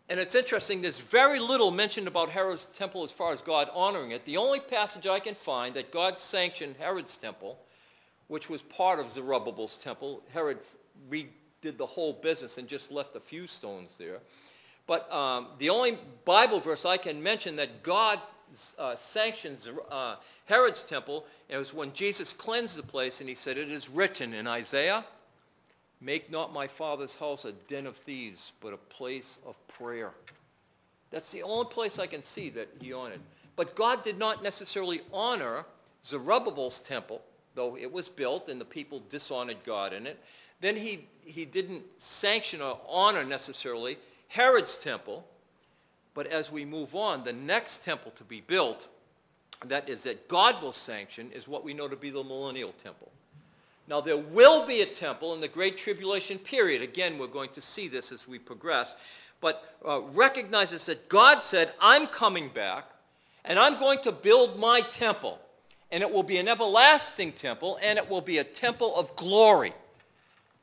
And 0.08 0.20
it's 0.20 0.34
interesting, 0.34 0.82
there's 0.82 1.00
very 1.00 1.40
little 1.40 1.70
mentioned 1.70 2.06
about 2.06 2.30
Herod's 2.30 2.66
temple 2.66 3.02
as 3.02 3.10
far 3.10 3.32
as 3.32 3.40
God 3.40 3.68
honoring 3.74 4.12
it. 4.12 4.24
The 4.24 4.36
only 4.36 4.60
passage 4.60 5.06
I 5.06 5.18
can 5.18 5.34
find 5.34 5.74
that 5.74 5.92
God 5.92 6.18
sanctioned 6.18 6.76
Herod's 6.78 7.16
temple, 7.16 7.58
which 8.28 8.48
was 8.48 8.62
part 8.62 9.00
of 9.00 9.10
Zerubbabel's 9.10 9.76
temple, 9.76 10.22
Herod 10.32 10.58
redid 11.66 11.76
the 11.76 11.86
whole 11.86 12.12
business 12.12 12.58
and 12.58 12.68
just 12.68 12.90
left 12.90 13.16
a 13.16 13.20
few 13.20 13.46
stones 13.46 13.94
there. 13.98 14.18
But 14.86 15.12
um, 15.12 15.48
the 15.58 15.70
only 15.70 15.98
Bible 16.24 16.60
verse 16.60 16.84
I 16.84 16.96
can 16.96 17.22
mention 17.22 17.56
that 17.56 17.82
God 17.82 18.20
uh, 18.78 18.96
sanctions 18.96 19.68
uh, 19.90 20.16
Herod's 20.44 20.84
temple 20.84 21.26
it 21.48 21.56
was 21.56 21.74
when 21.74 21.92
Jesus 21.92 22.32
cleansed 22.32 22.76
the 22.76 22.82
place 22.82 23.20
and 23.20 23.28
he 23.28 23.34
said, 23.34 23.58
It 23.58 23.70
is 23.70 23.88
written 23.88 24.32
in 24.32 24.46
Isaiah, 24.46 25.04
Make 26.00 26.30
not 26.30 26.52
my 26.52 26.66
father's 26.66 27.16
house 27.16 27.44
a 27.44 27.52
den 27.52 27.86
of 27.86 27.96
thieves, 27.96 28.52
but 28.60 28.72
a 28.72 28.76
place 28.76 29.38
of 29.46 29.56
prayer. 29.66 30.10
That's 31.10 31.32
the 31.32 31.42
only 31.42 31.66
place 31.66 31.98
I 31.98 32.06
can 32.06 32.22
see 32.22 32.50
that 32.50 32.68
he 32.80 32.92
honored. 32.92 33.20
But 33.56 33.74
God 33.74 34.04
did 34.04 34.18
not 34.18 34.42
necessarily 34.42 35.00
honor 35.12 35.64
Zerubbabel's 36.04 36.80
temple, 36.80 37.22
though 37.54 37.76
it 37.76 37.90
was 37.90 38.08
built 38.08 38.48
and 38.48 38.60
the 38.60 38.66
people 38.66 39.02
dishonored 39.08 39.58
God 39.64 39.92
in 39.92 40.06
it. 40.06 40.22
Then 40.60 40.76
he, 40.76 41.06
he 41.24 41.44
didn't 41.44 41.84
sanction 41.98 42.62
or 42.62 42.80
honor 42.88 43.24
necessarily 43.24 43.98
Herod's 44.28 44.78
temple. 44.78 45.24
But 46.14 46.26
as 46.26 46.50
we 46.50 46.64
move 46.64 46.94
on, 46.94 47.24
the 47.24 47.32
next 47.32 47.84
temple 47.84 48.12
to 48.12 48.24
be 48.24 48.40
built 48.40 48.86
that 49.64 49.88
is 49.88 50.02
that 50.02 50.28
God 50.28 50.62
will 50.62 50.72
sanction 50.72 51.30
is 51.32 51.48
what 51.48 51.64
we 51.64 51.74
know 51.74 51.88
to 51.88 51.96
be 51.96 52.10
the 52.10 52.22
millennial 52.22 52.74
temple. 52.82 53.10
Now, 53.88 54.00
there 54.00 54.16
will 54.16 54.66
be 54.66 54.82
a 54.82 54.86
temple 54.86 55.34
in 55.34 55.40
the 55.40 55.48
Great 55.48 55.76
Tribulation 55.76 56.38
period. 56.38 56.82
Again, 56.82 57.18
we're 57.18 57.28
going 57.28 57.50
to 57.50 57.60
see 57.60 57.88
this 57.88 58.10
as 58.10 58.26
we 58.26 58.38
progress. 58.38 58.96
But 59.40 59.76
uh, 59.86 60.00
recognizes 60.12 60.86
that 60.86 61.08
God 61.08 61.42
said, 61.42 61.72
I'm 61.80 62.06
coming 62.06 62.48
back, 62.48 62.86
and 63.44 63.58
I'm 63.58 63.78
going 63.78 64.00
to 64.02 64.12
build 64.12 64.58
my 64.58 64.80
temple. 64.80 65.38
And 65.92 66.02
it 66.02 66.12
will 66.12 66.24
be 66.24 66.38
an 66.38 66.48
everlasting 66.48 67.32
temple, 67.32 67.78
and 67.80 67.96
it 67.96 68.10
will 68.10 68.20
be 68.20 68.38
a 68.38 68.44
temple 68.44 68.96
of 68.96 69.14
glory. 69.14 69.72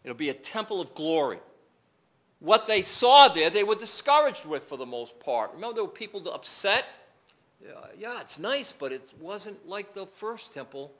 It'll 0.04 0.16
be 0.16 0.30
a 0.30 0.34
temple 0.34 0.82
of 0.82 0.94
glory. 0.96 1.40
What 2.40 2.68
they 2.68 2.82
saw 2.82 3.30
there, 3.30 3.50
they 3.50 3.64
were 3.64 3.76
discouraged 3.76 4.46
with 4.46 4.64
for 4.64 4.78
the 4.78 4.86
most 4.86 5.18
part. 5.20 5.52
Remember, 5.54 5.76
there 5.76 5.84
were 5.84 5.90
people 5.90 6.28
upset 6.30 6.86
yeah, 7.98 8.22
it's 8.22 8.40
nice, 8.40 8.72
but 8.72 8.92
it 8.92 9.14
wasn't 9.20 9.68
like 9.68 9.94
the 9.94 10.06
first 10.06 10.54
temple, 10.54 10.92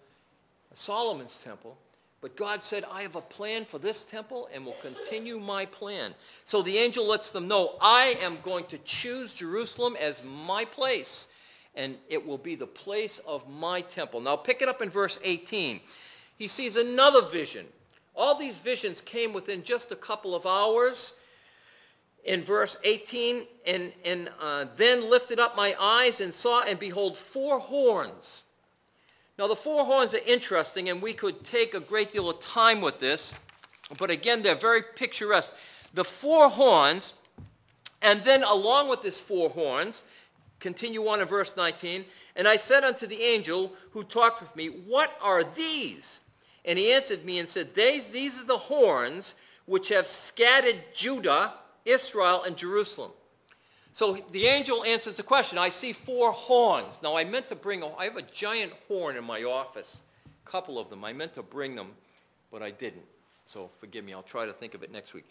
Solomon's 0.74 1.38
temple. 1.38 1.78
But 2.22 2.38
God 2.38 2.64
said, 2.64 2.86
I 2.90 3.02
have 3.02 3.18
a 3.18 3.22
plan 3.22 3.66
for 3.66 3.80
this 3.80 4.04
temple 4.04 4.48
and 4.54 4.66
will 4.66 4.78
continue 4.82 5.40
my 5.40 5.66
plan. 5.66 6.14
So 6.46 6.62
the 6.62 6.78
angel 6.78 7.06
lets 7.06 7.30
them 7.30 7.50
know, 7.50 7.76
I 7.82 8.16
am 8.22 8.38
going 8.44 8.66
to 8.68 8.78
choose 8.80 9.34
Jerusalem 9.34 9.98
as 10.00 10.24
my 10.24 10.64
place, 10.64 11.28
and 11.76 11.98
it 12.08 12.26
will 12.26 12.38
be 12.38 12.56
the 12.56 12.68
place 12.68 13.20
of 13.28 13.50
my 13.50 13.82
temple. 13.82 14.22
Now 14.22 14.38
pick 14.38 14.62
it 14.62 14.70
up 14.70 14.82
in 14.82 14.90
verse 14.90 15.20
18. 15.22 15.82
He 16.38 16.48
sees 16.48 16.78
another 16.78 17.28
vision. 17.28 17.66
All 18.16 18.38
these 18.38 18.58
visions 18.58 19.02
came 19.02 19.34
within 19.34 19.64
just 19.64 19.92
a 19.92 19.96
couple 19.96 20.36
of 20.36 20.46
hours 20.46 21.14
in 22.24 22.44
verse 22.44 22.78
18, 22.84 23.44
and, 23.66 23.92
and 24.06 24.30
uh, 24.40 24.66
then 24.78 25.10
lifted 25.10 25.40
up 25.40 25.58
my 25.58 25.76
eyes 25.80 26.22
and 26.22 26.34
saw, 26.34 26.64
and 26.64 26.80
behold, 26.80 27.18
four 27.18 27.60
horns. 27.60 28.44
Now, 29.38 29.48
the 29.48 29.56
four 29.56 29.86
horns 29.86 30.14
are 30.14 30.22
interesting, 30.26 30.90
and 30.90 31.02
we 31.02 31.14
could 31.14 31.44
take 31.44 31.74
a 31.74 31.80
great 31.80 32.12
deal 32.12 32.30
of 32.30 32.40
time 32.40 32.82
with 32.82 33.00
this, 33.00 33.34
but 33.98 34.10
again, 34.10 34.42
they're 34.42 34.56
very 34.56 34.82
picturesque. 34.82 35.54
The 35.94 36.06
four 36.06 36.50
horns, 36.50 37.14
and 38.02 38.24
then 38.24 38.44
along 38.44 38.90
with 38.90 39.02
this 39.02 39.20
four 39.20 39.50
horns, 39.50 40.04
continue 40.60 41.06
on 41.08 41.20
in 41.20 41.28
verse 41.28 41.58
19, 41.58 42.06
and 42.36 42.48
I 42.48 42.56
said 42.56 42.84
unto 42.84 43.06
the 43.06 43.22
angel 43.22 43.74
who 43.92 44.04
talked 44.04 44.40
with 44.40 44.56
me, 44.56 44.68
What 44.68 45.12
are 45.22 45.44
these? 45.44 46.22
And 46.66 46.80
he 46.80 46.92
answered 46.92 47.26
me 47.26 47.40
and 47.40 47.48
said, 47.48 47.76
These, 47.76 48.10
these 48.10 48.40
are 48.40 48.46
the 48.46 48.58
horns 48.58 49.36
which 49.66 49.90
have 49.90 50.08
scattered 50.08 50.78
Judah 50.94 51.54
Israel, 51.86 52.44
and 52.44 52.56
Jerusalem. 52.58 53.12
So 53.94 54.18
the 54.32 54.48
angel 54.48 54.84
answers 54.84 55.16
the 55.16 55.24
question. 55.24 55.58
I 55.58 55.70
see 55.70 55.94
four 55.94 56.32
horns. 56.32 57.00
Now, 57.04 57.16
I 57.16 57.24
meant 57.24 57.48
to 57.50 57.56
bring, 57.56 57.84
a, 57.84 57.94
I 57.96 58.06
have 58.06 58.18
a 58.18 58.24
giant 58.24 58.74
horn 58.88 59.16
in 59.18 59.24
my 59.24 59.44
office, 59.44 60.02
a 60.26 60.50
couple 60.50 60.80
of 60.80 60.90
them. 60.90 61.04
I 61.04 61.14
meant 61.14 61.34
to 61.36 61.44
bring 61.44 61.76
them, 61.76 61.92
but 62.52 62.64
I 62.64 62.72
didn't. 62.72 63.06
So 63.46 63.70
forgive 63.80 64.04
me, 64.04 64.14
I'll 64.14 64.24
try 64.24 64.46
to 64.46 64.54
think 64.54 64.74
of 64.74 64.84
it 64.84 64.92
next 64.92 65.14
week. 65.14 65.26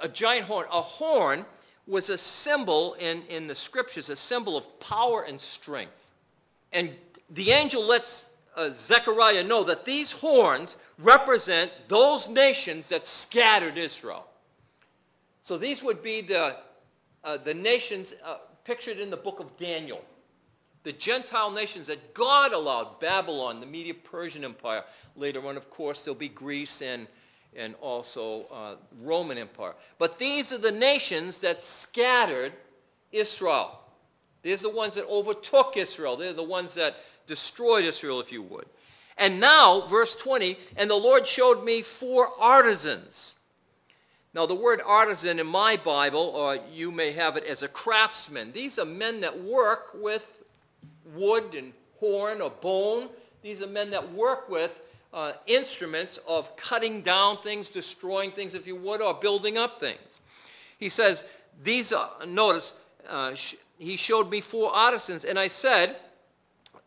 A 0.00 0.08
giant 0.08 0.46
horn. 0.46 0.66
A 0.72 0.80
horn 0.80 1.44
was 1.86 2.08
a 2.08 2.16
symbol 2.16 2.94
in, 2.94 3.22
in 3.28 3.46
the 3.46 3.54
scriptures, 3.54 4.08
a 4.08 4.16
symbol 4.16 4.56
of 4.56 4.80
power 4.80 5.22
and 5.22 5.40
strength. 5.40 6.12
And 6.72 6.90
the 7.28 7.50
angel 7.50 7.84
lets 7.84 8.26
uh, 8.56 8.70
Zechariah 8.70 9.44
know 9.44 9.64
that 9.64 9.84
these 9.84 10.12
horns 10.12 10.76
represent 10.98 11.72
those 11.88 12.28
nations 12.28 12.88
that 12.88 13.06
scattered 13.06 13.78
Israel. 13.78 14.26
So 15.42 15.58
these 15.58 15.82
would 15.82 16.02
be 16.02 16.20
the, 16.20 16.56
uh, 17.24 17.36
the 17.38 17.54
nations 17.54 18.14
uh, 18.24 18.36
pictured 18.64 19.00
in 19.00 19.10
the 19.10 19.16
book 19.16 19.40
of 19.40 19.56
Daniel. 19.58 20.04
The 20.84 20.92
Gentile 20.92 21.50
nations 21.50 21.86
that 21.86 22.14
God 22.14 22.52
allowed 22.52 22.98
Babylon, 23.00 23.60
the 23.60 23.66
Media 23.66 23.94
Persian 23.94 24.44
Empire. 24.44 24.84
Later 25.16 25.46
on, 25.46 25.56
of 25.56 25.70
course, 25.70 26.04
there'll 26.04 26.18
be 26.18 26.28
Greece 26.28 26.82
and, 26.82 27.06
and 27.56 27.74
also 27.80 28.46
uh, 28.52 28.74
Roman 29.00 29.38
Empire. 29.38 29.74
But 29.98 30.18
these 30.18 30.52
are 30.52 30.58
the 30.58 30.72
nations 30.72 31.38
that 31.38 31.62
scattered 31.62 32.52
Israel. 33.12 33.78
These 34.42 34.64
are 34.64 34.70
the 34.70 34.76
ones 34.76 34.94
that 34.94 35.06
overtook 35.06 35.76
Israel. 35.76 36.16
They're 36.16 36.32
the 36.32 36.42
ones 36.42 36.74
that 36.74 36.96
destroyed 37.26 37.84
Israel, 37.84 38.20
if 38.20 38.32
you 38.32 38.42
would. 38.42 38.66
And 39.16 39.40
now, 39.40 39.86
verse 39.86 40.16
20, 40.16 40.58
and 40.76 40.88
the 40.88 40.94
Lord 40.94 41.26
showed 41.26 41.64
me 41.64 41.82
four 41.82 42.30
artisans 42.38 43.34
now, 44.34 44.46
the 44.46 44.54
word 44.54 44.80
artisan 44.84 45.38
in 45.38 45.46
my 45.46 45.76
Bible, 45.76 46.32
or 46.34 46.58
you 46.72 46.90
may 46.90 47.12
have 47.12 47.36
it 47.36 47.44
as 47.44 47.62
a 47.62 47.68
craftsman, 47.68 48.52
these 48.52 48.78
are 48.78 48.86
men 48.86 49.20
that 49.20 49.42
work 49.42 49.90
with 49.94 50.26
wood 51.14 51.54
and 51.54 51.74
horn 52.00 52.40
or 52.40 52.48
bone. 52.48 53.10
These 53.42 53.60
are 53.60 53.66
men 53.66 53.90
that 53.90 54.12
work 54.12 54.48
with 54.48 54.78
uh, 55.12 55.32
instruments 55.46 56.18
of 56.26 56.56
cutting 56.56 57.02
down 57.02 57.42
things, 57.42 57.68
destroying 57.68 58.32
things, 58.32 58.54
if 58.54 58.66
you 58.66 58.74
would, 58.76 59.02
or 59.02 59.12
building 59.12 59.58
up 59.58 59.78
things. 59.80 60.20
He 60.78 60.88
says, 60.88 61.24
These 61.62 61.92
are, 61.92 62.10
notice, 62.26 62.72
uh, 63.10 63.34
sh- 63.34 63.56
he 63.78 63.96
showed 63.96 64.30
me 64.30 64.40
four 64.40 64.74
artisans, 64.74 65.26
and 65.26 65.38
I 65.38 65.48
said, 65.48 65.96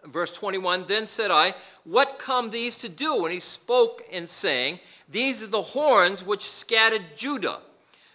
verse 0.07 0.31
21, 0.31 0.85
Then 0.87 1.07
said 1.07 1.31
I, 1.31 1.55
What 1.83 2.19
come 2.19 2.49
these 2.49 2.75
to 2.77 2.89
do? 2.89 3.25
And 3.25 3.33
he 3.33 3.39
spoke 3.39 4.03
in 4.11 4.27
saying, 4.27 4.79
these 5.07 5.43
are 5.43 5.47
the 5.47 5.61
horns 5.61 6.23
which 6.23 6.49
scattered 6.49 7.15
Judah, 7.15 7.59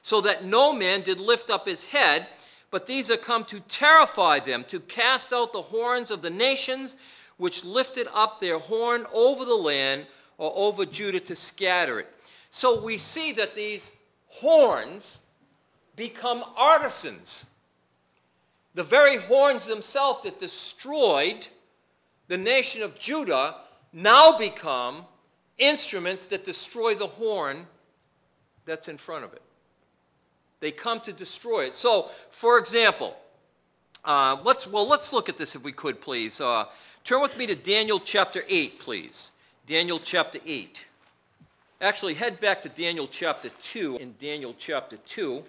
so 0.03 0.21
that 0.23 0.45
no 0.45 0.73
man 0.73 1.03
did 1.03 1.21
lift 1.21 1.51
up 1.51 1.67
his 1.67 1.87
head, 1.87 2.27
but 2.71 2.87
these 2.87 3.11
are 3.11 3.17
come 3.17 3.45
to 3.47 3.61
terrify 3.61 4.41
them, 4.41 4.65
to 4.69 4.81
cast 4.81 5.33
out 5.33 5.53
the 5.53 5.63
horns 5.63 6.11
of 6.11 6.23
the 6.23 6.31
nations 6.31 6.97
which 7.37 7.65
lifted 7.65 8.07
up 8.13 8.41
their 8.41 8.59
horn 8.59 9.07
over 9.13 9.45
the 9.45 9.55
land 9.55 10.07
or 10.37 10.53
over 10.55 10.85
Judah 10.85 11.21
to 11.21 11.37
scatter 11.37 12.01
it. 12.01 12.09
So 12.51 12.81
we 12.83 12.99
see 12.99 13.33
that 13.33 13.55
these 13.55 13.93
horns 14.29 15.19
become 15.97 16.45
artisans. 16.57 17.47
The 18.75 18.83
very 18.85 19.17
horns 19.17 19.67
themselves 19.67 20.23
that 20.25 20.39
destroyed 20.39 21.49
the 22.31 22.39
nation 22.39 22.81
of 22.81 22.97
Judah 22.97 23.57
now 23.93 24.39
become 24.39 25.05
instruments 25.59 26.27
that 26.27 26.45
destroy 26.45 26.95
the 26.95 27.09
horn 27.09 27.67
that's 28.65 28.87
in 28.87 28.97
front 28.99 29.25
of 29.25 29.33
it. 29.33 29.43
They 30.61 30.71
come 30.71 31.01
to 31.01 31.13
destroy 31.13 31.65
it. 31.65 31.75
So, 31.75 32.09
for 32.31 32.57
example, 32.57 33.17
uh, 34.05 34.37
let's 34.45 34.69
well 34.69 34.87
let's 34.87 35.13
look 35.13 35.29
at 35.29 35.39
this 35.39 35.57
if 35.57 35.65
we 35.65 35.73
could, 35.73 36.01
please. 36.01 36.41
Uh, 36.41 36.67
turn 37.03 37.21
with 37.21 37.37
me 37.37 37.47
to 37.49 37.57
Daniel 37.57 37.99
chapter 37.99 38.45
eight, 38.49 38.79
please. 38.79 39.33
Daniel 39.67 39.99
chapter 39.99 40.39
eight. 40.47 40.85
Actually, 41.81 42.15
head 42.15 42.41
back 42.41 42.63
to 42.63 42.69
Daniel 42.69 43.09
chapter 43.11 43.49
two. 43.61 43.97
In 43.97 44.15
Daniel 44.21 44.55
chapter 44.57 44.99
two, 44.99 45.43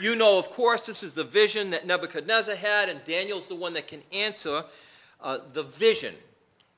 you 0.00 0.14
know, 0.14 0.38
of 0.38 0.50
course, 0.50 0.86
this 0.86 1.02
is 1.02 1.14
the 1.14 1.24
vision 1.24 1.70
that 1.70 1.84
Nebuchadnezzar 1.84 2.54
had, 2.54 2.88
and 2.88 3.02
Daniel's 3.02 3.48
the 3.48 3.56
one 3.56 3.72
that 3.72 3.88
can 3.88 4.02
answer 4.12 4.64
uh, 5.22 5.38
the 5.52 5.62
vision. 5.62 6.14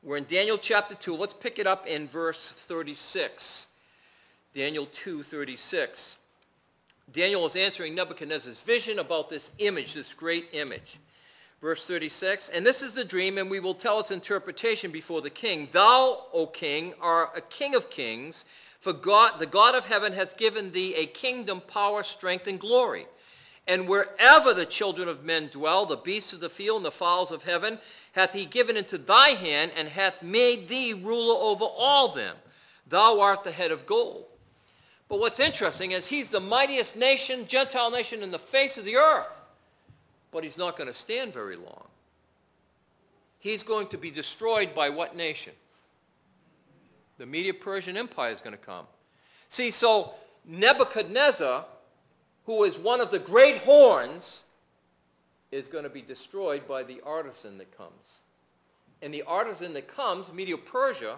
We're 0.02 0.18
in 0.18 0.24
Daniel 0.24 0.58
chapter 0.58 0.94
2. 0.94 1.16
Let's 1.16 1.32
pick 1.32 1.58
it 1.58 1.66
up 1.66 1.86
in 1.86 2.06
verse 2.06 2.48
36. 2.48 3.66
Daniel 4.54 4.86
2 4.92 5.22
36. 5.22 6.18
Daniel 7.12 7.44
is 7.46 7.56
answering 7.56 7.94
Nebuchadnezzar's 7.94 8.60
vision 8.60 8.98
about 8.98 9.28
this 9.28 9.50
image, 9.58 9.94
this 9.94 10.14
great 10.14 10.48
image. 10.52 10.98
Verse 11.60 11.86
36 11.86 12.50
And 12.50 12.64
this 12.66 12.82
is 12.82 12.94
the 12.94 13.04
dream, 13.04 13.38
and 13.38 13.50
we 13.50 13.60
will 13.60 13.74
tell 13.74 13.98
its 14.00 14.10
interpretation 14.10 14.90
before 14.90 15.22
the 15.22 15.30
king. 15.30 15.68
Thou, 15.72 16.26
O 16.32 16.46
king, 16.46 16.94
art 17.00 17.30
a 17.36 17.40
king 17.40 17.74
of 17.74 17.90
kings, 17.90 18.44
for 18.80 18.92
God, 18.92 19.38
the 19.38 19.46
God 19.46 19.74
of 19.74 19.86
heaven 19.86 20.12
hath 20.12 20.36
given 20.36 20.72
thee 20.72 20.94
a 20.94 21.06
kingdom, 21.06 21.62
power, 21.62 22.02
strength, 22.02 22.46
and 22.46 22.60
glory. 22.60 23.06
And 23.66 23.88
wherever 23.88 24.52
the 24.52 24.66
children 24.66 25.08
of 25.08 25.24
men 25.24 25.48
dwell, 25.48 25.86
the 25.86 25.96
beasts 25.96 26.32
of 26.32 26.40
the 26.40 26.50
field 26.50 26.78
and 26.78 26.86
the 26.86 26.90
fowls 26.90 27.30
of 27.30 27.44
heaven, 27.44 27.78
hath 28.12 28.32
he 28.32 28.44
given 28.44 28.76
into 28.76 28.98
thy 28.98 29.30
hand, 29.30 29.72
and 29.74 29.88
hath 29.88 30.22
made 30.22 30.68
thee 30.68 30.92
ruler 30.92 31.36
over 31.40 31.64
all 31.64 32.12
them. 32.12 32.36
Thou 32.86 33.20
art 33.20 33.42
the 33.42 33.52
head 33.52 33.70
of 33.70 33.86
gold. 33.86 34.26
But 35.08 35.18
what's 35.18 35.40
interesting 35.40 35.92
is 35.92 36.06
he's 36.06 36.30
the 36.30 36.40
mightiest 36.40 36.96
nation, 36.96 37.46
Gentile 37.46 37.90
nation 37.90 38.22
in 38.22 38.30
the 38.30 38.38
face 38.38 38.76
of 38.76 38.84
the 38.84 38.96
earth. 38.96 39.40
But 40.30 40.44
he's 40.44 40.58
not 40.58 40.76
going 40.76 40.88
to 40.88 40.94
stand 40.94 41.32
very 41.32 41.56
long. 41.56 41.86
He's 43.38 43.62
going 43.62 43.88
to 43.88 43.98
be 43.98 44.10
destroyed 44.10 44.74
by 44.74 44.90
what 44.90 45.14
nation? 45.14 45.52
The 47.18 47.26
Media 47.26 47.54
Persian 47.54 47.96
Empire 47.96 48.32
is 48.32 48.40
going 48.40 48.56
to 48.56 48.62
come. 48.62 48.86
See, 49.48 49.70
so 49.70 50.14
Nebuchadnezzar 50.44 51.64
who 52.46 52.64
is 52.64 52.76
one 52.76 53.00
of 53.00 53.10
the 53.10 53.18
great 53.18 53.58
horns, 53.58 54.42
is 55.50 55.68
going 55.68 55.84
to 55.84 55.90
be 55.90 56.02
destroyed 56.02 56.66
by 56.66 56.82
the 56.82 57.00
artisan 57.04 57.58
that 57.58 57.76
comes. 57.76 58.18
And 59.02 59.14
the 59.14 59.22
artisan 59.22 59.72
that 59.74 59.86
comes, 59.86 60.32
Medo-Persia, 60.32 61.16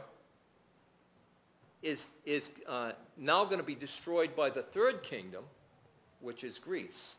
is, 1.82 2.08
is 2.24 2.50
uh, 2.68 2.92
now 3.16 3.44
going 3.44 3.58
to 3.58 3.64
be 3.64 3.74
destroyed 3.74 4.36
by 4.36 4.50
the 4.50 4.62
third 4.62 5.02
kingdom, 5.02 5.44
which 6.20 6.44
is 6.44 6.58
Greece. 6.58 7.14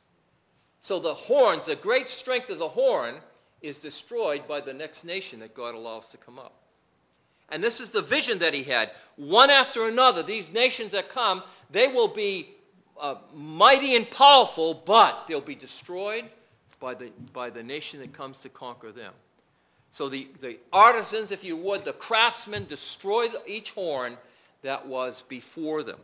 So 0.80 1.00
the 1.00 1.14
horns, 1.14 1.66
the 1.66 1.76
great 1.76 2.08
strength 2.08 2.50
of 2.50 2.60
the 2.60 2.70
horn, 2.70 3.16
is 3.62 3.78
destroyed 3.80 4.48
by 4.48 4.62
the 4.62 4.74
next 4.74 5.04
nation 5.04 5.40
that 5.40 5.56
God 5.56 5.74
allows 5.74 6.08
to 6.10 6.18
come 6.18 6.38
up. 6.38 6.54
And 7.50 7.64
this 7.64 7.80
is 7.80 7.90
the 7.90 8.02
vision 8.02 8.40
that 8.40 8.54
he 8.54 8.64
had. 8.64 8.92
One 9.16 9.50
after 9.50 9.88
another, 9.88 10.22
these 10.22 10.52
nations 10.52 10.92
that 10.92 11.10
come, 11.10 11.44
they 11.72 11.88
will 11.88 12.10
be 12.10 12.57
uh, 13.00 13.16
mighty 13.34 13.96
and 13.96 14.10
powerful, 14.10 14.74
but 14.74 15.26
they'll 15.28 15.42
be 15.42 15.56
destroyed 15.56 16.26
by 16.80 16.94
the, 16.94 17.12
by 17.34 17.50
the 17.50 17.64
nation 17.64 18.00
that 18.00 18.14
comes 18.14 18.40
to 18.40 18.50
conquer 18.50 18.92
them. 18.92 19.14
So 19.92 20.10
the, 20.10 20.28
the 20.42 20.58
artisans, 20.72 21.32
if 21.32 21.44
you 21.44 21.58
would, 21.58 21.86
the 21.86 21.94
craftsmen 21.94 22.66
destroy 22.66 23.28
each 23.46 23.72
horn 23.72 24.18
that 24.62 24.86
was 24.86 25.24
before 25.28 25.84
them. 25.84 26.00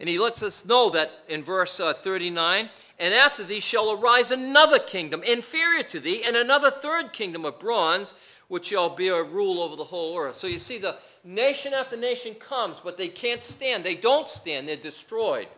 And 0.00 0.08
he 0.08 0.18
lets 0.18 0.42
us 0.42 0.64
know 0.64 0.90
that 0.90 1.10
in 1.28 1.44
verse 1.44 1.78
uh, 1.78 1.94
39 1.94 2.70
and 2.98 3.14
after 3.14 3.44
thee 3.44 3.60
shall 3.60 3.92
arise 3.92 4.30
another 4.30 4.78
kingdom 4.78 5.22
inferior 5.22 5.82
to 5.84 6.00
thee, 6.00 6.22
and 6.24 6.36
another 6.36 6.70
third 6.70 7.12
kingdom 7.12 7.44
of 7.44 7.58
bronze, 7.58 8.14
which 8.48 8.66
shall 8.66 8.90
be 8.90 9.08
a 9.08 9.22
rule 9.22 9.60
over 9.60 9.76
the 9.76 9.84
whole 9.84 10.16
earth. 10.18 10.36
So 10.36 10.46
you 10.46 10.58
see, 10.58 10.78
the 10.78 10.96
nation 11.24 11.72
after 11.72 11.96
nation 11.96 12.34
comes, 12.34 12.80
but 12.82 12.96
they 12.96 13.08
can't 13.08 13.42
stand. 13.42 13.84
They 13.84 13.94
don't 13.94 14.28
stand, 14.28 14.68
they're 14.68 14.76
destroyed 14.76 15.48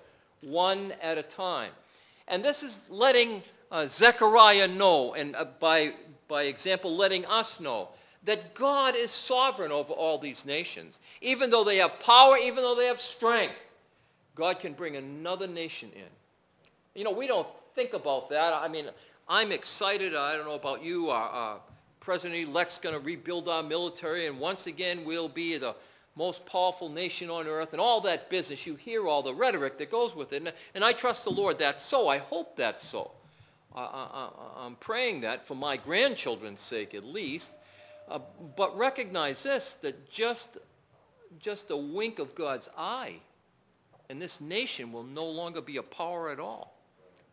one 0.47 0.93
at 1.03 1.19
a 1.19 1.23
time. 1.23 1.73
And 2.29 2.45
this 2.45 2.63
is 2.63 2.81
letting 2.89 3.43
uh, 3.71 3.87
Zechariah 3.87 4.69
know, 4.69 5.15
and 5.15 5.35
uh, 5.35 5.47
by, 5.59 5.93
by 6.29 6.45
example, 6.45 6.97
letting 6.97 7.27
us 7.27 7.61
know 7.61 7.89
that 8.25 8.55
God 8.55 8.95
is 8.97 9.11
sovereign 9.11 9.73
over 9.73 9.93
all 9.93 10.19
these 10.19 10.45
nations. 10.45 10.99
Even 11.21 11.51
though 11.51 11.65
they 11.65 11.79
have 11.79 11.99
power, 12.01 12.37
even 12.37 12.63
though 12.63 12.75
they 12.75 12.87
have 12.87 13.01
strength, 13.01 13.55
God 14.35 14.61
can 14.61 14.73
bring 14.73 14.97
another 14.97 15.47
nation 15.47 15.91
in. 15.95 16.03
You 16.95 17.05
know, 17.05 17.13
we 17.13 17.27
don't 17.27 17.49
think 17.75 17.93
about 17.93 18.31
that. 18.31 18.53
I 18.53 18.69
mean, 18.69 18.87
I'm 19.29 19.53
excited. 19.53 20.15
I 20.15 20.35
don't 20.35 20.47
know 20.47 20.55
about 20.55 20.83
you. 20.83 21.11
Our, 21.11 21.29
our 21.29 21.61
President 22.01 22.49
elect's 22.49 22.79
going 22.79 22.95
to 22.95 23.01
rebuild 23.01 23.49
our 23.49 23.63
military, 23.63 24.27
and 24.27 24.39
once 24.39 24.69
again, 24.69 25.05
we'll 25.05 25.29
be 25.29 25.59
the 25.59 25.75
most 26.17 26.47
powerful 26.47 26.89
nation 26.89 27.29
on 27.29 27.47
earth, 27.47 27.73
and 27.73 27.81
all 27.81 28.01
that 28.01 28.31
business. 28.31 28.67
You 28.67 28.75
hear 28.75 29.07
all 29.07 29.23
the 29.23 29.35
rhetoric 29.35 29.79
that 29.79 29.91
goes 29.91 30.15
with 30.15 30.33
it. 30.33 30.43
And, 30.43 30.53
and 30.75 30.83
I 30.83 30.93
trust 30.93 31.25
the 31.25 31.31
Lord 31.31 31.59
that's 31.59 31.85
so. 31.85 32.09
I 32.09 32.19
hope 32.19 32.57
that's 32.57 32.87
so. 32.87 33.11
I, 33.75 34.31
am 34.65 34.77
praying 34.77 35.21
that 35.21 35.47
for 35.47 35.55
my 35.55 35.77
grandchildren's 35.77 36.61
sake 36.61 36.95
at 36.95 37.05
least. 37.05 37.53
Uh, 38.09 38.21
but 38.57 38.77
recognize 38.79 39.43
this 39.43 39.77
that 39.83 40.11
just, 40.11 40.59
just 41.39 41.71
a 41.71 41.77
wink 41.77 42.19
of 42.19 42.35
God's 42.35 42.69
eye, 42.79 43.17
and 44.09 44.23
this 44.23 44.41
nation 44.41 44.93
will 44.93 45.03
no 45.03 45.27
longer 45.27 45.61
be 45.61 45.77
a 45.77 45.83
power 45.83 46.31
at 46.31 46.41
all. 46.41 46.79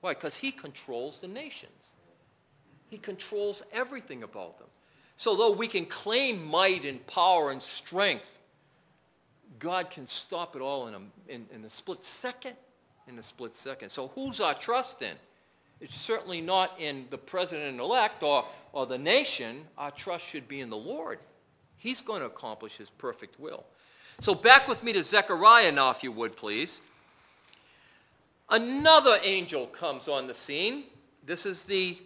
Why? 0.02 0.14
Because 0.14 0.38
He 0.38 0.52
controls 0.52 1.20
the 1.20 1.28
nations, 1.28 1.88
He 2.90 2.98
controls 2.98 3.64
everything 3.72 4.24
about 4.24 4.60
them. 4.60 4.68
So, 5.16 5.36
though 5.36 5.52
we 5.52 5.68
can 5.68 5.86
claim 5.86 6.44
might 6.44 6.86
and 6.86 7.06
power 7.06 7.52
and 7.52 7.62
strength, 7.62 8.28
God 9.60 9.90
can 9.90 10.08
stop 10.08 10.56
it 10.56 10.62
all 10.62 10.88
in 10.88 10.94
a, 10.94 11.02
in, 11.28 11.46
in 11.54 11.66
a 11.66 11.70
split 11.70 12.04
second. 12.04 12.56
In 13.08 13.20
a 13.20 13.24
split 13.24 13.56
second. 13.56 13.90
So, 13.90 14.10
who's 14.16 14.40
our 14.40 14.54
trust 14.54 15.02
in? 15.02 15.16
It's 15.82 15.96
certainly 15.96 16.40
not 16.40 16.80
in 16.80 17.06
the 17.10 17.18
president 17.18 17.80
elect 17.80 18.24
or, 18.24 18.46
or 18.72 18.86
the 18.86 18.98
nation. 18.98 19.66
Our 19.78 19.92
trust 19.92 20.26
should 20.26 20.48
be 20.48 20.62
in 20.62 20.70
the 20.70 20.78
Lord. 20.78 21.20
He's 21.76 22.00
going 22.00 22.22
to 22.22 22.28
accomplish 22.28 22.78
his 22.78 22.90
perfect 22.90 23.40
will. 23.40 23.66
So, 24.22 24.34
back 24.34 24.68
with 24.68 24.84
me 24.84 24.94
to 24.94 25.04
Zechariah 25.04 25.72
now, 25.72 25.90
if 25.90 26.04
you 26.04 26.12
would, 26.14 26.38
please. 26.38 26.80
Another 28.50 29.18
angel 29.24 29.68
comes 29.68 30.08
on 30.08 30.28
the 30.28 30.34
scene. 30.34 30.86
This 31.26 31.46
is 31.46 31.64
the 31.64 31.98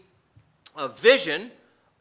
uh, 0.75 0.87
vision 0.87 1.51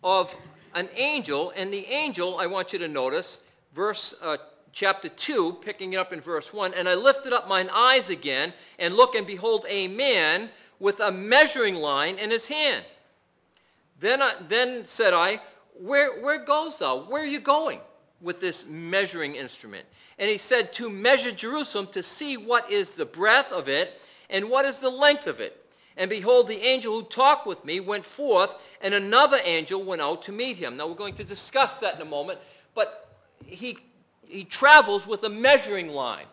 of 0.02 0.35
an 0.74 0.88
angel, 0.94 1.52
and 1.56 1.72
the 1.72 1.87
angel, 1.87 2.38
I 2.38 2.46
want 2.46 2.72
you 2.72 2.78
to 2.78 2.88
notice, 2.88 3.38
verse 3.74 4.14
uh, 4.22 4.37
chapter 4.76 5.08
2, 5.08 5.54
picking 5.62 5.94
it 5.94 5.96
up 5.96 6.12
in 6.12 6.20
verse 6.20 6.52
1. 6.52 6.74
And 6.74 6.86
I 6.86 6.94
lifted 6.94 7.32
up 7.32 7.48
mine 7.48 7.70
eyes 7.72 8.10
again, 8.10 8.52
and 8.78 8.94
look, 8.94 9.14
and 9.14 9.26
behold, 9.26 9.64
a 9.70 9.88
man 9.88 10.50
with 10.78 11.00
a 11.00 11.10
measuring 11.10 11.76
line 11.76 12.18
in 12.18 12.30
his 12.30 12.48
hand. 12.48 12.84
Then, 13.98 14.20
I, 14.20 14.34
then 14.46 14.84
said 14.84 15.14
I, 15.14 15.40
where, 15.80 16.20
where 16.20 16.44
goes 16.44 16.78
thou? 16.78 17.04
Where 17.04 17.22
are 17.22 17.26
you 17.26 17.40
going 17.40 17.80
with 18.20 18.42
this 18.42 18.66
measuring 18.66 19.34
instrument? 19.34 19.86
And 20.18 20.28
he 20.28 20.36
said, 20.36 20.74
To 20.74 20.90
measure 20.90 21.32
Jerusalem, 21.32 21.88
to 21.92 22.02
see 22.02 22.36
what 22.36 22.70
is 22.70 22.94
the 22.94 23.06
breadth 23.06 23.52
of 23.52 23.70
it, 23.70 24.02
and 24.28 24.50
what 24.50 24.66
is 24.66 24.80
the 24.80 24.90
length 24.90 25.26
of 25.26 25.40
it. 25.40 25.58
And 25.96 26.10
behold, 26.10 26.48
the 26.48 26.60
angel 26.60 27.00
who 27.00 27.06
talked 27.06 27.46
with 27.46 27.64
me 27.64 27.80
went 27.80 28.04
forth, 28.04 28.54
and 28.82 28.92
another 28.92 29.38
angel 29.42 29.82
went 29.82 30.02
out 30.02 30.22
to 30.24 30.32
meet 30.32 30.58
him. 30.58 30.76
Now, 30.76 30.86
we're 30.86 30.96
going 30.96 31.14
to 31.14 31.24
discuss 31.24 31.78
that 31.78 31.94
in 31.94 32.02
a 32.02 32.04
moment, 32.04 32.40
but 32.74 33.16
he 33.46 33.78
he 34.28 34.44
travels 34.44 35.06
with 35.06 35.22
a 35.24 35.28
measuring 35.28 35.88
line. 35.88 36.26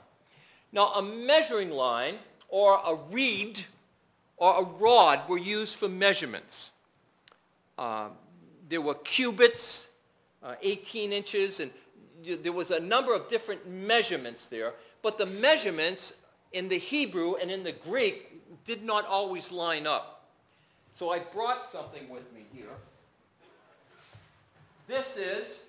Now, 0.71 0.93
a 0.93 1.01
measuring 1.01 1.69
line 1.69 2.15
or 2.49 2.79
a 2.86 2.95
reed 3.12 3.63
or 4.38 4.62
a 4.62 4.63
rod 4.63 5.27
were 5.29 5.38
used 5.38 5.75
for 5.75 5.88
measurements. 5.88 6.71
Uh, 7.77 8.10
there 8.69 8.82
were 8.82 8.95
cubits, 8.95 9.88
uh, 10.41 10.56
18 10.62 11.13
inches, 11.13 11.60
and 11.60 11.71
there 12.23 12.51
was 12.51 12.71
a 12.71 12.79
number 12.79 13.13
of 13.13 13.27
different 13.29 13.69
measurements 13.69 14.47
there. 14.47 14.73
But 15.01 15.17
the 15.17 15.25
measurements 15.25 16.13
in 16.53 16.69
the 16.69 16.77
Hebrew 16.77 17.36
and 17.36 17.51
in 17.51 17.63
the 17.63 17.71
Greek 17.71 18.41
did 18.65 18.84
not 18.84 19.06
always 19.06 19.51
line 19.51 19.86
up. 19.86 20.25
So 20.95 21.10
I 21.12 21.19
brought 21.19 21.71
something 21.71 22.08
with 22.10 22.32
me 22.34 22.45
here. 22.53 22.69
This 24.88 25.17
is, 25.17 25.62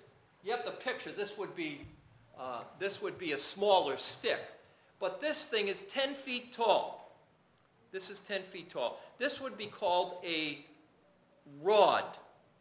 you 0.43 0.51
have 0.51 0.65
to 0.65 0.71
picture, 0.71 1.11
this 1.11 1.37
would 1.37 1.55
be 1.55 1.81
uh, 2.39 2.61
this 2.79 3.01
would 3.01 3.17
be 3.17 3.31
a 3.31 3.37
smaller 3.37 3.97
stick. 3.97 4.39
But 4.99 5.21
this 5.21 5.45
thing 5.45 5.67
is 5.67 5.83
10 5.83 6.15
feet 6.15 6.53
tall. 6.53 7.15
This 7.91 8.09
is 8.09 8.19
10 8.19 8.43
feet 8.43 8.69
tall. 8.69 8.99
This 9.17 9.39
would 9.39 9.57
be 9.57 9.67
called 9.67 10.15
a 10.25 10.65
rod, 11.61 12.03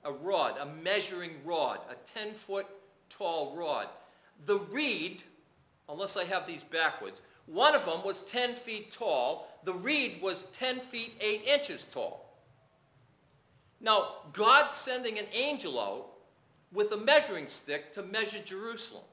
a 0.05 0.13
rod, 0.13 0.59
a 0.59 0.67
measuring 0.67 1.33
rod, 1.45 1.81
a 1.91 1.95
10 2.19 2.35
foot 2.35 2.67
tall 3.09 3.57
rod. 3.57 3.89
The 4.47 4.59
reed, 4.59 5.23
unless 5.89 6.17
I 6.17 6.25
have 6.25 6.47
these 6.47 6.63
backwards, 6.63 7.21
one 7.47 7.75
of 7.75 7.85
them 7.85 8.05
was 8.05 8.23
10 8.23 8.55
feet 8.55 8.93
tall. 8.93 9.49
The 9.65 9.75
reed 9.75 10.21
was 10.23 10.45
10 10.53 10.81
feet 10.81 11.15
8 11.21 11.43
inches 11.45 11.87
tall. 11.93 12.25
Now, 13.81 14.17
God's 14.33 14.75
sending 14.75 15.19
an 15.19 15.27
angel 15.33 15.79
out 15.79 16.07
with 16.73 16.93
a 16.93 16.97
measuring 16.97 17.49
stick 17.49 17.93
to 17.95 18.03
measure 18.03 18.41
Jerusalem. 18.43 19.05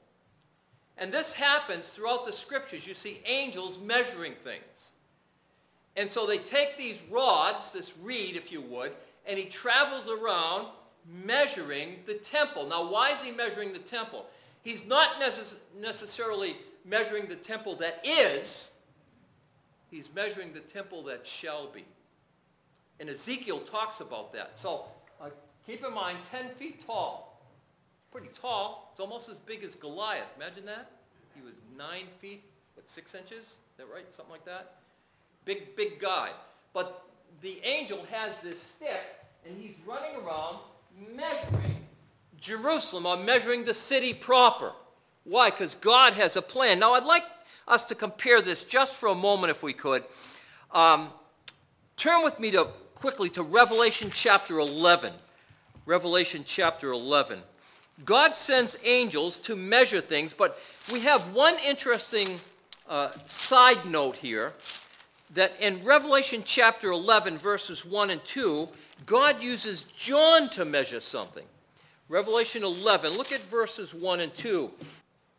And 0.98 1.12
this 1.12 1.32
happens 1.32 1.88
throughout 1.88 2.26
the 2.26 2.32
scriptures. 2.32 2.86
You 2.86 2.94
see 2.94 3.20
angels 3.24 3.78
measuring 3.78 4.34
things. 4.44 4.90
And 5.96 6.10
so 6.10 6.26
they 6.26 6.38
take 6.38 6.76
these 6.76 6.98
rods, 7.10 7.70
this 7.70 7.92
reed, 8.02 8.36
if 8.36 8.50
you 8.50 8.60
would, 8.62 8.92
and 9.26 9.38
he 9.38 9.44
travels 9.44 10.08
around 10.08 10.68
measuring 11.24 11.98
the 12.06 12.14
temple. 12.14 12.66
Now, 12.66 12.88
why 12.90 13.10
is 13.10 13.20
he 13.20 13.30
measuring 13.30 13.72
the 13.72 13.78
temple? 13.78 14.26
He's 14.62 14.86
not 14.86 15.20
necess- 15.20 15.56
necessarily 15.78 16.56
measuring 16.84 17.26
the 17.26 17.36
temple 17.36 17.76
that 17.76 18.00
is, 18.04 18.70
he's 19.90 20.08
measuring 20.14 20.52
the 20.52 20.60
temple 20.60 21.02
that 21.04 21.26
shall 21.26 21.68
be. 21.68 21.84
And 23.00 23.10
Ezekiel 23.10 23.60
talks 23.60 24.00
about 24.00 24.32
that. 24.32 24.52
So 24.54 24.84
uh, 25.20 25.30
keep 25.66 25.84
in 25.84 25.92
mind 25.92 26.18
10 26.30 26.50
feet 26.54 26.86
tall. 26.86 27.31
Pretty 28.12 28.28
tall. 28.38 28.90
It's 28.92 29.00
almost 29.00 29.30
as 29.30 29.38
big 29.38 29.64
as 29.64 29.74
Goliath. 29.74 30.28
Imagine 30.36 30.66
that. 30.66 30.90
He 31.34 31.40
was 31.42 31.54
9 31.78 32.04
feet, 32.20 32.42
what, 32.74 32.88
6 32.88 33.14
inches? 33.14 33.38
Is 33.38 33.48
that 33.78 33.86
right? 33.92 34.04
Something 34.10 34.32
like 34.32 34.44
that? 34.44 34.76
Big, 35.46 35.74
big 35.76 35.98
guy. 35.98 36.30
But 36.74 37.06
the 37.40 37.58
angel 37.64 38.04
has 38.10 38.38
this 38.40 38.60
stick, 38.60 39.00
and 39.46 39.56
he's 39.58 39.74
running 39.86 40.16
around 40.16 40.58
measuring 41.16 41.86
Jerusalem 42.38 43.06
or 43.06 43.16
measuring 43.16 43.64
the 43.64 43.72
city 43.72 44.12
proper. 44.12 44.72
Why? 45.24 45.48
Because 45.48 45.74
God 45.74 46.12
has 46.12 46.36
a 46.36 46.42
plan. 46.42 46.78
Now, 46.78 46.92
I'd 46.92 47.04
like 47.04 47.24
us 47.66 47.84
to 47.86 47.94
compare 47.94 48.42
this 48.42 48.62
just 48.62 48.94
for 48.94 49.08
a 49.08 49.14
moment, 49.14 49.50
if 49.50 49.62
we 49.62 49.72
could. 49.72 50.04
Um, 50.72 51.10
turn 51.96 52.22
with 52.22 52.38
me 52.38 52.50
to 52.50 52.68
quickly 52.94 53.30
to 53.30 53.42
Revelation 53.42 54.10
chapter 54.12 54.58
11. 54.58 55.14
Revelation 55.86 56.42
chapter 56.44 56.92
11. 56.92 57.40
God 58.04 58.36
sends 58.36 58.76
angels 58.84 59.38
to 59.40 59.54
measure 59.54 60.00
things, 60.00 60.32
but 60.32 60.58
we 60.92 61.00
have 61.00 61.32
one 61.34 61.56
interesting 61.58 62.40
uh, 62.88 63.10
side 63.26 63.86
note 63.86 64.16
here 64.16 64.52
that 65.34 65.52
in 65.60 65.82
Revelation 65.84 66.42
chapter 66.44 66.88
11, 66.88 67.38
verses 67.38 67.84
1 67.84 68.10
and 68.10 68.24
2, 68.24 68.68
God 69.06 69.42
uses 69.42 69.84
John 69.96 70.48
to 70.50 70.64
measure 70.64 71.00
something. 71.00 71.44
Revelation 72.08 72.64
11, 72.64 73.16
look 73.16 73.32
at 73.32 73.40
verses 73.40 73.94
1 73.94 74.20
and 74.20 74.34
2. 74.34 74.70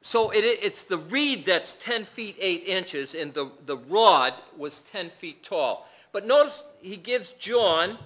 So 0.01 0.31
it, 0.31 0.39
it's 0.39 0.83
the 0.83 0.97
reed 0.97 1.45
that's 1.45 1.73
10 1.75 2.05
feet 2.05 2.35
8 2.39 2.63
inches, 2.65 3.13
and 3.13 3.33
the, 3.33 3.51
the 3.65 3.77
rod 3.77 4.33
was 4.57 4.79
10 4.81 5.11
feet 5.11 5.43
tall. 5.43 5.87
But 6.11 6.25
notice 6.25 6.63
he 6.81 6.97
gives 6.97 7.29
John 7.39 7.97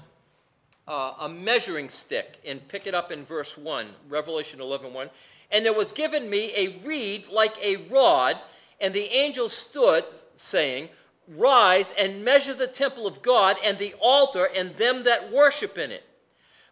uh, 0.88 1.14
a 1.20 1.30
measuring 1.30 1.90
stick, 1.90 2.40
and 2.46 2.66
pick 2.68 2.88
it 2.88 2.94
up 2.94 3.12
in 3.12 3.26
verse 3.26 3.58
1, 3.58 3.88
Revelation 4.08 4.62
11 4.62 4.94
1. 4.94 5.10
And 5.52 5.66
there 5.66 5.74
was 5.74 5.92
given 5.92 6.30
me 6.30 6.52
a 6.56 6.80
reed 6.86 7.28
like 7.28 7.58
a 7.62 7.78
rod, 7.90 8.38
and 8.80 8.94
the 8.94 9.12
angel 9.14 9.50
stood, 9.50 10.06
saying, 10.36 10.90
Rise 11.28 11.94
and 11.98 12.24
measure 12.24 12.54
the 12.54 12.68
temple 12.68 13.06
of 13.06 13.22
God 13.22 13.58
and 13.64 13.78
the 13.78 13.94
altar 14.00 14.48
and 14.56 14.76
them 14.78 15.04
that 15.04 15.32
worship 15.32 15.78
in 15.78 15.92
it. 15.92 16.04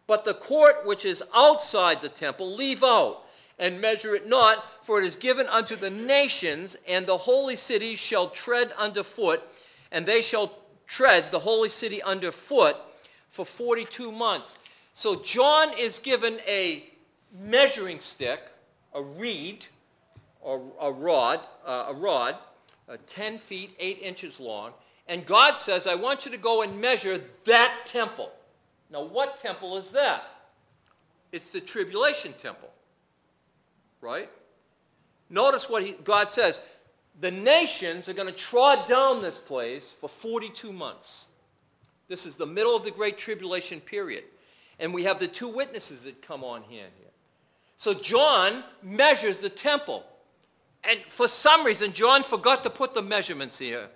But 0.08 0.24
the 0.24 0.34
court 0.34 0.86
which 0.86 1.04
is 1.04 1.24
outside 1.34 2.02
the 2.02 2.10
temple 2.10 2.56
leave 2.56 2.84
out, 2.84 3.24
and 3.60 3.82
measure 3.82 4.16
it 4.16 4.28
not, 4.28 4.64
for 4.84 5.02
it 5.02 5.06
is 5.06 5.16
given 5.16 5.48
unto 5.48 5.76
the 5.76 5.90
nations, 5.90 6.76
and 6.88 7.06
the 7.06 7.18
holy 7.18 7.56
city 7.56 7.96
shall 7.96 8.30
tread 8.30 8.72
underfoot, 8.74 9.42
and 9.92 10.06
they 10.06 10.22
shall 10.22 10.60
tread 10.88 11.32
the 11.32 11.40
holy 11.40 11.70
city 11.70 12.02
underfoot 12.02 12.78
for 13.36 13.46
42 13.46 14.14
months. 14.14 14.58
So 14.94 15.22
John 15.22 15.78
is 15.78 16.00
given 16.00 16.40
a 16.48 16.86
measuring 17.38 18.00
stick, 18.00 18.40
a 18.94 19.02
reed, 19.02 19.66
or 20.40 20.62
a 20.80 20.90
rod, 20.90 21.42
uh, 21.68 21.88
a 21.90 21.94
rod, 21.94 22.38
uh, 22.88 22.96
10 23.08 23.40
feet, 23.40 23.76
8 23.78 24.00
inches 24.02 24.40
long. 24.40 24.72
And 25.10 25.26
God 25.26 25.58
says, 25.58 25.86
I 25.86 25.96
want 25.96 26.24
you 26.24 26.32
to 26.32 26.38
go 26.38 26.62
and 26.62 26.80
measure 26.80 27.22
that 27.44 27.82
temple. 27.86 28.32
Now, 28.90 29.04
what 29.04 29.38
temple 29.38 29.76
is 29.76 29.92
that? 29.92 30.24
It's 31.34 31.50
the 31.50 31.60
tribulation 31.60 32.34
temple, 32.38 32.70
right? 34.00 34.30
Notice 35.30 35.70
what 35.70 35.84
he, 35.84 35.92
God 35.92 36.32
says 36.32 36.62
the 37.20 37.32
nations 37.32 38.08
are 38.08 38.14
going 38.14 38.30
to 38.30 38.34
trod 38.34 38.88
down 38.88 39.22
this 39.22 39.38
place 39.38 39.94
for 40.00 40.08
42 40.08 40.72
months. 40.72 41.26
This 42.08 42.26
is 42.26 42.36
the 42.36 42.46
middle 42.46 42.76
of 42.76 42.84
the 42.84 42.92
Great 42.92 43.18
Tribulation 43.18 43.80
period. 43.80 44.24
And 44.80 44.94
we 44.94 45.04
have 45.04 45.20
the 45.20 45.28
two 45.28 45.48
witnesses 45.48 46.04
that 46.04 46.22
come 46.22 46.44
on 46.44 46.64
here. 46.64 46.88
here. 46.98 47.12
So 47.78 47.94
John 47.94 48.64
measures 48.84 49.40
the 49.40 49.50
temple. 49.50 50.04
And 50.84 51.00
for 51.08 51.28
some 51.28 51.66
reason, 51.66 51.94
John 51.94 52.24
forgot 52.24 52.64
to 52.64 52.70
put 52.70 52.94
the 52.94 53.02
measurements 53.02 53.58
here. 53.58 53.90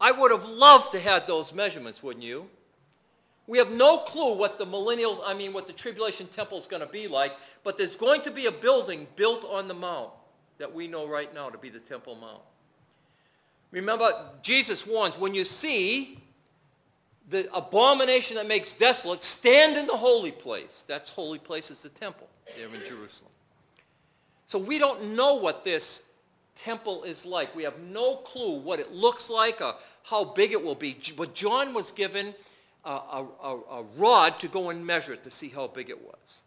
I 0.00 0.12
would 0.12 0.30
have 0.30 0.44
loved 0.44 0.92
to 0.92 1.00
have 1.00 1.26
those 1.26 1.52
measurements, 1.52 2.02
wouldn't 2.02 2.24
you? 2.24 2.48
We 3.46 3.58
have 3.58 3.70
no 3.70 3.98
clue 3.98 4.36
what 4.36 4.58
the 4.58 4.66
millennial, 4.66 5.22
I 5.24 5.34
mean, 5.34 5.52
what 5.52 5.66
the 5.66 5.72
tribulation 5.72 6.26
temple 6.28 6.58
is 6.58 6.66
going 6.66 6.80
to 6.80 6.88
be 6.88 7.08
like, 7.08 7.32
but 7.64 7.76
there's 7.76 7.96
going 7.96 8.22
to 8.22 8.30
be 8.30 8.46
a 8.46 8.52
building 8.52 9.06
built 9.16 9.44
on 9.44 9.68
the 9.68 9.74
mount 9.74 10.10
that 10.58 10.72
we 10.72 10.86
know 10.86 11.08
right 11.08 11.32
now 11.34 11.50
to 11.50 11.58
be 11.58 11.68
the 11.68 11.80
Temple 11.80 12.14
Mount. 12.14 12.42
Remember, 13.72 14.10
Jesus 14.42 14.86
warns 14.86 15.18
when 15.18 15.34
you 15.34 15.44
see 15.44 16.21
the 17.30 17.52
abomination 17.54 18.36
that 18.36 18.46
makes 18.46 18.74
desolate, 18.74 19.22
stand 19.22 19.76
in 19.76 19.86
the 19.86 19.96
holy 19.96 20.32
place. 20.32 20.84
That's 20.86 21.08
holy 21.08 21.38
place 21.38 21.70
is 21.70 21.82
the 21.82 21.88
temple 21.88 22.28
there 22.56 22.66
in 22.66 22.84
Jerusalem. 22.84 23.30
So 24.46 24.58
we 24.58 24.78
don't 24.78 25.14
know 25.14 25.34
what 25.34 25.64
this 25.64 26.02
temple 26.56 27.04
is 27.04 27.24
like. 27.24 27.54
We 27.54 27.62
have 27.62 27.78
no 27.80 28.16
clue 28.16 28.58
what 28.58 28.80
it 28.80 28.92
looks 28.92 29.30
like 29.30 29.60
or 29.60 29.74
how 30.04 30.24
big 30.24 30.52
it 30.52 30.62
will 30.62 30.74
be. 30.74 30.98
But 31.16 31.34
John 31.34 31.72
was 31.72 31.90
given 31.90 32.34
a, 32.84 32.90
a, 32.90 33.58
a, 33.70 33.82
rod 33.96 34.38
to 34.40 34.48
go 34.48 34.70
and 34.70 34.84
measure 34.84 35.12
it 35.12 35.22
to 35.24 35.30
see 35.30 35.48
how 35.48 35.68
big 35.68 35.88
it 35.88 36.04
was. 36.04 36.40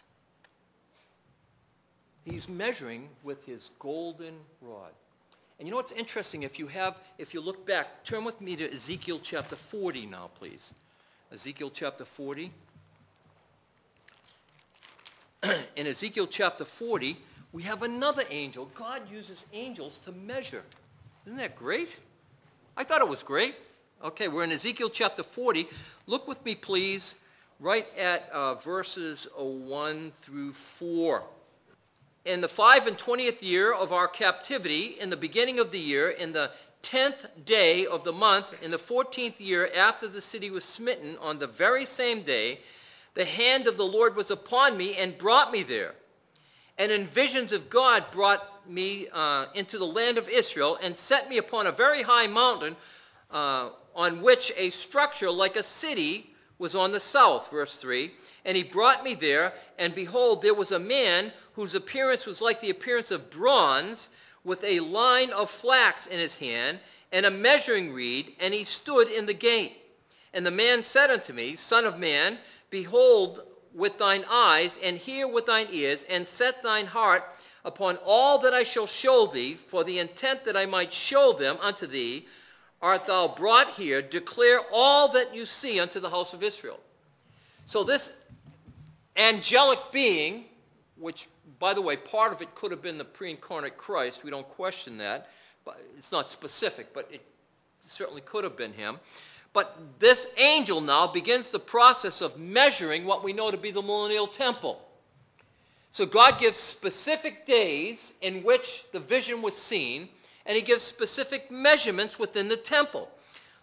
He's 2.24 2.48
measuring 2.48 3.10
with 3.22 3.46
his 3.46 3.70
golden 3.78 4.34
rod. 4.60 4.90
And 5.58 5.68
you 5.68 5.70
know 5.70 5.76
what's 5.76 5.92
interesting? 5.92 6.42
If 6.42 6.58
you 6.58 6.66
have, 6.66 6.98
if 7.18 7.32
you 7.32 7.40
look 7.40 7.64
back, 7.66 8.02
turn 8.02 8.24
with 8.24 8.40
me 8.40 8.56
to 8.56 8.72
Ezekiel 8.72 9.20
chapter 9.22 9.54
40 9.56 10.06
now, 10.06 10.30
please. 10.34 10.70
Ezekiel 11.32 11.70
chapter 11.72 12.04
40. 12.04 12.50
In 15.76 15.86
Ezekiel 15.86 16.26
chapter 16.26 16.64
40, 16.64 17.16
we 17.52 17.62
have 17.62 17.82
another 17.82 18.24
angel. 18.30 18.68
God 18.74 19.02
uses 19.10 19.46
angels 19.52 19.98
to 19.98 20.10
measure. 20.10 20.64
Isn't 21.24 21.38
that 21.38 21.54
great? 21.54 22.00
I 22.76 22.82
thought 22.82 23.00
it 23.00 23.08
was 23.08 23.22
great. 23.22 23.54
Okay, 24.04 24.28
we're 24.28 24.44
in 24.44 24.52
Ezekiel 24.52 24.90
chapter 24.90 25.22
40. 25.22 25.66
Look 26.06 26.28
with 26.28 26.44
me, 26.44 26.54
please, 26.54 27.14
right 27.58 27.86
at 27.96 28.28
uh, 28.30 28.56
verses 28.56 29.26
1 29.34 30.12
through 30.16 30.52
4 30.52 31.24
in 32.26 32.42
the 32.42 32.48
five 32.48 32.86
and 32.86 32.98
twentieth 32.98 33.42
year 33.42 33.72
of 33.72 33.92
our 33.92 34.08
captivity, 34.08 34.96
in 35.00 35.08
the 35.10 35.16
beginning 35.16 35.58
of 35.58 35.70
the 35.70 35.78
year, 35.78 36.08
in 36.08 36.32
the 36.32 36.50
tenth 36.82 37.26
day 37.44 37.86
of 37.86 38.04
the 38.04 38.12
month, 38.12 38.46
in 38.62 38.70
the 38.70 38.78
fourteenth 38.78 39.40
year 39.40 39.70
after 39.74 40.08
the 40.08 40.20
city 40.20 40.50
was 40.50 40.64
smitten, 40.64 41.16
on 41.18 41.38
the 41.38 41.46
very 41.46 41.84
same 41.84 42.22
day, 42.22 42.60
the 43.14 43.24
hand 43.24 43.66
of 43.66 43.76
the 43.76 43.86
Lord 43.86 44.16
was 44.16 44.30
upon 44.30 44.76
me 44.76 44.96
and 44.96 45.18
brought 45.18 45.52
me 45.52 45.62
there. 45.62 45.94
And 46.78 46.90
in 46.90 47.06
visions 47.06 47.52
of 47.52 47.70
God 47.70 48.04
brought 48.10 48.68
me 48.68 49.08
uh, 49.12 49.46
into 49.54 49.78
the 49.78 49.86
land 49.86 50.18
of 50.18 50.28
Israel 50.28 50.78
and 50.82 50.96
set 50.96 51.28
me 51.28 51.38
upon 51.38 51.66
a 51.66 51.72
very 51.72 52.02
high 52.02 52.26
mountain 52.26 52.76
uh, 53.30 53.70
on 53.94 54.20
which 54.20 54.52
a 54.56 54.70
structure 54.70 55.30
like 55.30 55.56
a 55.56 55.62
city 55.62 56.34
was 56.58 56.74
on 56.74 56.92
the 56.92 57.00
south. 57.00 57.50
Verse 57.50 57.76
3 57.76 58.12
And 58.44 58.56
he 58.56 58.62
brought 58.62 59.04
me 59.04 59.14
there, 59.14 59.52
and 59.78 59.94
behold, 59.94 60.42
there 60.42 60.54
was 60.54 60.72
a 60.72 60.78
man 60.78 61.32
whose 61.54 61.74
appearance 61.74 62.26
was 62.26 62.40
like 62.40 62.60
the 62.60 62.70
appearance 62.70 63.10
of 63.10 63.30
bronze, 63.30 64.08
with 64.44 64.62
a 64.62 64.80
line 64.80 65.32
of 65.32 65.50
flax 65.50 66.06
in 66.06 66.18
his 66.18 66.36
hand, 66.36 66.78
and 67.10 67.24
a 67.24 67.30
measuring 67.30 67.92
reed, 67.92 68.34
and 68.38 68.52
he 68.52 68.64
stood 68.64 69.08
in 69.08 69.26
the 69.26 69.34
gate. 69.34 69.78
And 70.34 70.44
the 70.44 70.50
man 70.50 70.82
said 70.82 71.10
unto 71.10 71.32
me, 71.32 71.56
Son 71.56 71.84
of 71.84 71.98
man, 71.98 72.38
behold 72.70 73.42
with 73.72 73.98
thine 73.98 74.24
eyes, 74.28 74.78
and 74.82 74.98
hear 74.98 75.26
with 75.26 75.46
thine 75.46 75.68
ears, 75.70 76.04
and 76.10 76.28
set 76.28 76.62
thine 76.62 76.86
heart 76.86 77.24
upon 77.64 77.96
all 78.04 78.38
that 78.38 78.52
I 78.52 78.62
shall 78.62 78.86
show 78.86 79.26
thee, 79.26 79.54
for 79.54 79.84
the 79.84 79.98
intent 79.98 80.44
that 80.44 80.56
I 80.56 80.66
might 80.66 80.92
show 80.92 81.32
them 81.32 81.56
unto 81.60 81.86
thee, 81.86 82.26
art 82.84 83.06
thou 83.06 83.26
brought 83.26 83.70
here, 83.70 84.02
declare 84.02 84.60
all 84.70 85.08
that 85.12 85.34
you 85.34 85.46
see 85.46 85.80
unto 85.80 85.98
the 85.98 86.10
house 86.10 86.34
of 86.34 86.42
Israel. 86.42 86.78
So 87.64 87.82
this 87.82 88.12
angelic 89.16 89.78
being, 89.90 90.44
which 90.98 91.26
by 91.58 91.72
the 91.72 91.80
way, 91.80 91.96
part 91.96 92.32
of 92.32 92.42
it 92.42 92.54
could 92.54 92.70
have 92.72 92.82
been 92.82 92.98
the 92.98 93.04
pre 93.04 93.30
incarnate 93.30 93.78
Christ. 93.78 94.22
We 94.22 94.30
don't 94.30 94.48
question 94.50 94.98
that. 94.98 95.30
But 95.64 95.82
it's 95.96 96.12
not 96.12 96.30
specific, 96.30 96.92
but 96.92 97.08
it 97.10 97.22
certainly 97.86 98.20
could 98.20 98.44
have 98.44 98.56
been 98.56 98.74
him. 98.74 98.98
But 99.54 99.78
this 99.98 100.26
angel 100.36 100.82
now 100.82 101.06
begins 101.06 101.48
the 101.48 101.58
process 101.58 102.20
of 102.20 102.38
measuring 102.38 103.06
what 103.06 103.24
we 103.24 103.32
know 103.32 103.50
to 103.50 103.56
be 103.56 103.70
the 103.70 103.80
millennial 103.80 104.26
temple. 104.26 104.80
So 105.90 106.04
God 106.04 106.38
gives 106.38 106.58
specific 106.58 107.46
days 107.46 108.12
in 108.20 108.42
which 108.42 108.84
the 108.92 109.00
vision 109.00 109.40
was 109.40 109.56
seen, 109.56 110.08
and 110.46 110.56
he 110.56 110.62
gives 110.62 110.82
specific 110.82 111.50
measurements 111.50 112.18
within 112.18 112.48
the 112.48 112.56
temple. 112.56 113.10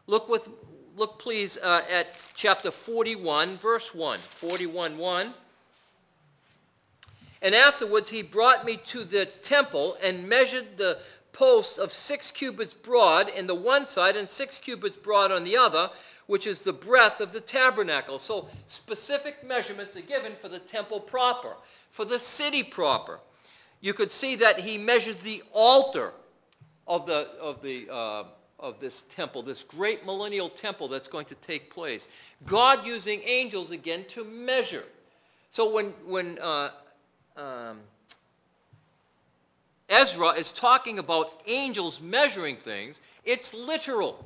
Look 0.08 0.30
with 0.30 0.50
look 0.98 1.20
please 1.20 1.58
uh, 1.58 1.82
at 1.90 2.20
chapter 2.36 2.70
41 2.70 3.58
verse 3.58 3.96
1 3.96 4.20
41 4.20 4.98
1 4.98 5.34
and 7.42 7.56
afterwards 7.56 8.10
he 8.10 8.22
brought 8.22 8.66
me 8.66 8.76
to 8.76 9.06
the 9.06 9.26
temple 9.26 9.98
and 10.04 10.28
measured 10.28 10.78
the 10.78 11.00
posts 11.34 11.78
of 11.78 11.94
six 11.94 12.32
cubits 12.32 12.74
broad 12.74 13.30
in 13.30 13.48
the 13.48 13.56
one 13.56 13.86
side 13.86 14.16
and 14.16 14.30
six 14.30 14.58
cubits 14.58 14.98
broad 14.98 15.32
on 15.32 15.44
the 15.44 15.58
other, 15.58 15.90
which 16.28 16.46
is 16.46 16.60
the 16.60 16.74
breadth 16.74 17.20
of 17.20 17.34
the 17.34 17.42
tabernacle. 17.42 18.20
So 18.20 18.50
specific 18.68 19.44
measurements 19.44 19.96
are 19.96 20.02
given 20.02 20.34
for 20.40 20.50
the 20.50 20.60
temple 20.60 21.00
proper, 21.00 21.56
for 21.90 22.06
the 22.06 22.20
city 22.20 22.64
proper. 22.64 23.20
You 23.80 23.94
could 23.94 24.12
see 24.12 24.36
that 24.36 24.60
he 24.60 24.78
measures 24.78 25.20
the 25.20 25.44
altar 25.52 26.14
of 26.92 27.06
the 27.06 27.30
of 27.40 27.62
the 27.62 27.88
uh, 27.90 28.24
of 28.60 28.80
this 28.80 29.04
temple, 29.04 29.42
this 29.42 29.64
great 29.64 30.06
millennial 30.06 30.50
temple 30.50 30.90
that's 30.90 31.08
going 31.08 31.26
to 31.26 31.36
take 31.36 31.74
place. 31.74 32.10
God 32.46 32.86
using 32.86 33.22
angels 33.26 33.72
again 33.72 34.04
to 34.10 34.26
measure. 34.26 34.84
So 35.52 35.72
when 35.72 35.94
when 36.06 36.38
uh, 36.40 36.72
um, 37.38 37.80
Ezra 39.88 40.30
is 40.32 40.52
talking 40.52 41.00
about 41.00 41.42
angels 41.48 42.02
measuring 42.02 42.58
things, 42.58 43.00
it's 43.24 43.54
literal. 43.54 44.26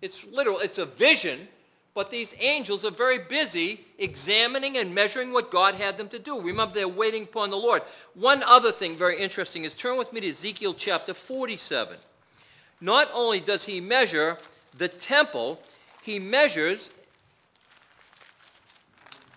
It's 0.00 0.24
literal. 0.24 0.58
It's 0.58 0.78
a 0.78 0.86
vision, 0.86 1.46
but 1.94 2.10
these 2.10 2.34
angels 2.38 2.84
are 2.84 2.90
very 2.90 3.18
busy 3.18 3.84
examining 3.98 4.78
and 4.78 4.94
measuring 4.94 5.32
what 5.32 5.50
God 5.50 5.74
had 5.74 5.98
them 5.98 6.08
to 6.08 6.18
do. 6.18 6.40
Remember, 6.40 6.74
they're 6.74 6.88
waiting 6.88 7.24
upon 7.24 7.50
the 7.50 7.56
Lord. 7.56 7.82
One 8.14 8.42
other 8.42 8.72
thing 8.72 8.96
very 8.96 9.18
interesting 9.18 9.64
is 9.64 9.74
turn 9.74 9.98
with 9.98 10.12
me 10.12 10.20
to 10.22 10.28
Ezekiel 10.28 10.74
chapter 10.74 11.12
47. 11.12 11.98
Not 12.80 13.08
only 13.12 13.40
does 13.40 13.64
he 13.64 13.80
measure 13.80 14.38
the 14.76 14.88
temple, 14.88 15.60
he 16.02 16.18
measures 16.18 16.90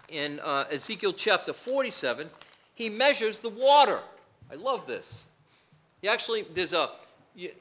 in 0.09 0.39
uh, 0.39 0.65
Ezekiel 0.71 1.13
chapter 1.13 1.51
47, 1.51 2.29
he 2.73 2.89
measures 2.89 3.41
the 3.41 3.49
water. 3.49 3.99
I 4.51 4.55
love 4.55 4.87
this. 4.87 5.23
He 6.01 6.07
actually, 6.07 6.45
there's 6.53 6.73
a, 6.73 6.89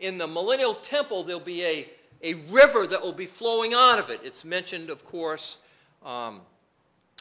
in 0.00 0.18
the 0.18 0.26
millennial 0.26 0.74
temple, 0.74 1.24
there'll 1.24 1.40
be 1.40 1.64
a, 1.64 1.88
a 2.22 2.34
river 2.50 2.86
that 2.86 3.02
will 3.02 3.12
be 3.12 3.26
flowing 3.26 3.74
out 3.74 3.98
of 3.98 4.10
it. 4.10 4.20
It's 4.22 4.44
mentioned, 4.44 4.90
of 4.90 5.04
course, 5.04 5.58
um, 6.04 6.40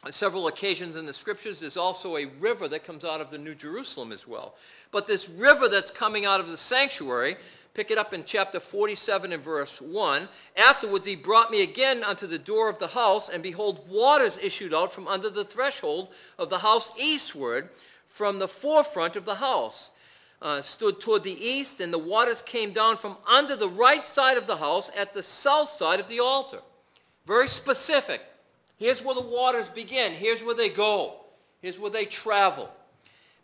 several 0.10 0.48
occasions 0.48 0.96
in 0.96 1.06
the 1.06 1.14
scriptures. 1.14 1.60
There's 1.60 1.78
also 1.78 2.18
a 2.18 2.26
river 2.40 2.68
that 2.68 2.84
comes 2.84 3.04
out 3.04 3.22
of 3.22 3.32
the 3.32 3.38
New 3.38 3.56
Jerusalem 3.56 4.12
as 4.12 4.28
well. 4.28 4.56
But 4.92 5.08
this 5.08 5.30
river 5.30 5.70
that's 5.70 5.92
coming 5.92 6.26
out 6.26 6.40
of 6.40 6.50
the 6.50 6.58
sanctuary, 6.58 7.38
pick 7.74 7.90
it 7.90 7.98
up 7.98 8.14
in 8.14 8.24
chapter 8.26 8.60
47 8.60 9.34
and 9.34 9.44
verse 9.44 9.82
1. 9.82 10.28
Afterwards, 10.58 11.06
he 11.06 11.16
brought 11.16 11.52
me 11.52 11.64
again 11.64 12.04
unto 12.04 12.28
the 12.28 12.40
door 12.40 12.70
of 12.70 12.80
the 12.80 12.90
house, 12.90 13.30
and 13.30 13.42
behold, 13.42 13.88
waters 13.90 14.38
issued 14.42 14.74
out 14.74 14.92
from 14.92 15.08
under 15.08 15.30
the 15.30 15.46
threshold 15.46 16.10
of 16.38 16.50
the 16.50 16.60
house 16.60 16.92
eastward, 16.98 17.70
from 18.08 18.40
the 18.40 18.48
forefront 18.48 19.16
of 19.16 19.26
the 19.26 19.36
house. 19.36 19.90
Uh, 20.44 20.62
stood 20.62 21.00
toward 21.00 21.24
the 21.24 21.42
east, 21.42 21.80
and 21.80 21.94
the 21.94 21.98
waters 21.98 22.42
came 22.42 22.74
down 22.74 22.98
from 22.98 23.16
under 23.26 23.56
the 23.56 23.70
right 23.70 24.06
side 24.06 24.36
of 24.36 24.46
the 24.46 24.58
house 24.58 24.92
at 24.94 25.14
the 25.14 25.24
south 25.24 25.70
side 25.70 26.02
of 26.02 26.10
the 26.10 26.20
altar. 26.20 26.60
Very 27.26 27.48
specific. 27.48 28.22
Here's 28.76 29.02
where 29.02 29.16
the 29.16 29.22
waters 29.22 29.70
begin, 29.70 30.12
here's 30.12 30.44
where 30.44 30.54
they 30.54 30.68
go, 30.68 31.22
here's 31.62 31.80
where 31.80 31.90
they 31.90 32.04
travel. 32.04 32.70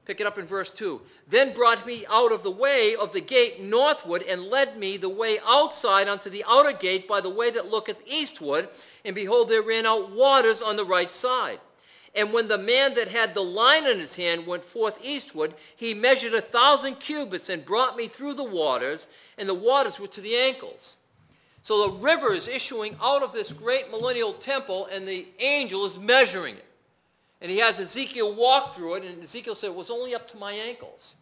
Pick 0.04 0.20
it 0.20 0.28
up 0.28 0.38
in 0.38 0.46
verse 0.46 0.74
2. 0.74 1.00
Then 1.30 1.54
brought 1.54 1.86
me 1.86 2.04
out 2.10 2.34
of 2.34 2.44
the 2.44 2.52
way 2.52 2.96
of 3.00 3.14
the 3.14 3.22
gate 3.22 3.62
northward, 3.62 4.22
and 4.24 4.44
led 4.44 4.76
me 4.76 4.98
the 4.98 5.08
way 5.08 5.38
outside 5.48 6.10
unto 6.10 6.30
the 6.30 6.44
outer 6.46 6.74
gate 6.74 7.08
by 7.08 7.22
the 7.22 7.30
way 7.30 7.50
that 7.50 7.70
looketh 7.70 8.02
eastward. 8.06 8.68
And 9.06 9.16
behold, 9.16 9.48
there 9.48 9.62
ran 9.62 9.86
out 9.86 10.12
waters 10.12 10.62
on 10.62 10.76
the 10.76 10.84
right 10.84 11.12
side. 11.12 11.62
And 12.16 12.34
when 12.34 12.48
the 12.48 12.58
man 12.58 12.96
that 12.96 13.08
had 13.08 13.34
the 13.34 13.44
line 13.44 13.86
in 13.88 14.00
his 14.00 14.16
hand 14.16 14.48
went 14.48 14.66
forth 14.66 14.98
eastward, 15.04 15.54
he 15.76 15.94
measured 15.94 16.34
a 16.34 16.42
thousand 16.42 16.96
cubits 17.00 17.50
and 17.50 17.66
brought 17.66 17.96
me 17.96 18.08
through 18.08 18.34
the 18.34 18.44
waters, 18.44 19.08
and 19.38 19.48
the 19.48 19.54
waters 19.54 20.00
were 20.00 20.08
to 20.08 20.22
the 20.22 20.36
ankles. 20.36 20.96
So 21.62 21.88
the 21.88 21.98
river 21.98 22.34
is 22.34 22.48
issuing 22.48 22.96
out 23.02 23.22
of 23.22 23.34
this 23.34 23.54
great 23.54 23.92
millennial 23.92 24.34
temple, 24.34 24.88
and 24.92 25.08
the 25.08 25.28
angel 25.40 25.86
is 25.86 25.98
measuring 25.98 26.56
it. 26.56 26.66
And 27.42 27.52
he 27.52 27.60
has 27.60 27.80
Ezekiel 27.80 28.34
walk 28.34 28.76
through 28.76 28.96
it, 28.96 29.04
and 29.04 29.24
Ezekiel 29.24 29.56
said, 29.56 29.68
It 29.68 29.76
was 29.76 29.90
only 29.90 30.16
up 30.16 30.28
to 30.30 30.38
my 30.38 30.54
ankles. 30.54 31.16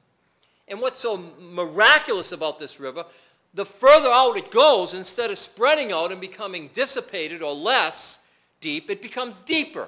And 0.67 0.81
what's 0.81 0.99
so 0.99 1.17
miraculous 1.39 2.31
about 2.31 2.59
this 2.59 2.79
river, 2.79 3.05
the 3.53 3.65
further 3.65 4.09
out 4.09 4.37
it 4.37 4.51
goes, 4.51 4.93
instead 4.93 5.31
of 5.31 5.37
spreading 5.37 5.91
out 5.91 6.11
and 6.11 6.19
becoming 6.19 6.69
dissipated 6.73 7.41
or 7.41 7.53
less 7.53 8.19
deep, 8.61 8.89
it 8.89 9.01
becomes 9.01 9.41
deeper. 9.41 9.87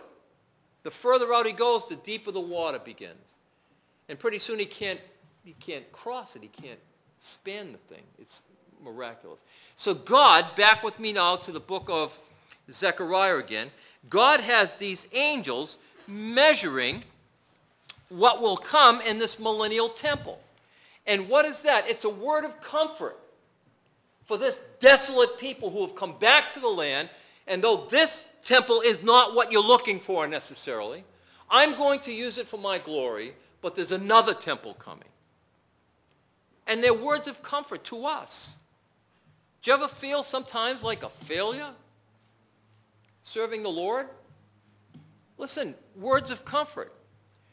The 0.84 0.91
further 0.91 1.34
out 1.34 1.45
he 1.45 1.51
goes, 1.51 1.88
the 1.88 1.95
deeper 1.95 2.32
the 2.32 2.39
water 2.39 2.80
begins. 2.80 3.36
And 4.07 4.17
pretty 4.17 4.39
soon 4.39 4.59
he 4.59 4.65
can't, 4.65 4.99
he 5.43 5.53
can't 5.59 5.89
cross 5.91 6.36
it, 6.36 6.41
he 6.41 6.47
can't 6.47 6.80
span 7.19 7.71
the 7.73 7.93
thing. 7.93 8.03
It's 8.19 8.41
miraculous. 8.84 9.41
So, 9.75 9.93
God, 9.93 10.55
back 10.55 10.84
with 10.84 10.99
me 10.99 11.13
now 11.13 11.36
to 11.38 11.51
the 11.51 11.59
book 11.59 11.89
of 11.89 12.17
Zechariah 12.71 13.38
again, 13.38 13.71
God 14.09 14.39
has 14.39 14.73
these 14.73 15.07
angels 15.11 15.77
measuring 16.07 17.03
what 18.09 18.41
will 18.41 18.57
come 18.57 19.01
in 19.01 19.19
this 19.19 19.38
millennial 19.38 19.89
temple. 19.89 20.39
And 21.05 21.27
what 21.27 21.45
is 21.45 21.61
that? 21.63 21.88
It's 21.88 22.03
a 22.03 22.09
word 22.09 22.43
of 22.43 22.61
comfort 22.61 23.17
for 24.25 24.38
this 24.38 24.61
desolate 24.80 25.38
people 25.38 25.71
who 25.71 25.82
have 25.82 25.95
come 25.95 26.17
back 26.19 26.51
to 26.51 26.59
the 26.59 26.67
land. 26.67 27.09
And 27.47 27.63
though 27.63 27.88
this 27.89 28.23
temple 28.44 28.82
is 28.82 29.04
not 29.04 29.36
what 29.36 29.52
you're 29.52 29.62
looking 29.62 30.00
for 30.00 30.28
necessarily, 30.28 31.04
I'm 31.50 31.76
going 31.76 32.00
to 32.02 32.12
use 32.12 32.38
it 32.38 32.48
for 32.48 32.58
my 32.58 32.78
glory, 32.78 33.34
but 33.62 33.76
there's 33.76 33.92
another 33.92 34.34
temple 34.34 34.74
coming. 34.76 35.08
And 36.68 36.84
they're 36.84 36.94
words 36.94 37.28
of 37.28 37.42
comfort 37.42 37.84
to 37.86 38.06
us. 38.06 38.56
Do 39.62 39.72
you 39.72 39.78
ever 39.78 39.88
feel 39.88 40.24
sometimes 40.24 40.84
like 40.84 41.04
a 41.04 41.10
failure 41.10 41.72
serving 43.24 43.64
the 43.64 43.70
Lord? 43.70 44.08
Listen, 45.38 45.76
words 45.96 46.32
of 46.32 46.46
comfort. 46.46 46.94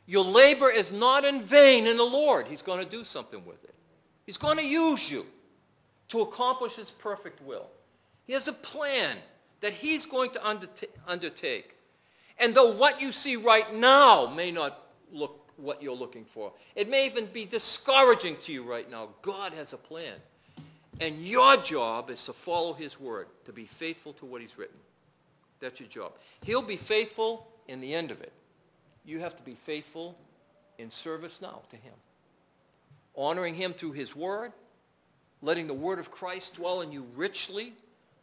Your 0.07 0.24
labor 0.24 0.70
is 0.70 0.93
not 0.93 1.24
in 1.24 1.41
vain 1.41 1.87
in 1.87 1.97
the 1.97 2.05
Lord. 2.05 2.47
He's 2.47 2.62
going 2.62 2.84
to 2.84 2.91
do 2.91 3.03
something 3.03 3.45
with 3.45 3.64
it. 3.64 3.74
He's 4.24 4.37
going 4.37 4.59
to 4.59 4.66
use 4.66 5.11
you 5.11 5.26
to 6.09 6.20
accomplish 6.20 6.74
His 6.74 6.91
perfect 6.91 7.41
will. 7.43 7.68
He 8.26 8.32
has 8.32 8.49
a 8.49 8.53
plan 8.53 9.16
that 9.66 9.74
He's 9.74 10.06
going 10.06 10.30
to 10.30 10.48
undertake. 11.08 11.74
And 12.38 12.54
though 12.54 12.70
what 12.70 13.00
you 13.00 13.10
see 13.10 13.34
right 13.34 13.74
now 13.74 14.32
may 14.32 14.52
not 14.52 14.80
look 15.12 15.50
what 15.56 15.82
you're 15.82 15.96
looking 15.96 16.24
for, 16.24 16.52
it 16.76 16.88
may 16.88 17.04
even 17.06 17.26
be 17.26 17.44
discouraging 17.44 18.36
to 18.42 18.52
you 18.52 18.62
right 18.62 18.88
now. 18.88 19.08
God 19.22 19.52
has 19.54 19.72
a 19.72 19.76
plan. 19.76 20.14
And 21.00 21.18
your 21.18 21.56
job 21.56 22.10
is 22.10 22.22
to 22.26 22.32
follow 22.32 22.74
His 22.74 23.00
word, 23.00 23.26
to 23.46 23.52
be 23.52 23.66
faithful 23.66 24.12
to 24.12 24.24
what 24.24 24.40
He's 24.40 24.56
written. 24.56 24.78
That's 25.58 25.80
your 25.80 25.88
job. 25.88 26.12
He'll 26.44 26.62
be 26.62 26.76
faithful 26.76 27.48
in 27.66 27.80
the 27.80 27.92
end 27.92 28.12
of 28.12 28.20
it. 28.20 28.32
You 29.04 29.18
have 29.18 29.36
to 29.36 29.42
be 29.42 29.56
faithful 29.56 30.16
in 30.78 30.92
service 30.92 31.40
now 31.42 31.62
to 31.70 31.76
Him. 31.76 31.94
Honoring 33.16 33.56
Him 33.56 33.72
through 33.72 33.92
His 33.92 34.14
word, 34.14 34.52
letting 35.42 35.66
the 35.66 35.74
word 35.74 35.98
of 35.98 36.12
Christ 36.12 36.54
dwell 36.54 36.82
in 36.82 36.92
you 36.92 37.04
richly, 37.16 37.72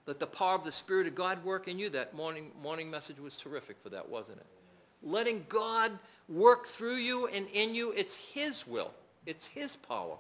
let 0.06 0.20
the 0.20 0.28
power 0.28 0.56
of 0.56 0.64
the 0.64 0.72
Spirit 0.72 1.08
of 1.08 1.16
God 1.16 1.44
work 1.46 1.68
in 1.68 1.80
you. 1.80 1.90
That 1.90 2.14
morning, 2.14 2.52
morning 2.62 2.90
message 2.90 3.20
was 3.20 3.36
terrific 3.36 3.78
for 3.82 3.90
that, 3.90 4.08
wasn't 4.10 4.40
it? 4.40 4.46
Letting 5.02 5.46
God 5.50 5.92
work 6.28 6.68
through 6.68 6.96
you 6.96 7.28
and 7.28 7.48
in 7.54 7.74
you, 7.76 7.92
it's 7.92 8.16
His 8.16 8.68
will, 8.68 8.92
it's 9.26 9.48
His 9.48 9.76
power. 9.76 10.18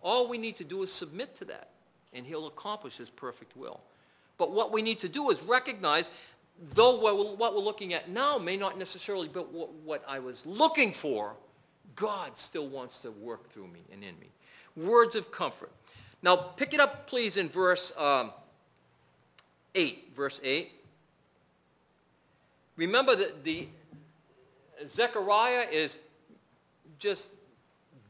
All 0.00 0.28
we 0.28 0.38
need 0.38 0.56
to 0.56 0.64
do 0.64 0.82
is 0.82 0.92
submit 0.92 1.36
to 1.36 1.44
that, 1.46 1.70
and 2.12 2.26
He'll 2.26 2.46
accomplish 2.46 2.96
His 2.96 3.10
perfect 3.10 3.56
will. 3.56 3.80
But 4.38 4.52
what 4.52 4.72
we 4.72 4.82
need 4.82 5.00
to 5.00 5.08
do 5.08 5.30
is 5.30 5.42
recognize, 5.42 6.10
though 6.74 6.98
what 6.98 7.54
we're 7.54 7.60
looking 7.60 7.94
at 7.94 8.10
now 8.10 8.38
may 8.38 8.56
not 8.56 8.78
necessarily 8.78 9.28
be 9.28 9.40
what 9.40 10.02
I 10.08 10.18
was 10.18 10.44
looking 10.44 10.92
for, 10.92 11.34
God 11.94 12.36
still 12.36 12.66
wants 12.66 12.98
to 12.98 13.10
work 13.10 13.50
through 13.50 13.68
me 13.68 13.80
and 13.92 14.02
in 14.02 14.18
me. 14.18 14.30
Words 14.76 15.14
of 15.14 15.30
comfort. 15.30 15.70
Now, 16.22 16.36
pick 16.36 16.72
it 16.72 16.80
up, 16.80 17.06
please, 17.06 17.36
in 17.36 17.48
verse 17.48 17.92
um, 17.98 18.32
8. 19.74 20.12
Verse 20.14 20.40
8. 20.42 20.72
Remember 22.76 23.14
that 23.14 23.44
the 23.44 23.68
Zechariah 24.88 25.66
is 25.70 25.96
just 26.98 27.28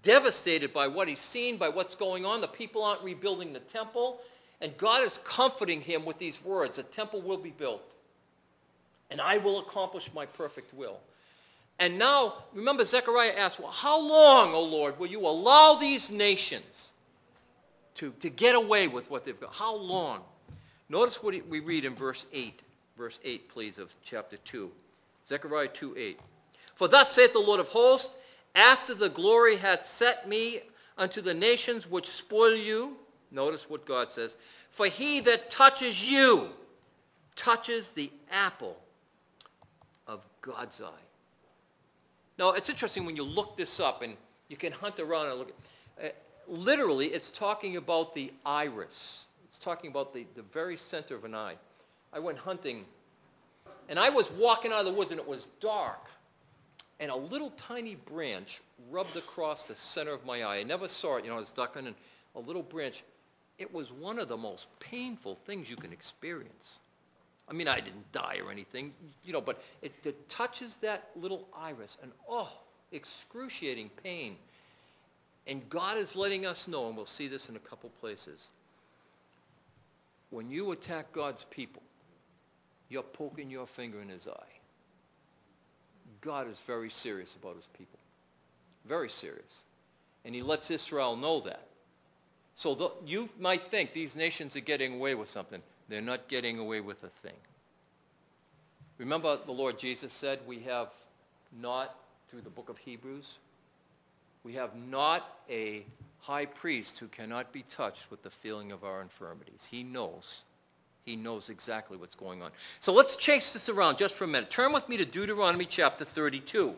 devastated 0.03 0.73
by 0.73 0.89
what 0.89 1.09
he's 1.09 1.21
seen, 1.21 1.57
by 1.57 1.69
what's 1.69 1.95
going 1.95 2.25
on. 2.25 2.41
The 2.41 2.49
people 2.49 2.83
aren't 2.83 3.03
rebuilding 3.03 3.53
the 3.53 3.61
temple. 3.61 4.21
And 4.63 4.77
God 4.79 5.03
is 5.03 5.19
comforting 5.25 5.81
him 5.81 6.05
with 6.05 6.19
these 6.19 6.43
words 6.45 6.77
The 6.77 6.85
temple 6.85 7.21
will 7.21 7.37
be 7.37 7.51
built, 7.51 7.95
and 9.11 9.21
I 9.21 9.39
will 9.39 9.59
accomplish 9.59 10.09
my 10.15 10.25
perfect 10.25 10.73
will. 10.73 11.01
And 11.81 11.99
now, 11.99 12.45
remember, 12.55 12.85
Zechariah 12.85 13.33
asked, 13.37 13.59
Well, 13.59 13.73
how 13.73 14.01
long, 14.01 14.55
O 14.55 14.63
Lord, 14.63 15.01
will 15.01 15.09
you 15.09 15.27
allow 15.27 15.75
these 15.75 16.11
nations 16.13 16.91
to, 17.97 18.13
to 18.21 18.31
get 18.31 18.55
away 18.55 18.87
with 18.87 19.11
what 19.11 19.25
they've 19.25 19.39
got? 19.39 19.53
How 19.53 19.75
long? 19.75 20.21
Notice 20.93 21.23
what 21.23 21.35
we 21.49 21.61
read 21.61 21.87
in 21.87 21.95
verse 21.95 22.27
8. 22.35 22.61
Verse 22.99 23.19
8, 23.25 23.49
please, 23.49 23.79
of 23.79 23.95
chapter 24.03 24.37
2. 24.37 24.71
Zechariah 25.27 25.69
2 25.69 25.97
8. 25.97 26.21
For 26.75 26.87
thus 26.87 27.11
saith 27.11 27.33
the 27.33 27.39
Lord 27.39 27.61
of 27.61 27.69
hosts, 27.69 28.11
after 28.55 28.93
the 28.93 29.09
glory 29.09 29.57
hath 29.57 29.87
set 29.87 30.29
me 30.29 30.61
unto 30.99 31.23
the 31.23 31.33
nations 31.33 31.91
which 31.91 32.07
spoil 32.07 32.55
you. 32.55 32.99
Notice 33.31 33.71
what 33.71 33.87
God 33.87 34.11
says. 34.11 34.37
For 34.71 34.85
he 34.85 35.21
that 35.21 35.49
touches 35.49 36.11
you 36.11 36.51
touches 37.37 37.93
the 37.93 38.11
apple 38.31 38.77
of 40.07 40.23
God's 40.43 40.83
eye. 40.83 41.07
Now, 42.39 42.51
it's 42.51 42.69
interesting 42.69 43.07
when 43.07 43.17
you 43.17 43.23
look 43.23 43.57
this 43.57 43.81
up 43.81 44.03
and 44.03 44.15
you 44.49 44.59
can 44.59 44.73
hunt 44.73 45.01
around 45.01 45.29
and 45.29 45.39
look. 45.39 45.53
Uh, 45.99 46.09
literally, 46.47 47.07
it's 47.07 47.31
talking 47.31 47.79
about 47.79 48.15
the 48.15 48.31
iris. 48.45 49.22
Talking 49.63 49.91
about 49.91 50.13
the, 50.13 50.27
the 50.35 50.43
very 50.43 50.77
center 50.77 51.15
of 51.15 51.25
an 51.25 51.35
eye. 51.35 51.55
I 52.13 52.19
went 52.19 52.37
hunting 52.37 52.85
and 53.89 53.99
I 53.99 54.11
was 54.11 54.31
walking 54.33 54.73
out 54.73 54.81
of 54.81 54.87
the 54.87 54.93
woods 54.93 55.11
and 55.11 55.19
it 55.19 55.27
was 55.27 55.49
dark 55.61 56.11
and 57.03 57.11
a 57.11 57.17
little 57.17 57.51
tiny 57.51 57.97
branch 57.97 58.61
rubbed 58.89 59.17
across 59.17 59.65
the 59.65 59.75
center 59.75 60.13
of 60.13 60.25
my 60.25 60.45
eye. 60.45 60.59
I 60.59 60.63
never 60.63 60.87
saw 60.87 61.17
it, 61.17 61.25
you 61.25 61.31
know, 61.31 61.37
I 61.37 61.41
was 61.41 61.51
ducking, 61.51 61.89
and 61.89 61.97
a 62.37 62.39
little 62.39 62.63
branch. 62.63 63.03
It 63.59 63.75
was 63.75 63.91
one 63.91 64.21
of 64.21 64.29
the 64.29 64.37
most 64.37 64.69
painful 64.79 65.35
things 65.35 65.69
you 65.69 65.75
can 65.75 65.93
experience. 65.93 66.79
I 67.49 67.55
mean, 67.55 67.67
I 67.67 67.81
didn't 67.81 68.11
die 68.13 68.39
or 68.43 68.53
anything, 68.53 68.93
you 69.25 69.33
know, 69.33 69.41
but 69.41 69.61
it, 69.83 69.93
it 70.05 70.29
touches 70.29 70.77
that 70.77 71.11
little 71.17 71.49
iris, 71.59 71.99
and 72.03 72.13
oh, 72.31 72.53
excruciating 72.93 73.91
pain. 74.01 74.37
And 75.49 75.69
God 75.69 75.99
is 75.99 76.15
letting 76.15 76.47
us 76.47 76.69
know, 76.69 76.87
and 76.87 76.97
we'll 76.97 77.05
see 77.05 77.27
this 77.27 77.49
in 77.49 77.57
a 77.57 77.61
couple 77.61 77.91
places. 78.01 78.47
When 80.33 80.51
you 80.51 80.73
attack 80.73 81.13
God's 81.13 81.45
people, 81.51 81.83
you're 82.89 83.03
poking 83.03 83.51
your 83.51 83.67
finger 83.67 84.01
in 84.01 84.09
his 84.09 84.27
eye. 84.27 84.53
God 86.23 86.49
is 86.51 86.59
very 86.61 86.89
serious 86.89 87.37
about 87.41 87.55
his 87.55 87.67
people. 87.77 87.99
Very 88.89 89.11
serious. 89.11 89.61
And 90.25 90.35
he 90.35 90.41
lets 90.41 90.71
Israel 90.71 91.17
know 91.17 91.41
that. 91.43 91.67
So 92.55 92.75
the, 92.75 92.91
you 93.05 93.29
might 93.39 93.71
think 93.71 93.93
these 93.93 94.17
nations 94.17 94.57
are 94.57 94.61
getting 94.61 94.95
away 94.95 95.15
with 95.15 95.29
something. 95.29 95.61
They're 95.91 96.01
not 96.01 96.29
getting 96.29 96.59
away 96.59 96.81
with 96.81 97.05
a 97.05 97.09
thing. 97.09 97.37
Remember 98.97 99.39
the 99.45 99.53
Lord 99.53 99.79
Jesus 99.79 100.15
said 100.15 100.39
we 100.47 100.61
have 100.61 100.89
not, 101.61 101.95
through 102.31 102.41
the 102.41 102.51
book 102.51 102.71
of 102.71 102.79
Hebrews, 102.79 103.37
we 104.45 104.55
have 104.55 104.75
not 104.75 105.41
a 105.51 105.85
high 106.23 106.47
priest 106.47 106.99
who 106.99 107.09
cannot 107.09 107.53
be 107.53 107.63
touched 107.63 108.11
with 108.11 108.23
the 108.23 108.31
feeling 108.31 108.73
of 108.73 108.83
our 108.83 109.03
infirmities. 109.03 109.69
He 109.71 109.83
knows 109.83 110.43
he 111.05 111.17
knows 111.17 111.49
exactly 111.49 111.97
what's 111.97 112.15
going 112.15 112.43
on. 112.43 112.51
So 112.81 112.93
let's 112.93 113.17
chase 113.17 113.53
this 113.53 113.69
around 113.69 113.99
just 113.99 114.15
for 114.15 114.25
a 114.25 114.29
minute. 114.29 114.51
Turn 114.51 114.73
with 114.73 114.89
me 114.89 114.97
to 114.99 115.05
Deuteronomy 115.05 115.65
chapter 115.65 116.05
32, 116.05 116.75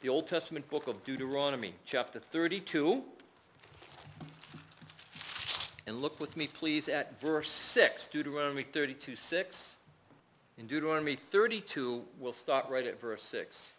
the 0.00 0.08
Old 0.08 0.26
Testament 0.26 0.68
book 0.70 0.86
of 0.86 1.04
Deuteronomy, 1.04 1.74
chapter 1.84 2.18
32. 2.18 3.02
And 5.86 6.00
look 6.00 6.20
with 6.20 6.36
me, 6.36 6.46
please, 6.46 6.88
at 6.88 7.20
verse 7.20 7.50
6, 7.50 8.06
Deuteronomy 8.06 8.62
32 8.62 9.16
6. 9.16 9.76
In 10.58 10.66
Deuteronomy 10.66 11.16
32, 11.16 12.02
we'll 12.18 12.32
start 12.32 12.66
right 12.70 12.86
at 12.86 13.00
verse 13.00 13.22
6. 13.22 13.70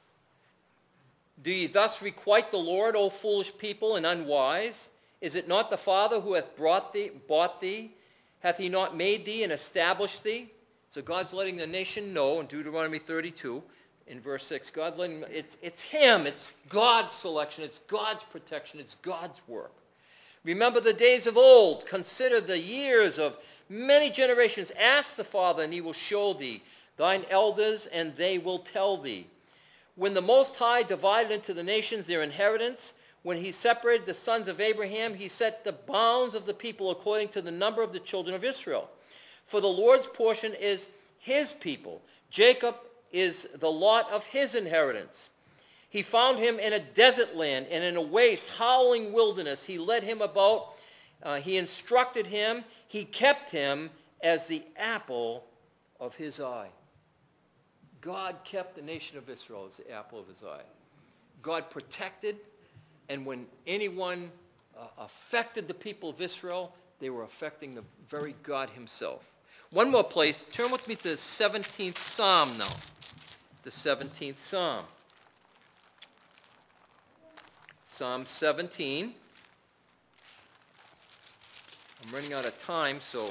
Do 1.44 1.52
ye 1.52 1.68
thus 1.68 2.02
requite 2.02 2.52
the 2.52 2.58
Lord, 2.58 2.96
O 2.96 3.10
foolish 3.10 3.58
people 3.58 3.96
and 3.96 4.06
unwise? 4.06 4.90
Is 5.22 5.36
it 5.36 5.48
not 5.48 5.70
the 5.70 5.78
Father 5.78 6.20
who 6.20 6.34
hath 6.34 6.56
brought 6.56 6.94
thee, 6.94 7.12
bought 7.28 7.62
thee? 7.62 7.92
Hath 8.40 8.58
he 8.58 8.70
not 8.70 8.96
made 8.96 9.26
thee 9.26 9.44
and 9.44 9.52
established 9.52 10.24
thee? 10.24 10.52
So 10.90 11.02
God's 11.02 11.34
letting 11.34 11.58
the 11.58 11.68
nation 11.68 12.14
know 12.14 12.40
in 12.40 12.48
Deuteronomy 12.48 13.00
32, 13.00 13.64
in 14.08 14.20
verse 14.20 14.46
6, 14.46 14.72
God 14.72 14.98
letting 14.98 15.24
it's, 15.32 15.58
it's 15.62 15.82
him, 15.82 16.28
it's 16.28 16.54
God's 16.68 17.14
selection, 17.14 17.64
it's 17.64 17.80
God's 17.88 18.24
protection, 18.24 18.80
it's 18.80 18.96
God's 18.96 19.40
work. 19.48 19.72
Remember 20.44 20.82
the 20.82 20.94
days 20.94 21.28
of 21.28 21.38
old, 21.38 21.86
consider 21.86 22.42
the 22.42 22.60
years 22.60 23.20
of 23.20 23.38
many 23.70 24.10
generations. 24.10 24.72
Ask 24.78 25.16
the 25.16 25.24
Father, 25.24 25.64
and 25.64 25.72
he 25.72 25.82
will 25.82 25.94
show 25.94 26.34
thee, 26.34 26.64
thine 26.98 27.26
elders, 27.30 27.86
and 27.86 28.16
they 28.18 28.38
will 28.38 28.60
tell 28.60 28.98
thee. 28.98 29.28
When 29.96 30.14
the 30.14 30.22
Most 30.22 30.56
High 30.56 30.84
divided 30.84 31.32
into 31.32 31.54
the 31.54 31.64
nations 31.64 32.08
their 32.08 32.24
inheritance, 32.24 32.94
when 33.24 33.38
he 33.38 33.52
separated 33.52 34.06
the 34.06 34.14
sons 34.14 34.48
of 34.48 34.60
Abraham, 34.60 35.16
he 35.16 35.28
set 35.28 35.64
the 35.64 35.74
bounds 35.74 36.34
of 36.34 36.46
the 36.46 36.54
people 36.54 36.90
according 36.90 37.30
to 37.30 37.42
the 37.42 37.52
number 37.52 37.84
of 37.84 37.94
the 37.94 38.00
children 38.00 38.36
of 38.36 38.44
Israel. 38.44 38.90
For 39.46 39.62
the 39.62 39.68
Lord's 39.68 40.08
portion 40.08 40.54
is 40.54 40.88
his 41.20 41.52
people. 41.52 42.02
Jacob 42.30 42.76
is 43.12 43.48
the 43.60 43.72
lot 43.72 44.10
of 44.12 44.24
his 44.26 44.56
inheritance. 44.56 45.30
He 45.90 46.02
found 46.02 46.40
him 46.40 46.58
in 46.58 46.74
a 46.74 46.80
desert 46.80 47.36
land 47.36 47.68
and 47.70 47.84
in 47.84 47.98
a 47.98 48.02
waste, 48.02 48.50
howling 48.58 49.12
wilderness. 49.12 49.66
He 49.66 49.78
led 49.78 50.04
him 50.04 50.22
about 50.22 50.74
Uh, 51.24 51.40
he 51.40 51.58
instructed 51.58 52.28
him, 52.28 52.64
he 52.88 53.06
kept 53.06 53.52
him 53.52 53.92
as 54.24 54.48
the 54.48 54.64
apple 54.76 55.46
of 56.00 56.16
his 56.16 56.40
eye. 56.40 56.70
God 58.02 58.36
kept 58.44 58.76
the 58.76 58.82
nation 58.82 59.18
of 59.18 59.30
Israel 59.30 59.66
as 59.70 59.78
the 59.78 59.92
apple 59.92 60.20
of 60.20 60.28
his 60.28 60.44
eye. 60.44 60.64
God 61.44 61.70
protected, 61.70 62.38
and 63.10 63.26
when 63.26 63.46
anyone 63.68 64.32
uh, 64.78 64.88
affected 64.98 65.68
the 65.68 65.74
people 65.74 66.10
of 66.10 66.20
Israel, 66.20 66.74
they 67.00 67.10
were 67.10 67.24
affecting 67.24 67.76
the 67.76 67.84
very 68.10 68.36
God 68.44 68.70
himself. 68.72 69.32
One 69.72 69.90
more 69.90 70.04
place. 70.04 70.46
Turn 70.52 70.72
with 70.72 70.88
me 70.88 70.96
to 70.96 71.04
the 71.04 71.10
17th 71.16 71.98
Psalm 71.98 72.58
now. 72.58 72.68
The 73.64 73.70
17th 73.70 74.40
Psalm. 74.40 74.86
Psalm 77.88 78.26
17. 78.26 79.14
I'm 82.04 82.14
running 82.14 82.34
out 82.34 82.46
of 82.46 82.58
time, 82.58 83.00
so 83.00 83.30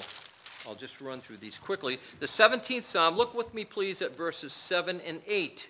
I'll 0.66 0.74
just 0.74 1.00
run 1.00 1.20
through 1.20 1.38
these 1.38 1.56
quickly. 1.58 1.98
The 2.18 2.26
17th 2.26 2.82
Psalm, 2.82 3.16
look 3.16 3.34
with 3.34 3.54
me, 3.54 3.64
please, 3.64 4.02
at 4.02 4.16
verses 4.16 4.52
7 4.52 5.00
and 5.06 5.20
8. 5.26 5.68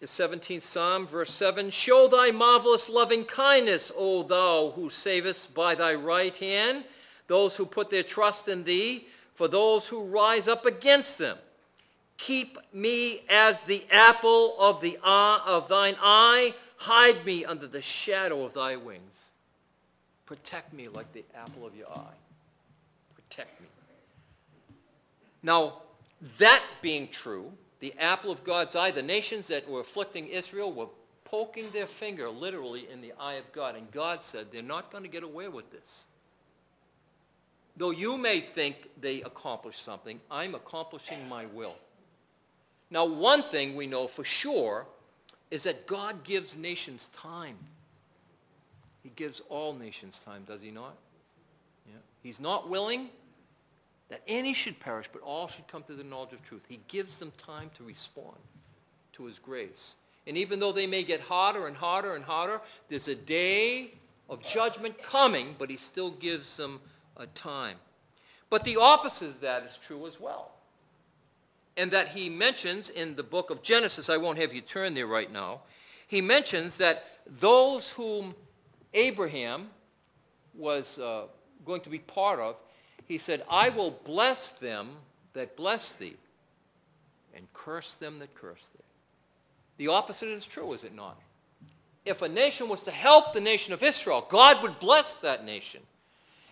The 0.00 0.06
17th 0.06 0.62
Psalm, 0.62 1.06
verse 1.06 1.32
7 1.32 1.70
Show 1.70 2.08
thy 2.08 2.30
marvelous 2.30 2.88
loving 2.88 3.24
kindness, 3.24 3.90
O 3.96 4.22
thou 4.22 4.72
who 4.76 4.90
savest 4.90 5.54
by 5.54 5.74
thy 5.74 5.94
right 5.94 6.36
hand 6.36 6.84
those 7.26 7.56
who 7.56 7.66
put 7.66 7.90
their 7.90 8.02
trust 8.02 8.48
in 8.48 8.64
thee, 8.64 9.06
for 9.34 9.48
those 9.48 9.86
who 9.86 10.04
rise 10.04 10.46
up 10.46 10.66
against 10.66 11.18
them. 11.18 11.38
Keep 12.16 12.58
me 12.72 13.22
as 13.28 13.62
the 13.62 13.84
apple 13.90 14.56
of, 14.58 14.80
the 14.80 14.98
eye, 15.02 15.40
of 15.44 15.68
thine 15.68 15.96
eye, 16.00 16.54
hide 16.76 17.24
me 17.24 17.44
under 17.44 17.66
the 17.66 17.82
shadow 17.82 18.44
of 18.44 18.54
thy 18.54 18.76
wings. 18.76 19.30
Protect 20.26 20.72
me 20.72 20.88
like 20.88 21.12
the 21.12 21.24
apple 21.34 21.66
of 21.66 21.76
your 21.76 21.90
eye. 21.90 22.16
Protect 23.14 23.60
me. 23.60 23.66
Now, 25.42 25.82
that 26.38 26.62
being 26.80 27.08
true, 27.08 27.52
the 27.80 27.94
apple 27.98 28.30
of 28.30 28.44
God's 28.44 28.74
eye, 28.74 28.90
the 28.90 29.02
nations 29.02 29.48
that 29.48 29.68
were 29.68 29.80
afflicting 29.80 30.28
Israel 30.28 30.72
were 30.72 30.88
poking 31.24 31.70
their 31.72 31.86
finger 31.86 32.30
literally 32.30 32.88
in 32.90 33.02
the 33.02 33.12
eye 33.20 33.34
of 33.34 33.50
God. 33.52 33.76
And 33.76 33.90
God 33.90 34.24
said, 34.24 34.46
they're 34.50 34.62
not 34.62 34.90
going 34.90 35.04
to 35.04 35.10
get 35.10 35.22
away 35.22 35.48
with 35.48 35.70
this. 35.70 36.04
Though 37.76 37.90
you 37.90 38.16
may 38.16 38.40
think 38.40 38.88
they 39.00 39.20
accomplished 39.22 39.84
something, 39.84 40.20
I'm 40.30 40.54
accomplishing 40.54 41.28
my 41.28 41.46
will. 41.46 41.74
Now, 42.90 43.04
one 43.04 43.42
thing 43.50 43.74
we 43.74 43.86
know 43.86 44.06
for 44.06 44.24
sure 44.24 44.86
is 45.50 45.64
that 45.64 45.86
God 45.86 46.24
gives 46.24 46.56
nations 46.56 47.08
time. 47.12 47.56
He 49.04 49.10
gives 49.14 49.40
all 49.50 49.74
nations 49.74 50.20
time, 50.24 50.42
does 50.44 50.62
he 50.62 50.70
not? 50.70 50.96
Yeah. 51.86 51.98
He's 52.22 52.40
not 52.40 52.68
willing 52.68 53.10
that 54.08 54.22
any 54.26 54.54
should 54.54 54.80
perish, 54.80 55.06
but 55.12 55.22
all 55.22 55.46
should 55.46 55.68
come 55.68 55.82
to 55.84 55.92
the 55.92 56.02
knowledge 56.02 56.32
of 56.32 56.42
truth. 56.42 56.64
He 56.68 56.80
gives 56.88 57.18
them 57.18 57.30
time 57.36 57.70
to 57.76 57.84
respond 57.84 58.38
to 59.12 59.26
his 59.26 59.38
grace. 59.38 59.94
And 60.26 60.38
even 60.38 60.58
though 60.58 60.72
they 60.72 60.86
may 60.86 61.02
get 61.02 61.20
harder 61.20 61.66
and 61.66 61.76
harder 61.76 62.16
and 62.16 62.24
harder, 62.24 62.62
there's 62.88 63.08
a 63.08 63.14
day 63.14 63.92
of 64.30 64.42
judgment 64.42 65.02
coming, 65.02 65.54
but 65.58 65.68
he 65.68 65.76
still 65.76 66.10
gives 66.10 66.56
them 66.56 66.80
a 67.18 67.26
time. 67.26 67.76
But 68.48 68.64
the 68.64 68.76
opposite 68.76 69.28
of 69.28 69.40
that 69.42 69.64
is 69.64 69.76
true 69.76 70.06
as 70.06 70.18
well. 70.18 70.52
And 71.76 71.90
that 71.90 72.08
he 72.08 72.30
mentions 72.30 72.88
in 72.88 73.16
the 73.16 73.22
book 73.22 73.50
of 73.50 73.62
Genesis, 73.62 74.08
I 74.08 74.16
won't 74.16 74.38
have 74.38 74.54
you 74.54 74.62
turn 74.62 74.94
there 74.94 75.06
right 75.06 75.30
now, 75.30 75.60
he 76.06 76.20
mentions 76.20 76.76
that 76.78 77.04
those 77.26 77.90
whom 77.90 78.34
Abraham 78.94 79.68
was 80.54 80.98
uh, 80.98 81.24
going 81.64 81.80
to 81.82 81.90
be 81.90 81.98
part 81.98 82.40
of, 82.40 82.56
he 83.06 83.18
said, 83.18 83.42
I 83.50 83.68
will 83.68 83.90
bless 83.90 84.50
them 84.50 84.90
that 85.34 85.56
bless 85.56 85.92
thee, 85.92 86.16
and 87.34 87.46
curse 87.52 87.96
them 87.96 88.20
that 88.20 88.34
curse 88.34 88.70
thee. 88.74 88.84
The 89.76 89.88
opposite 89.88 90.28
is 90.28 90.46
true, 90.46 90.72
is 90.72 90.84
it 90.84 90.94
not? 90.94 91.18
If 92.04 92.22
a 92.22 92.28
nation 92.28 92.68
was 92.68 92.82
to 92.82 92.90
help 92.90 93.32
the 93.32 93.40
nation 93.40 93.72
of 93.72 93.82
Israel, 93.82 94.26
God 94.28 94.62
would 94.62 94.78
bless 94.78 95.16
that 95.16 95.44
nation. 95.44 95.80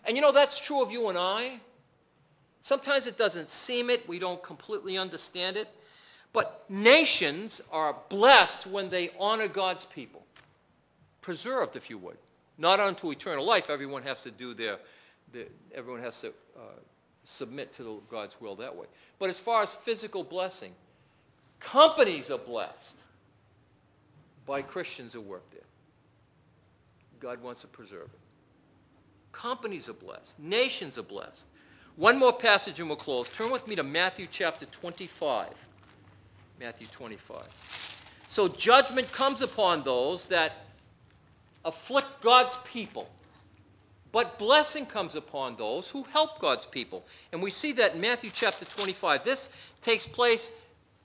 And 0.04 0.16
you 0.16 0.22
know, 0.22 0.32
that's 0.32 0.58
true 0.58 0.82
of 0.82 0.90
you 0.90 1.08
and 1.08 1.16
I. 1.16 1.60
Sometimes 2.62 3.06
it 3.06 3.16
doesn't 3.16 3.48
seem 3.48 3.90
it, 3.90 4.08
we 4.08 4.18
don't 4.18 4.42
completely 4.42 4.98
understand 4.98 5.56
it. 5.56 5.68
But 6.32 6.64
nations 6.68 7.60
are 7.70 7.96
blessed 8.08 8.66
when 8.66 8.88
they 8.88 9.10
honor 9.18 9.48
God's 9.48 9.84
people. 9.84 10.24
Preserved, 11.20 11.76
if 11.76 11.90
you 11.90 11.98
would. 11.98 12.16
Not 12.58 12.80
unto 12.80 13.10
eternal 13.10 13.44
life. 13.44 13.70
Everyone 13.70 14.02
has 14.02 14.22
to 14.22 14.30
do 14.30 14.54
their, 14.54 14.78
their 15.32 15.46
everyone 15.74 16.02
has 16.02 16.20
to 16.20 16.28
uh, 16.56 16.78
submit 17.24 17.72
to 17.74 17.82
the, 17.82 17.96
God's 18.10 18.36
will 18.40 18.56
that 18.56 18.74
way. 18.76 18.86
But 19.18 19.30
as 19.30 19.38
far 19.38 19.62
as 19.62 19.72
physical 19.72 20.24
blessing, 20.24 20.72
companies 21.60 22.30
are 22.30 22.38
blessed 22.38 23.00
by 24.46 24.62
Christians 24.62 25.12
who 25.12 25.20
work 25.20 25.48
there. 25.50 25.60
God 27.20 27.42
wants 27.42 27.60
to 27.60 27.68
preserve 27.68 28.08
it. 28.12 28.18
Companies 29.30 29.88
are 29.88 29.94
blessed. 29.94 30.38
Nations 30.38 30.98
are 30.98 31.04
blessed. 31.04 31.46
One 31.96 32.18
more 32.18 32.32
passage 32.32 32.80
and 32.80 32.88
we'll 32.88 32.96
close. 32.96 33.28
Turn 33.28 33.50
with 33.50 33.66
me 33.68 33.76
to 33.76 33.82
Matthew 33.82 34.26
chapter 34.30 34.66
25. 34.66 35.48
Matthew 36.58 36.86
25. 36.88 37.42
So 38.28 38.48
judgment 38.48 39.10
comes 39.12 39.42
upon 39.42 39.82
those 39.82 40.26
that 40.26 40.52
afflict 41.64 42.20
God's 42.20 42.56
people. 42.64 43.08
But 44.12 44.38
blessing 44.38 44.84
comes 44.84 45.14
upon 45.14 45.56
those 45.56 45.88
who 45.88 46.02
help 46.04 46.38
God's 46.38 46.66
people. 46.66 47.04
And 47.32 47.42
we 47.42 47.50
see 47.50 47.72
that 47.72 47.94
in 47.94 48.00
Matthew 48.00 48.30
chapter 48.30 48.66
25. 48.66 49.24
This 49.24 49.48
takes 49.80 50.06
place 50.06 50.50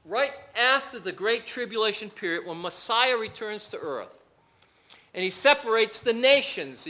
right 0.03 0.34
after 0.55 0.99
the 0.99 1.14
great 1.14 1.47
tribulation 1.47 2.10
period 2.10 2.45
when 2.45 2.62
Messiah 2.62 3.16
returns 3.16 3.70
to 3.70 3.78
earth. 3.78 4.10
And 5.14 5.24
he 5.24 5.30
separates 5.30 6.01
the 6.01 6.14
nations, 6.14 6.88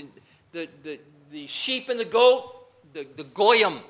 the, 0.51 0.68
the, 0.84 0.99
the 1.32 1.45
sheep 1.47 1.88
and 1.89 1.99
the 1.99 2.05
goat, 2.05 2.53
the, 2.93 3.07
the 3.15 3.24
goyim, 3.24 3.82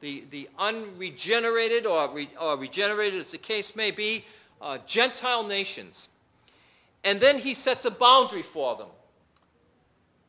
the, 0.00 0.24
the 0.30 0.48
unregenerated 0.58 1.86
or, 1.86 2.12
re, 2.12 2.28
or 2.40 2.56
regenerated 2.56 3.20
as 3.20 3.30
the 3.30 3.38
case 3.38 3.76
may 3.76 3.92
be, 3.92 4.24
uh, 4.60 4.78
Gentile 4.86 5.44
nations. 5.44 6.08
And 7.04 7.20
then 7.20 7.38
he 7.38 7.54
sets 7.54 7.84
a 7.84 7.90
boundary 7.90 8.42
for 8.42 8.76
them. 8.76 8.88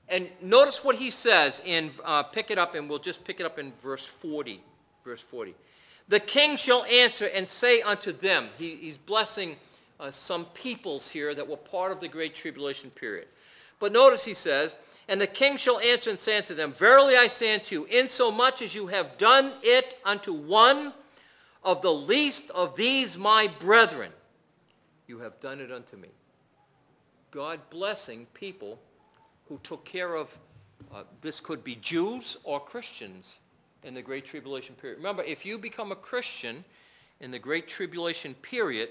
And 0.10 0.30
notice 0.42 0.84
what 0.84 0.96
he 0.96 1.12
says 1.12 1.62
in, 1.66 1.92
uh, 2.04 2.24
pick 2.24 2.50
it 2.50 2.58
up, 2.58 2.76
and 2.76 2.90
we'll 2.90 3.00
just 3.00 3.24
pick 3.24 3.40
it 3.40 3.46
up 3.46 3.60
in 3.60 3.74
verse 3.84 4.06
40. 4.06 4.62
Verse 5.04 5.22
40. 5.22 5.54
The 6.08 6.20
king 6.20 6.56
shall 6.56 6.86
answer 6.86 7.26
and 7.26 7.48
say 7.48 7.82
unto 7.82 8.14
them, 8.14 8.50
he, 8.58 8.76
he's 8.78 8.96
blessing 8.96 9.58
uh, 10.00 10.12
some 10.12 10.46
peoples 10.54 11.10
here 11.10 11.36
that 11.36 11.48
were 11.48 11.58
part 11.58 11.92
of 11.92 12.00
the 12.00 12.08
great 12.08 12.36
tribulation 12.36 12.90
period. 12.92 13.28
But 13.80 13.92
notice 13.92 14.24
he 14.24 14.34
says, 14.34 14.76
And 15.08 15.20
the 15.20 15.28
king 15.28 15.58
shall 15.58 15.80
answer 15.80 16.10
and 16.10 16.18
say 16.18 16.38
unto 16.38 16.56
them, 16.56 16.72
Verily 16.72 17.18
I 17.18 17.28
say 17.28 17.54
unto 17.54 17.76
you, 17.76 17.86
insomuch 17.86 18.62
as 18.62 18.74
you 18.74 18.88
have 18.88 19.18
done 19.18 19.54
it 19.62 19.98
unto 20.06 20.34
one 20.34 20.94
of 21.64 21.82
the 21.82 21.94
least 21.94 22.50
of 22.52 22.76
these 22.76 23.18
my 23.18 23.48
brethren, 23.60 24.12
you 25.08 25.20
have 25.20 25.40
done 25.40 25.60
it 25.60 25.72
unto 25.72 25.98
me. 25.98 26.10
God 27.32 27.60
blessing 27.70 28.26
people 28.34 28.80
who 29.50 29.60
took 29.64 29.86
care 29.86 30.16
of, 30.16 30.38
uh, 30.94 31.04
this 31.22 31.40
could 31.40 31.64
be 31.64 31.76
Jews 31.76 32.38
or 32.44 32.60
Christians 32.60 33.36
in 33.84 33.94
the 33.94 34.02
Great 34.02 34.26
Tribulation 34.26 34.76
period. 34.76 34.98
Remember, 34.98 35.24
if 35.24 35.46
you 35.46 35.58
become 35.58 35.92
a 35.92 35.96
Christian 35.96 36.64
in 37.20 37.32
the 37.32 37.40
Great 37.40 37.68
Tribulation 37.68 38.34
period, 38.36 38.90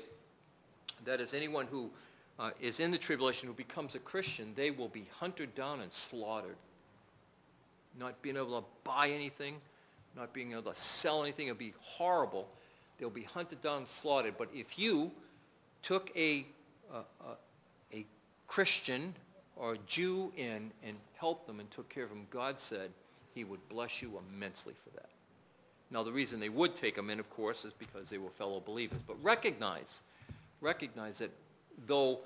that 1.04 1.20
is 1.20 1.34
anyone 1.34 1.66
who 1.66 1.90
uh, 2.38 2.50
is 2.60 2.80
in 2.80 2.90
the 2.90 2.98
tribulation 2.98 3.48
who 3.48 3.54
becomes 3.54 3.94
a 3.94 3.98
Christian, 3.98 4.52
they 4.56 4.70
will 4.70 4.88
be 4.88 5.08
hunted 5.18 5.54
down 5.54 5.80
and 5.80 5.92
slaughtered. 5.92 6.56
Not 7.98 8.20
being 8.20 8.36
able 8.36 8.60
to 8.60 8.66
buy 8.84 9.08
anything, 9.08 9.56
not 10.16 10.32
being 10.32 10.52
able 10.52 10.62
to 10.62 10.74
sell 10.74 11.22
anything, 11.22 11.46
it'll 11.48 11.58
be 11.58 11.74
horrible. 11.80 12.48
They'll 12.98 13.10
be 13.10 13.22
hunted 13.22 13.62
down 13.62 13.78
and 13.78 13.88
slaughtered. 13.88 14.34
But 14.38 14.48
if 14.54 14.78
you 14.78 15.10
took 15.82 16.10
a, 16.16 16.46
a, 16.92 16.98
a, 16.98 17.98
a 17.98 18.06
Christian 18.46 19.14
or 19.56 19.76
Jew 19.86 20.32
in 20.36 20.70
and 20.82 20.96
helped 21.18 21.46
them 21.46 21.60
and 21.60 21.70
took 21.70 21.88
care 21.88 22.04
of 22.04 22.10
them, 22.10 22.26
God 22.30 22.60
said 22.60 22.90
he 23.34 23.44
would 23.44 23.66
bless 23.68 24.02
you 24.02 24.20
immensely 24.30 24.74
for 24.84 24.90
that. 24.96 25.08
Now, 25.90 26.02
the 26.02 26.12
reason 26.12 26.40
they 26.40 26.48
would 26.48 26.74
take 26.74 26.96
them 26.96 27.10
in, 27.10 27.20
of 27.20 27.30
course, 27.30 27.64
is 27.64 27.72
because 27.72 28.10
they 28.10 28.18
were 28.18 28.30
fellow 28.30 28.60
believers. 28.60 28.98
But 29.06 29.22
recognize, 29.22 30.00
recognize 30.60 31.18
that 31.18 31.30
though 31.86 32.20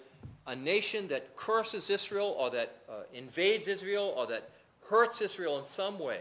a 0.47 0.57
nation 0.57 1.09
that 1.09 1.37
curses 1.37 1.91
Israel 1.91 2.35
or 2.39 2.51
that 2.51 2.77
uh, 2.89 3.03
invades 3.13 3.69
Israel 3.69 4.15
or 4.17 4.27
that 4.29 4.51
hurts 4.89 5.21
Israel 5.21 5.59
in 5.59 5.65
some 5.65 5.99
way, 5.99 6.21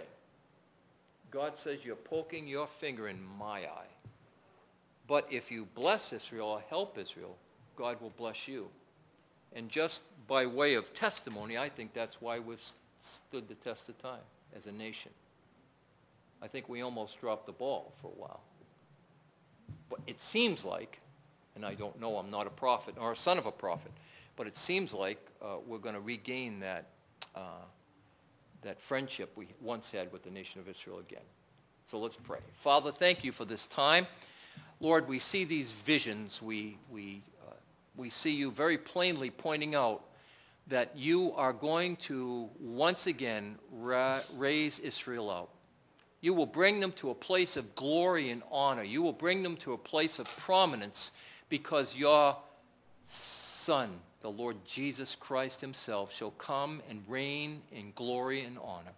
God 1.31 1.57
says 1.57 1.79
you're 1.83 1.95
poking 1.95 2.47
your 2.47 2.67
finger 2.67 3.07
in 3.07 3.19
my 3.37 3.59
eye. 3.59 3.87
But 5.07 5.27
if 5.31 5.51
you 5.51 5.67
bless 5.75 6.13
Israel 6.13 6.47
or 6.47 6.63
help 6.69 6.97
Israel, 6.97 7.35
God 7.75 8.01
will 8.01 8.13
bless 8.17 8.47
you. 8.47 8.67
And 9.53 9.69
just 9.69 10.01
by 10.27 10.45
way 10.45 10.75
of 10.75 10.93
testimony, 10.93 11.57
I 11.57 11.69
think 11.69 11.93
that's 11.93 12.21
why 12.21 12.39
we've 12.39 12.63
stood 13.01 13.47
the 13.47 13.55
test 13.55 13.89
of 13.89 13.97
time 13.97 14.21
as 14.55 14.65
a 14.65 14.71
nation. 14.71 15.11
I 16.41 16.47
think 16.47 16.69
we 16.69 16.81
almost 16.81 17.19
dropped 17.19 17.45
the 17.45 17.51
ball 17.51 17.93
for 18.01 18.07
a 18.07 18.19
while. 18.19 18.41
But 19.89 19.99
it 20.07 20.19
seems 20.19 20.63
like, 20.63 20.99
and 21.55 21.65
I 21.65 21.73
don't 21.73 21.99
know, 21.99 22.17
I'm 22.17 22.29
not 22.29 22.47
a 22.47 22.51
prophet 22.51 22.95
or 22.99 23.11
a 23.11 23.15
son 23.15 23.37
of 23.37 23.45
a 23.45 23.51
prophet, 23.51 23.91
but 24.35 24.47
it 24.47 24.55
seems 24.55 24.93
like 24.93 25.19
uh, 25.41 25.57
we're 25.65 25.79
going 25.79 25.95
to 25.95 26.01
regain 26.01 26.59
that, 26.61 26.85
uh, 27.35 27.65
that 28.61 28.79
friendship 28.79 29.31
we 29.35 29.47
once 29.59 29.89
had 29.89 30.11
with 30.11 30.23
the 30.23 30.29
nation 30.29 30.61
of 30.61 30.69
Israel 30.69 30.99
again. 30.99 31.25
So 31.85 31.97
let's 31.97 32.15
pray. 32.15 32.39
Father, 32.53 32.91
thank 32.91 33.23
you 33.23 33.31
for 33.31 33.45
this 33.45 33.65
time. 33.65 34.05
Lord, 34.79 35.07
we 35.09 35.19
see 35.19 35.43
these 35.43 35.71
visions. 35.71 36.41
We, 36.41 36.77
we, 36.89 37.21
we 37.99 38.09
see 38.09 38.31
you 38.31 38.49
very 38.49 38.77
plainly 38.77 39.29
pointing 39.29 39.75
out 39.75 40.05
that 40.67 40.95
you 40.95 41.33
are 41.33 41.51
going 41.51 41.97
to 41.97 42.49
once 42.59 43.07
again 43.07 43.57
ra- 43.71 44.21
raise 44.37 44.79
Israel 44.79 45.29
up. 45.29 45.49
You 46.21 46.33
will 46.33 46.45
bring 46.45 46.79
them 46.79 46.93
to 46.93 47.09
a 47.09 47.15
place 47.15 47.57
of 47.57 47.75
glory 47.75 48.29
and 48.29 48.41
honor. 48.51 48.83
You 48.83 49.01
will 49.01 49.13
bring 49.13 49.43
them 49.43 49.57
to 49.57 49.73
a 49.73 49.77
place 49.77 50.17
of 50.17 50.27
prominence 50.37 51.11
because 51.49 51.95
your 51.95 52.37
Son, 53.05 53.89
the 54.21 54.31
Lord 54.31 54.55
Jesus 54.65 55.15
Christ 55.15 55.59
Himself, 55.59 56.13
shall 56.13 56.31
come 56.31 56.81
and 56.89 57.03
reign 57.07 57.61
in 57.71 57.91
glory 57.95 58.45
and 58.45 58.57
honor. 58.63 58.93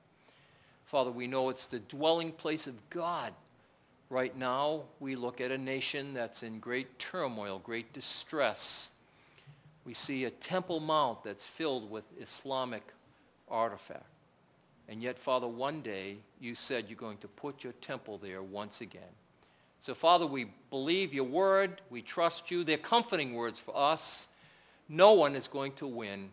Father, 0.85 1.09
we 1.09 1.25
know 1.25 1.49
it's 1.49 1.65
the 1.67 1.79
dwelling 1.79 2.31
place 2.31 2.67
of 2.67 2.75
God. 2.91 3.33
Right 4.11 4.37
now, 4.37 4.83
we 4.99 5.15
look 5.15 5.41
at 5.41 5.51
a 5.51 5.57
nation 5.57 6.13
that's 6.13 6.43
in 6.43 6.59
great 6.59 6.99
turmoil, 6.99 7.59
great 7.59 7.93
distress. 7.93 8.90
We 9.85 9.93
see 9.93 10.25
a 10.25 10.29
Temple 10.29 10.79
Mount 10.79 11.23
that's 11.23 11.45
filled 11.45 11.89
with 11.89 12.03
Islamic 12.19 12.83
artifact. 13.49 14.05
And 14.87 15.01
yet, 15.01 15.17
Father, 15.17 15.47
one 15.47 15.81
day 15.81 16.17
you 16.39 16.53
said 16.53 16.85
you're 16.87 16.97
going 16.97 17.17
to 17.19 17.27
put 17.27 17.63
your 17.63 17.73
temple 17.73 18.17
there 18.17 18.43
once 18.43 18.81
again. 18.81 19.01
So, 19.81 19.95
Father, 19.95 20.27
we 20.27 20.47
believe 20.69 21.13
your 21.13 21.23
word. 21.23 21.81
We 21.89 22.01
trust 22.01 22.51
you. 22.51 22.63
They're 22.63 22.77
comforting 22.77 23.33
words 23.33 23.57
for 23.57 23.75
us. 23.75 24.27
No 24.89 25.13
one 25.13 25.35
is 25.35 25.47
going 25.47 25.71
to 25.73 25.87
win 25.87 26.29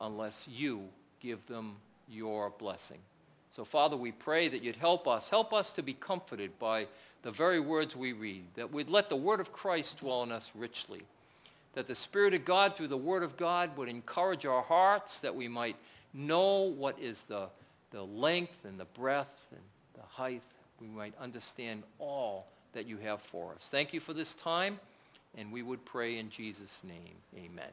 unless 0.00 0.46
you 0.48 0.84
give 1.20 1.44
them 1.46 1.76
your 2.08 2.50
blessing. 2.50 2.98
So, 3.54 3.64
Father, 3.64 3.96
we 3.96 4.12
pray 4.12 4.48
that 4.48 4.62
you'd 4.62 4.76
help 4.76 5.06
us. 5.06 5.28
Help 5.28 5.52
us 5.52 5.72
to 5.72 5.82
be 5.82 5.94
comforted 5.94 6.58
by 6.58 6.86
the 7.22 7.30
very 7.30 7.60
words 7.60 7.96
we 7.96 8.12
read, 8.12 8.44
that 8.54 8.70
we'd 8.70 8.88
let 8.88 9.08
the 9.08 9.16
word 9.16 9.40
of 9.40 9.52
Christ 9.52 9.98
dwell 9.98 10.22
in 10.22 10.30
us 10.30 10.52
richly, 10.54 11.02
that 11.74 11.86
the 11.86 11.94
Spirit 11.94 12.34
of 12.34 12.44
God, 12.44 12.74
through 12.74 12.88
the 12.88 12.96
word 12.96 13.22
of 13.22 13.36
God, 13.36 13.76
would 13.76 13.88
encourage 13.88 14.46
our 14.46 14.62
hearts, 14.62 15.20
that 15.20 15.34
we 15.34 15.48
might 15.48 15.76
know 16.12 16.62
what 16.62 16.98
is 16.98 17.22
the, 17.28 17.48
the 17.90 18.02
length 18.02 18.64
and 18.64 18.78
the 18.78 18.84
breadth 18.86 19.34
and 19.50 19.60
the 19.94 20.02
height. 20.02 20.42
We 20.80 20.86
might 20.86 21.14
understand 21.20 21.82
all 21.98 22.46
that 22.72 22.86
you 22.86 22.98
have 22.98 23.22
for 23.22 23.54
us. 23.54 23.68
Thank 23.70 23.92
you 23.92 24.00
for 24.00 24.12
this 24.12 24.34
time, 24.34 24.78
and 25.36 25.52
we 25.52 25.62
would 25.62 25.84
pray 25.84 26.18
in 26.18 26.30
Jesus' 26.30 26.80
name. 26.84 27.14
Amen. 27.36 27.70